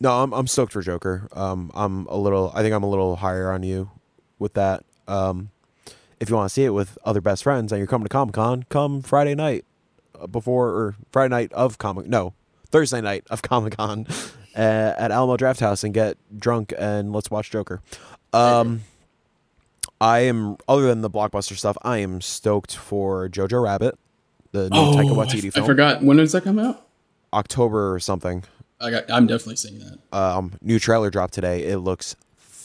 [0.00, 1.28] no, I'm I'm stoked for Joker.
[1.32, 2.52] Um, I'm a little.
[2.54, 3.90] I think I'm a little higher on you
[4.38, 4.84] with that.
[5.06, 5.50] Um,
[6.20, 8.34] if you want to see it with other best friends and you're coming to Comic
[8.34, 9.64] Con, come Friday night
[10.20, 12.06] uh, before or Friday night of Comic.
[12.06, 12.34] No,
[12.70, 14.06] Thursday night of Comic Con
[14.56, 17.80] uh, at Alamo Drafthouse and get drunk and let's watch Joker.
[18.32, 18.82] Um,
[20.00, 21.76] I am other than the blockbuster stuff.
[21.82, 23.98] I am stoked for Jojo Rabbit,
[24.52, 26.02] the new Taika Oh, I, Waititi I film, forgot.
[26.02, 26.86] When does that come out?
[27.32, 28.44] October or something.
[28.80, 29.10] I got.
[29.10, 29.98] I'm definitely seeing that.
[30.16, 31.64] Um, new trailer dropped today.
[31.64, 32.16] It looks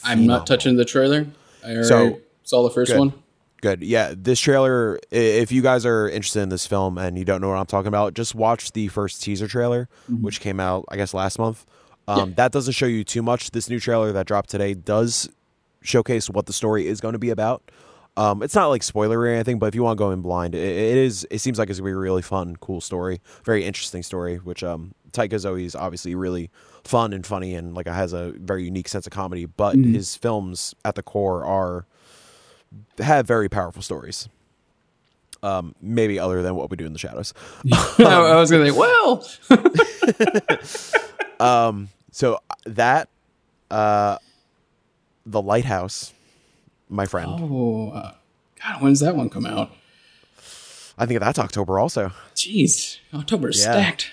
[0.04, 1.26] I'm not touching the trailer.
[1.64, 2.98] I already So, saw the first good.
[2.98, 3.12] one.
[3.60, 3.82] Good.
[3.82, 7.48] Yeah, this trailer, if you guys are interested in this film and you don't know
[7.48, 9.88] what I'm talking about, just watch the first teaser trailer,
[10.20, 11.64] which came out, I guess, last month.
[12.06, 12.28] Um, Mm-hmm.
[12.28, 12.34] Yeah.
[12.36, 13.52] That doesn't show you too much.
[13.52, 15.30] This new trailer that dropped today does
[15.84, 17.70] showcase what the story is going to be about.
[18.16, 20.54] Um, it's not like spoiler or anything, but if you want to go in blind,
[20.54, 21.26] it, it is.
[21.30, 24.36] It seems like it's gonna be a really fun, cool story, very interesting story.
[24.36, 26.48] Which um, Taika Zoe is obviously really
[26.84, 29.46] fun and funny, and like has a very unique sense of comedy.
[29.46, 31.86] But his films, at the core, are
[32.98, 34.28] have very powerful stories.
[35.42, 37.34] Um, maybe other than what we do in the shadows.
[37.98, 39.26] I was gonna say, well,
[41.40, 43.08] Um, so that,
[43.70, 44.18] uh,
[45.26, 46.12] the lighthouse,
[46.88, 47.30] my friend.
[47.32, 48.12] oh, uh,
[48.62, 49.70] God, when's that one come out?
[50.96, 52.12] I think that's October also.
[52.36, 53.72] Jeez, October's Yeah.
[53.72, 54.12] stacked.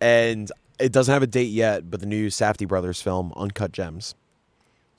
[0.00, 4.14] and it doesn't have a date yet, but the new Safdie brothers film, Uncut Gems.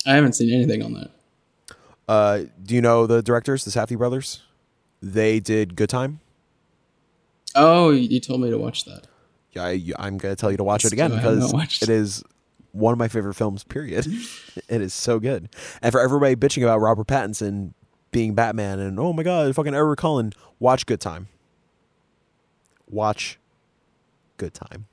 [0.06, 1.12] I haven't seen anything on that.
[2.08, 4.42] Uh, do you know the directors, the Safdie brothers?
[5.02, 6.20] They did Good Time.
[7.56, 9.08] Oh, you told me to watch that.
[9.54, 12.24] Yeah, I, I'm gonna tell you to watch it again because it is
[12.78, 13.64] one of my favorite films.
[13.64, 14.06] Period.
[14.70, 15.50] it is so good.
[15.82, 17.74] And for everybody bitching about Robert Pattinson
[18.12, 21.28] being Batman and oh my god, fucking Edward Cullen, watch Good Time.
[22.90, 23.40] Watch
[24.38, 24.86] Good Time.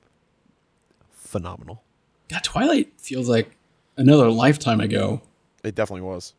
[1.11, 1.83] Phenomenal.
[2.29, 3.55] God, Twilight feels like
[3.97, 5.21] another lifetime ago.
[5.63, 6.33] It definitely was.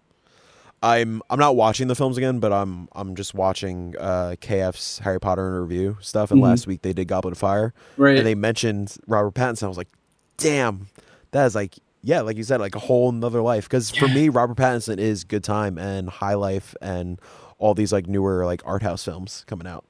[0.82, 5.18] I'm I'm not watching the films again, but I'm I'm just watching uh, KF's Harry
[5.18, 6.31] Potter in review stuff.
[6.31, 8.18] And last week they did Goblet of Fire, Right.
[8.18, 9.64] and they mentioned Robert Pattinson.
[9.64, 9.89] I was like,
[10.36, 10.89] damn,
[11.36, 13.64] that is like yeah, like you said, like a whole nother life.
[13.64, 17.20] Because for me, Robert Pattinson is Good Time and High Life and
[17.58, 19.84] all these like newer like art house films coming out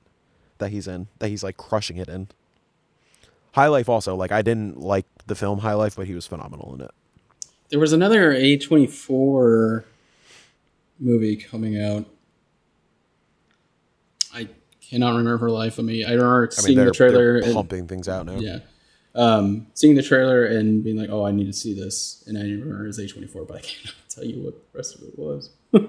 [0.58, 2.28] that he's in that he's like crushing it in.
[3.52, 6.74] High Life also like I didn't like the film High Life, but he was phenomenal
[6.74, 6.90] in it.
[7.68, 9.84] There was another A24
[10.98, 12.06] movie coming out.
[14.32, 14.48] I
[14.80, 16.04] cannot remember life of me.
[16.04, 17.40] I remember I mean, seeing the trailer.
[17.40, 18.36] they're and- pumping things out now.
[18.36, 18.60] yeah.
[19.16, 22.22] Um, seeing the trailer and being like, oh, I need to see this.
[22.26, 25.02] And I remember it was A24, but I can't tell you what the rest of
[25.02, 25.50] it was.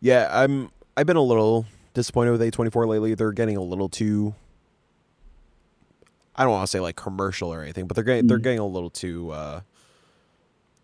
[0.00, 0.70] Yeah, I'm.
[0.96, 3.14] I've been a little disappointed with A24 lately.
[3.14, 4.34] They're getting a little too.
[6.36, 8.66] I don't want to say like commercial or anything, but they're getting they're getting a
[8.66, 9.30] little too.
[9.32, 9.60] uh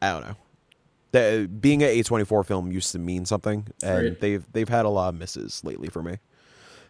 [0.03, 0.37] I don't know.
[1.13, 4.21] The, being an A24 film used to mean something, and Right.
[4.21, 6.19] they've they've had a lot of misses lately for me.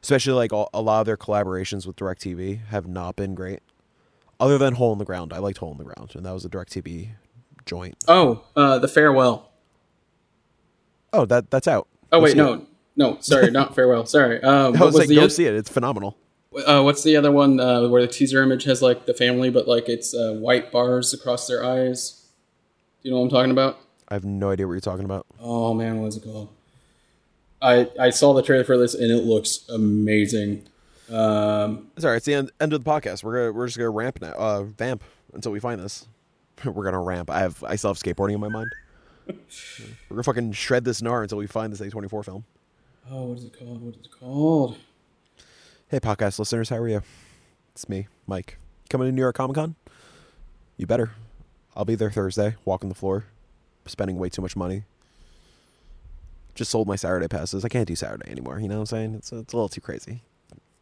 [0.05, 3.61] Especially like all, a lot of their collaborations with DirecTV have not been great.
[4.39, 6.45] Other than Hole in the Ground, I liked Hole in the Ground, and that was
[6.45, 7.09] a DirecTV
[7.65, 7.97] joint.
[8.07, 9.51] Oh, uh, The Farewell.
[11.15, 11.89] Oh, that that's out.
[12.13, 12.53] Oh, Go wait, no.
[12.53, 12.61] it.
[12.97, 14.05] No, sorry, not Farewell.
[14.05, 14.43] Sorry.
[14.43, 15.55] Uh, I was was like, go see it.
[15.55, 16.19] It's phenomenal.
[16.67, 19.67] Uh, what's the other one uh, where the teaser image has like the family, but
[19.67, 22.27] like it's uh, white bars across their eyes?
[23.03, 23.79] Do you know what I'm talking about?
[24.09, 25.25] I have no idea what you're talking about.
[25.41, 26.54] Oh man, what is it called?
[27.65, 30.67] I I saw the trailer for this and it looks amazing.
[31.11, 33.25] Um, Sorry, it's the end, end of the podcast.
[33.25, 36.07] We're gonna we're just gonna ramp now, uh, vamp until we find this.
[36.65, 37.31] we're gonna ramp.
[37.31, 38.71] I have I still have skateboarding in my mind.
[39.27, 39.37] we're
[40.11, 42.45] gonna fucking shred this gnar until we find this A24 film.
[43.11, 43.83] oh, what is it called?
[43.83, 44.79] What is it called?
[45.89, 47.03] Hey, podcast listeners, how are you?
[47.73, 48.59] It's me, Mike.
[48.91, 49.75] Coming to New York Comic Con?
[50.77, 51.13] You better.
[51.77, 53.25] I'll be there Thursday, walking the floor,
[53.87, 54.85] spending way too much money.
[56.55, 57.65] Just sold my Saturday passes.
[57.65, 58.61] I can't do Saturday anymore.
[58.61, 59.15] You know what I'm saying?
[59.17, 60.23] It's it's a little too crazy.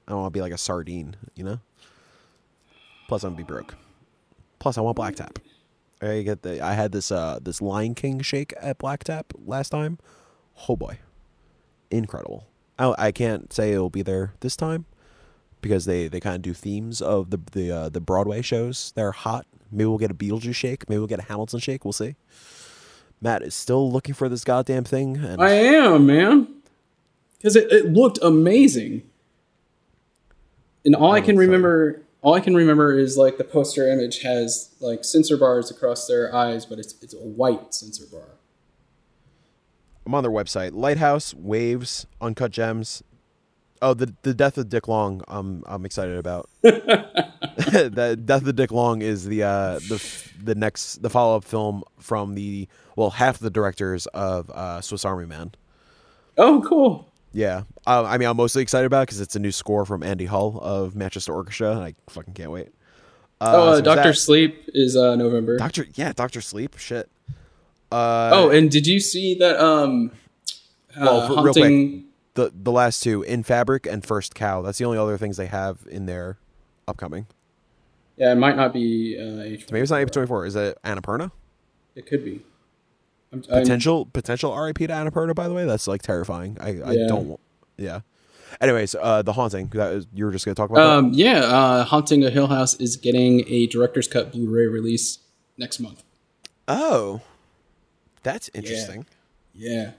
[0.06, 1.16] I don't want to be like a sardine.
[1.34, 1.60] You know.
[3.08, 3.74] Plus, I'm gonna be broke.
[4.58, 5.38] Plus, I want Black Tap.
[6.00, 6.60] I get the.
[6.60, 9.98] I had this uh this Lion King shake at Black Tap last time.
[10.68, 10.98] Oh boy,
[11.90, 12.46] incredible.
[12.78, 14.86] I I can't say it'll be there this time
[15.60, 18.92] because they they kind of do themes of the the uh, the Broadway shows.
[18.96, 19.46] They're hot.
[19.70, 20.88] Maybe we'll get a Beetlejuice shake.
[20.88, 21.84] Maybe we'll get a Hamilton shake.
[21.84, 22.16] We'll see.
[23.22, 26.48] Matt is still looking for this goddamn thing, and I am, man.
[27.38, 29.02] Because it, it looked amazing.
[30.84, 31.38] And all I, can excited.
[31.38, 36.06] remember all I can remember is like the poster image has like sensor bars across
[36.08, 38.26] their eyes, but it's it's a white sensor bar.
[40.04, 40.72] I'm on their website.
[40.72, 43.04] Lighthouse, Waves, Uncut Gems.
[43.80, 45.22] Oh, the the Death of Dick Long.
[45.28, 46.50] I'm I'm excited about.
[47.88, 51.82] the Death of Dick Long is the uh the the next the follow up film
[51.98, 55.52] from the well half the directors of uh, Swiss Army Man.
[56.36, 57.08] Oh, cool.
[57.32, 60.26] Yeah, uh, I mean I'm mostly excited about because it's a new score from Andy
[60.26, 61.70] Hull of Manchester Orchestra.
[61.72, 62.68] And I fucking can't wait.
[63.40, 65.56] Uh, oh, uh, so Doctor that- Sleep is uh, November.
[65.56, 66.76] Doctor, yeah, Doctor Sleep.
[66.78, 67.08] Shit.
[67.90, 69.58] Uh, oh, and did you see that?
[69.58, 70.12] Um,
[70.98, 72.04] Well, for- real quick,
[72.34, 74.60] the the last two in Fabric and First Cow.
[74.62, 76.36] That's the only other things they have in their
[76.86, 77.26] upcoming.
[78.16, 79.66] Yeah, it might not be uh, H.
[79.70, 80.46] Maybe it's not April 24.
[80.46, 81.30] Is it Annapurna?
[81.94, 82.42] It could be.
[83.32, 85.34] I'm, I'm- Potential potential RIP to Annapurna.
[85.34, 86.56] By the way, that's like terrifying.
[86.60, 87.38] I, I don't.
[87.78, 88.00] Yeah.
[88.60, 89.68] Anyways, uh, the haunting.
[89.68, 90.82] That is, you were just gonna talk about.
[90.82, 95.20] Um, yeah, uh, Haunting a Hill House is getting a director's cut Blu-ray release
[95.56, 96.02] next month.
[96.68, 97.22] Oh,
[98.22, 99.06] that's interesting.
[99.54, 99.92] Yeah.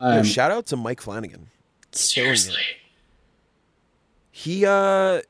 [0.00, 1.46] Yo, Um, shout out to Mike Flanagan.
[1.92, 2.62] seriously.
[4.32, 5.20] He uh,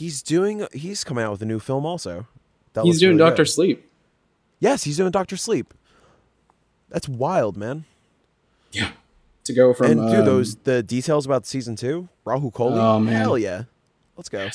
[0.00, 0.66] he's doing.
[0.72, 2.26] He's coming out with a new film also.
[2.72, 3.50] That He's doing really Doctor good.
[3.50, 3.92] Sleep.
[4.58, 5.74] Yes, he's doing Doctor Sleep.
[6.88, 7.84] That's wild, man.
[8.72, 8.92] Yeah.
[9.44, 12.76] To go from and um, those the details about season two, Rahul Kohli.
[12.78, 13.14] Oh, man.
[13.14, 13.64] Hell yeah,
[14.16, 14.48] let's go.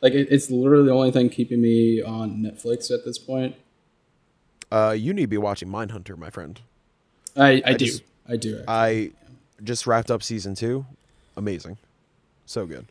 [0.00, 3.56] like it, it's literally the only thing keeping me on Netflix at this point.
[4.70, 6.60] Uh, you need to be watching Mindhunter, my friend.
[7.36, 7.84] I, I, do.
[7.86, 8.64] just- I do.
[8.66, 9.12] I
[9.62, 10.86] just wrapped up season two.
[11.36, 11.76] Amazing,
[12.46, 12.86] so good.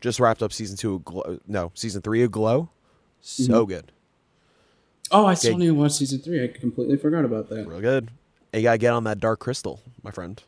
[0.00, 0.94] Just wrapped up season two.
[0.96, 1.38] Of Glow.
[1.46, 2.70] No, season three of Glow.
[3.20, 3.68] So Mm-hmm.
[3.72, 3.92] good,
[5.10, 6.42] oh, I still need to watch season three.
[6.44, 7.66] I completely forgot about that.
[7.66, 8.10] real good.
[8.52, 10.40] And you gotta get on that Dark Crystal, my friend.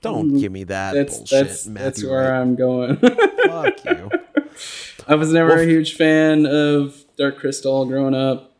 [0.00, 1.84] Don't give me that Mm, That's bullshit, that's Matthew.
[1.84, 2.40] that's where Wright.
[2.40, 2.96] I'm going.
[2.96, 4.10] Fuck you.
[5.08, 8.52] I was never Well, a huge fan of Dark Crystal growing up.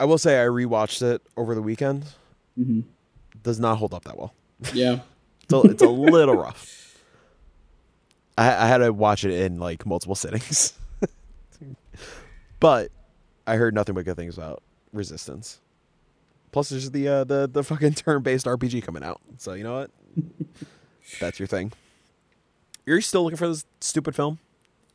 [0.00, 2.04] I will say I rewatched it over the weekend.
[2.58, 2.80] Mm-hmm.
[3.42, 4.34] Does not hold up that well.
[4.72, 5.00] Yeah.
[5.44, 6.81] It's a, it's a little rough.
[8.42, 10.72] I, I had to watch it in like multiple sittings,
[12.60, 12.90] but
[13.46, 14.62] I heard nothing but good things about
[14.92, 15.60] Resistance.
[16.50, 19.20] Plus, there's the uh, the the fucking turn-based RPG coming out.
[19.38, 19.90] So you know what?
[21.20, 21.72] That's your thing.
[22.84, 24.38] You're still looking for this stupid film?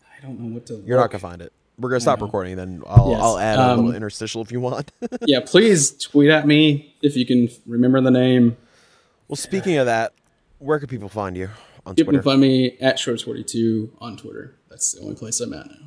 [0.05, 0.83] I don't know what to.
[0.85, 1.53] You're not gonna find it.
[1.79, 4.59] We're gonna stop recording, then I'll Yes, I'll add a um, little interstitial if you
[4.59, 4.91] want.
[5.25, 8.57] yeah, please tweet at me if you can remember the name.
[9.27, 10.13] well, speaking of that,
[10.59, 11.49] where can people find you
[11.87, 12.19] on You Twitter?
[12.19, 14.55] can find me at Shibbs42 on Twitter.
[14.69, 15.77] That's the only place I'm at now.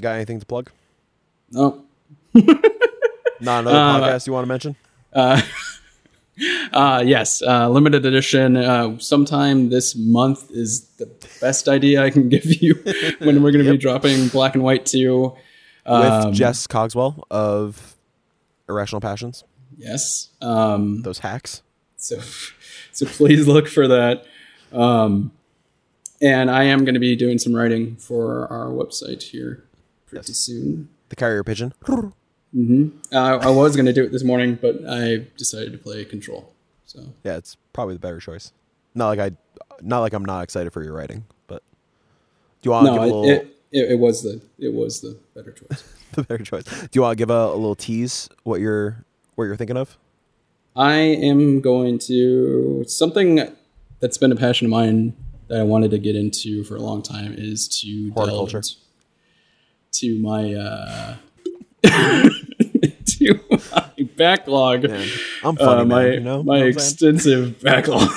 [0.00, 0.70] Got anything to plug?
[1.50, 1.84] No.
[2.34, 4.76] Not another Uh, podcast you want to mention?
[6.72, 8.56] Uh, yes, uh, limited edition.
[8.56, 11.06] Uh, sometime this month is the
[11.42, 12.74] best idea I can give you
[13.18, 15.22] when we're going to be dropping Black and White 2.
[15.22, 15.34] with
[15.94, 17.96] Um, Jess Cogswell of
[18.66, 19.44] Irrational Passions.
[19.76, 20.30] Yes.
[20.40, 21.62] Um, Those hacks.
[21.98, 22.18] so,
[22.92, 24.24] so please look for that.
[24.72, 25.32] Um,
[26.22, 29.64] and I am going to be doing some writing for our website here
[30.06, 30.88] pretty soon.
[31.08, 31.74] The carrier pigeon.
[32.54, 36.52] Uh, I was going to do it this morning, but I decided to play Control.
[36.86, 38.52] So Yeah, it's probably the better choice.
[38.94, 39.32] Not like I,
[39.80, 41.62] not like I'm not excited for your writing, but
[42.60, 44.72] do you want to no, give a it, little it, it, it was the it
[44.72, 45.82] was the better choice.
[46.12, 46.64] the better choice?
[46.64, 49.04] Do you want to give a, a little tease what you're
[49.34, 49.96] what you're thinking of?
[50.76, 53.50] I am going to something
[54.00, 55.14] that's been a passion of mine
[55.52, 58.56] that I wanted to get into for a long time is to delve Horticulture.
[58.58, 58.76] into-
[59.92, 61.16] to my uh,
[63.04, 64.84] to my backlog.
[64.88, 65.08] Man,
[65.44, 66.12] I'm funny, uh, man.
[66.14, 68.08] you know, my Know what I'm extensive backlog.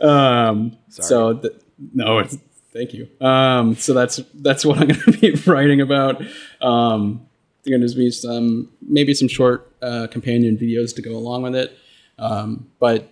[0.00, 1.54] um, so th-
[1.92, 2.38] no, it's,
[2.72, 3.08] thank you.
[3.20, 6.22] Um, so that's that's what I'm going to be writing about.
[6.60, 7.26] Um,
[7.64, 11.56] there's going to be some maybe some short uh, companion videos to go along with
[11.56, 11.76] it.
[12.18, 13.10] Um, but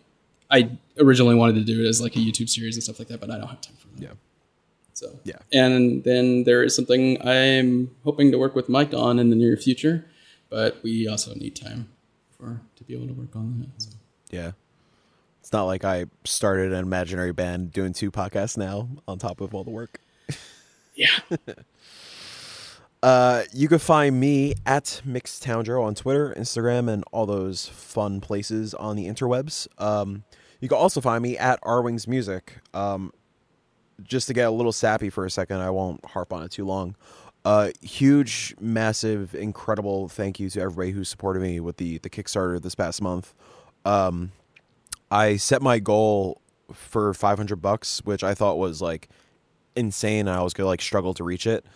[0.54, 3.20] I originally wanted to do it as like a YouTube series and stuff like that,
[3.20, 4.02] but I don't have time for that.
[4.02, 4.12] yeah,
[4.92, 5.38] So Yeah.
[5.52, 9.56] and then there is something I'm hoping to work with Mike on in the near
[9.56, 10.04] future,
[10.50, 11.88] but we also need time
[12.30, 13.82] for to be able to work on that.
[13.82, 13.90] So.
[14.30, 14.52] yeah.
[15.40, 19.54] It's not like I started an imaginary band doing two podcasts now on top of
[19.54, 20.00] all the work.
[20.96, 21.08] Yeah.
[23.02, 28.72] Uh, you can find me at MixTowndrow on Twitter, Instagram, and all those fun places
[28.72, 29.68] on the interwebs.
[29.76, 30.24] Um,
[30.64, 32.54] you can also find me at Arwings Music.
[32.72, 33.12] Um,
[34.02, 36.64] just to get a little sappy for a second, I won't harp on it too
[36.64, 36.96] long.
[37.44, 42.62] Uh, huge, massive, incredible thank you to everybody who supported me with the the Kickstarter
[42.62, 43.34] this past month.
[43.84, 44.32] Um,
[45.10, 46.40] I set my goal
[46.72, 49.10] for 500 bucks, which I thought was like
[49.76, 50.28] insane.
[50.28, 51.66] I was gonna like struggle to reach it.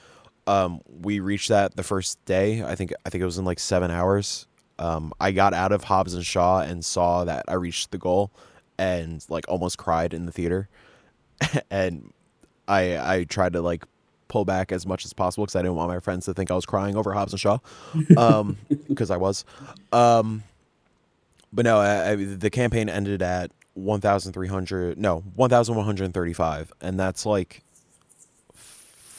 [0.46, 2.62] Um, we reached that the first day.
[2.62, 4.46] I think I think it was in like seven hours.
[4.78, 8.32] Um, I got out of Hobbs and Shaw and saw that I reached the goal,
[8.78, 10.68] and like almost cried in the theater.
[11.70, 12.12] and
[12.66, 13.84] I I tried to like
[14.28, 16.54] pull back as much as possible because I didn't want my friends to think I
[16.54, 17.58] was crying over Hobbs and Shaw,
[18.16, 18.56] um,
[18.88, 19.44] because I was.
[19.92, 20.42] Um,
[21.52, 24.98] but no, I, I, the campaign ended at one thousand three hundred.
[24.98, 27.62] No, one thousand one hundred thirty-five, and that's like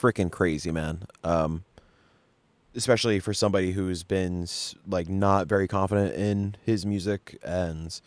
[0.00, 1.02] freaking crazy, man.
[1.24, 1.64] Um,
[2.74, 4.46] especially for somebody who's been
[4.86, 8.00] like not very confident in his music and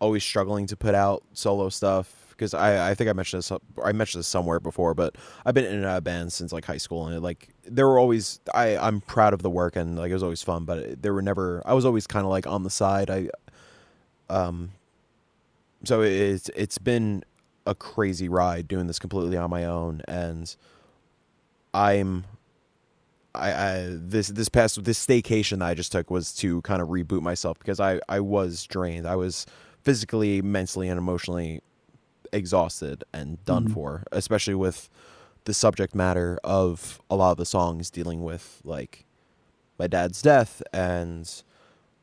[0.00, 2.16] always struggling to put out solo stuff.
[2.30, 3.52] Because I, I think I mentioned this
[3.84, 6.64] I mentioned this somewhere before, but I've been in and out of bands since like
[6.64, 9.98] high school, and it, like there were always I I'm proud of the work and
[9.98, 12.30] like it was always fun, but it, there were never I was always kind of
[12.30, 13.10] like on the side.
[13.10, 13.28] I
[14.30, 14.70] um
[15.84, 17.24] so it's it's been
[17.66, 20.56] a crazy ride doing this completely on my own and
[21.74, 22.24] I'm
[23.34, 26.88] I, I this this past this staycation that I just took was to kind of
[26.88, 29.06] reboot myself because I I was drained.
[29.06, 29.46] I was
[29.82, 31.60] physically, mentally, and emotionally
[32.32, 34.88] exhausted and done for, especially with
[35.44, 39.06] the subject matter of a lot of the songs dealing with like
[39.78, 41.42] my dad's death and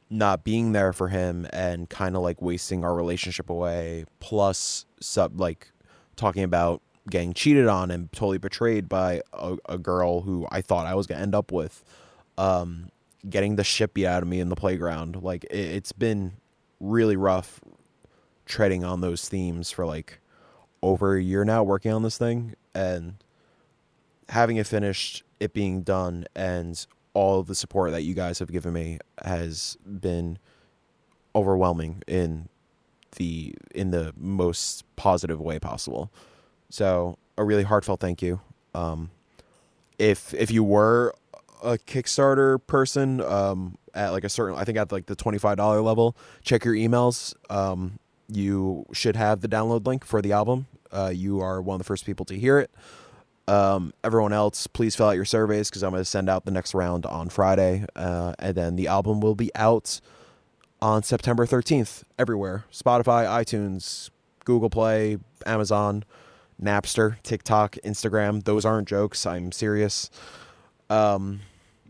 [0.10, 5.40] not being there for him and kind of like wasting our relationship away plus sub
[5.40, 5.72] like
[6.16, 10.88] talking about getting cheated on and totally betrayed by a, a girl who I thought
[10.88, 11.84] I was gonna end up with
[12.38, 12.90] um
[13.30, 15.22] getting the shit beat out of me in the playground.
[15.22, 16.34] Like it, it's been
[16.80, 17.60] really rough
[18.46, 20.20] treading on those themes for like
[20.82, 23.16] over a year now working on this thing and
[24.30, 28.74] having it finished it being done and all the support that you guys have given
[28.74, 30.38] me has been
[31.36, 32.48] overwhelming in
[33.16, 36.12] the in the most positive way possible.
[36.70, 38.40] So a really heartfelt thank you.
[38.74, 39.10] Um
[39.98, 41.16] if if you were
[41.64, 46.16] a kickstarter person um at like a certain i think at like the $25 level
[46.44, 48.00] check your emails um
[48.30, 51.86] you should have the download link for the album uh you are one of the
[51.86, 52.72] first people to hear it
[53.48, 56.52] um, everyone else, please fill out your surveys because I'm going to send out the
[56.52, 57.86] next round on Friday.
[57.96, 60.02] Uh, and then the album will be out
[60.82, 64.10] on September 13th everywhere Spotify, iTunes,
[64.44, 66.04] Google Play, Amazon,
[66.62, 68.44] Napster, TikTok, Instagram.
[68.44, 69.26] Those aren't jokes.
[69.26, 70.10] I'm serious.
[70.90, 71.42] Um,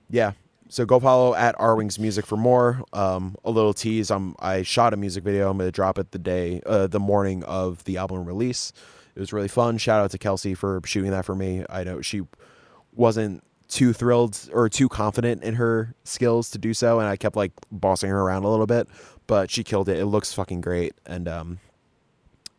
[0.09, 0.33] yeah.
[0.69, 2.83] So go follow at Arwings Music for more.
[2.93, 4.11] Um, a little tease.
[4.11, 5.49] I'm I shot a music video.
[5.49, 8.73] I'm gonna drop it the day, uh, the morning of the album release.
[9.15, 9.77] It was really fun.
[9.77, 11.65] Shout out to Kelsey for shooting that for me.
[11.69, 12.21] I know she
[12.93, 17.35] wasn't too thrilled or too confident in her skills to do so, and I kept
[17.35, 18.87] like bossing her around a little bit,
[19.25, 19.97] but she killed it.
[19.99, 21.59] It looks fucking great, and um,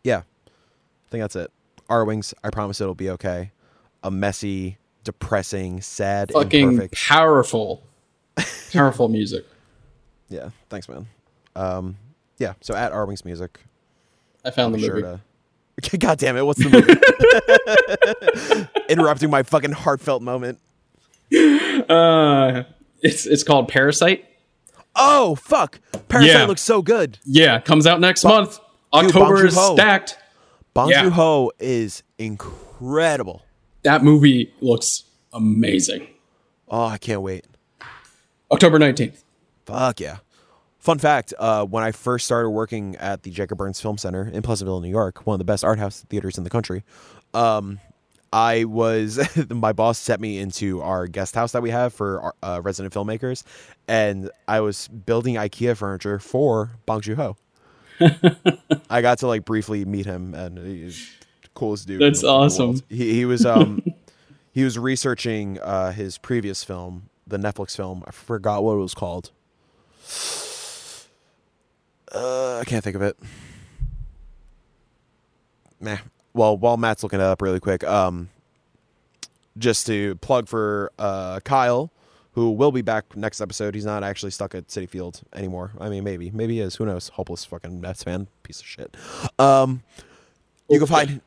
[0.03, 1.51] yeah, I think that's it.
[1.89, 2.33] Our wings.
[2.43, 3.53] I promise it'll be okay.
[4.03, 6.95] A messy, depressing, sad, Fucking imperfect.
[6.97, 7.83] powerful,
[8.73, 9.45] powerful music.
[10.29, 11.07] Yeah, thanks, man.
[11.57, 11.97] Um,
[12.39, 12.55] yeah.
[12.61, 13.59] So at Arwings Music,
[14.45, 15.19] I found the sure movie.
[15.83, 15.99] to.
[15.99, 16.45] God damn it!
[16.45, 18.69] What's the movie?
[18.89, 20.59] Interrupting my fucking heartfelt moment.
[21.89, 22.65] Uh,
[23.01, 24.25] it's it's called Parasite.
[24.97, 25.81] Oh fuck!
[26.09, 26.45] Parasite Yeah.
[26.47, 27.19] looks so good.
[27.25, 28.59] Yeah, comes out next month.
[28.93, 30.19] October Bong is stacked.
[30.75, 31.03] Bong Yeah.
[31.03, 33.43] Joon-ho is incredible.
[33.83, 36.09] That movie looks amazing.
[36.69, 37.45] Oh, I can't wait.
[38.51, 39.25] October nineteenth.
[39.67, 40.19] Fuck yeah.
[40.79, 44.43] Fun fact, uh, when I first started working at the Jacob Burns Film Center in
[44.43, 46.85] Pleasantville, New York, one of the best art house theaters in the country,
[47.35, 47.81] um,
[48.33, 49.19] I was,
[49.51, 52.95] my boss set me into our guest house that we have for our, uh, resident
[52.95, 53.43] filmmakers,
[53.89, 57.37] and I was building IKEA furniture for Bong Joon-ho.
[58.89, 61.11] I got to like briefly meet him, and he's
[61.43, 62.01] the coolest dude.
[62.01, 62.81] That's the- in the awesome.
[62.89, 63.83] He, he was um,
[64.53, 68.03] he was researching uh, his previous film, the Netflix film.
[68.07, 69.31] I forgot what it was called.
[72.13, 73.19] Uh, I can't think of it.
[75.81, 75.99] Meh.
[76.35, 78.29] Well, while Matt's looking it up really quick, um,
[79.57, 81.91] just to plug for uh, Kyle,
[82.33, 83.75] who will be back next episode.
[83.75, 85.73] He's not actually stuck at Citi Field anymore.
[85.81, 86.77] I mean, maybe, maybe he is.
[86.77, 87.09] Who knows?
[87.09, 88.97] Hopeless fucking Mets fan, piece of shit.
[89.39, 89.83] Um,
[90.69, 91.21] you can find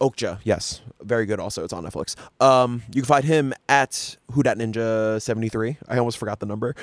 [0.00, 1.40] Okja, yes, very good.
[1.40, 2.16] Also, it's on Netflix.
[2.40, 5.76] Um, you can find him at Who Dat Ninja seventy three.
[5.88, 6.74] I almost forgot the number.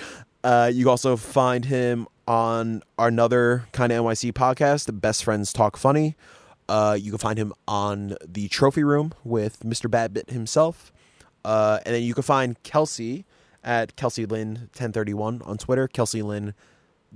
[0.44, 5.52] Uh, you can also find him on another kind of NYC podcast, the Best Friends
[5.52, 6.15] Talk Funny.
[6.69, 9.89] Uh, you can find him on the Trophy Room with Mr.
[9.89, 10.91] Badbit himself.
[11.44, 13.26] Uh, and then you can find Kelsey
[13.64, 16.53] at Kelsey Lynn 1031 on Twitter, Kelsey Lynn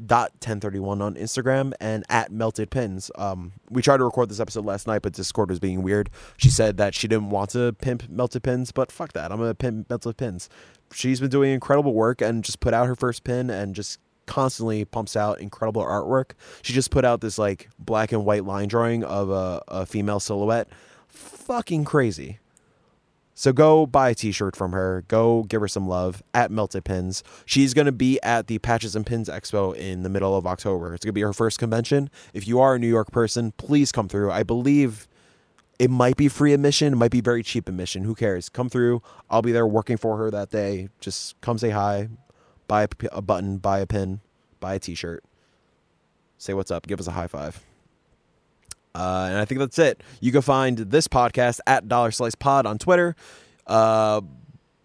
[0.06, 3.12] dot 1031 on Instagram and at melted pins.
[3.16, 6.10] Um, we tried to record this episode last night, but Discord was being weird.
[6.38, 9.32] She said that she didn't want to pimp melted pins, but fuck that.
[9.32, 10.50] I'm gonna pimp melted pins.
[10.94, 14.86] She's been doing incredible work and just put out her first pin and just constantly
[14.86, 16.32] pumps out incredible artwork.
[16.62, 20.20] She just put out this like black and white line drawing of a, a female
[20.20, 20.70] silhouette.
[21.08, 22.40] Fucking crazy.
[23.42, 25.04] So go buy a t-shirt from her.
[25.08, 27.24] Go give her some love at Melted Pins.
[27.44, 30.94] She's going to be at the Patches and Pins Expo in the middle of October.
[30.94, 32.12] It's going to be her first convention.
[32.36, 34.30] If you are a New York person, please come through.
[34.30, 35.08] I believe
[35.80, 38.04] it might be free admission, it might be very cheap admission.
[38.04, 38.48] Who cares?
[38.48, 39.02] Come through.
[39.28, 40.90] I'll be there working for her that day.
[41.00, 42.10] Just come say hi,
[42.68, 44.22] buy a, button, buy a pin,
[44.60, 45.24] buy a t-shirt.
[46.38, 47.60] Say what's up, give us a high five.
[48.94, 50.04] Uh, and I think that's it.
[50.20, 53.16] You can find this podcast at Dollar Slice Pod on Twitter.
[53.68, 54.22] Uh,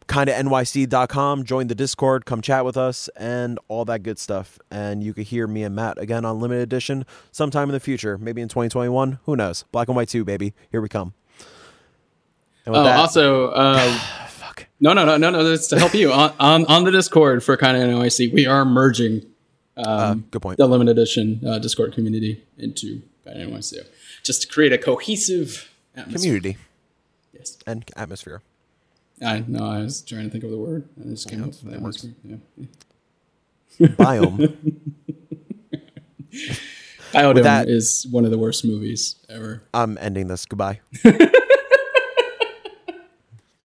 [0.08, 2.26] Kinda NYC.com join the discord.
[2.26, 4.56] Come chat with us and all that good stuff.
[4.70, 8.16] And you could hear me and matt again on limited edition sometime in the future
[8.16, 9.64] maybe in 2021 who knows?
[9.72, 10.54] Black and white 2 baby.
[10.70, 11.14] Here we come.
[12.68, 14.68] Oh that, also uh, fuck.
[14.80, 16.12] no no no no no that's to help you.
[16.12, 19.22] On, on on the discord for Kinda NYC we are merging
[19.76, 20.56] um, uh, good point.
[20.58, 23.84] the limited edition uh, discord community into Kinda NYC
[24.26, 26.18] just to create a cohesive atmosphere.
[26.18, 26.56] community
[27.32, 28.42] yes and atmosphere
[29.22, 29.64] I know.
[29.64, 30.88] I was trying to think of the word.
[31.00, 32.06] I just came up with that works.
[32.22, 32.36] Yeah.
[33.80, 34.56] Biome.
[37.12, 39.62] Biodome that, is one of the worst movies ever.
[39.72, 40.44] I'm ending this.
[40.44, 40.80] Goodbye.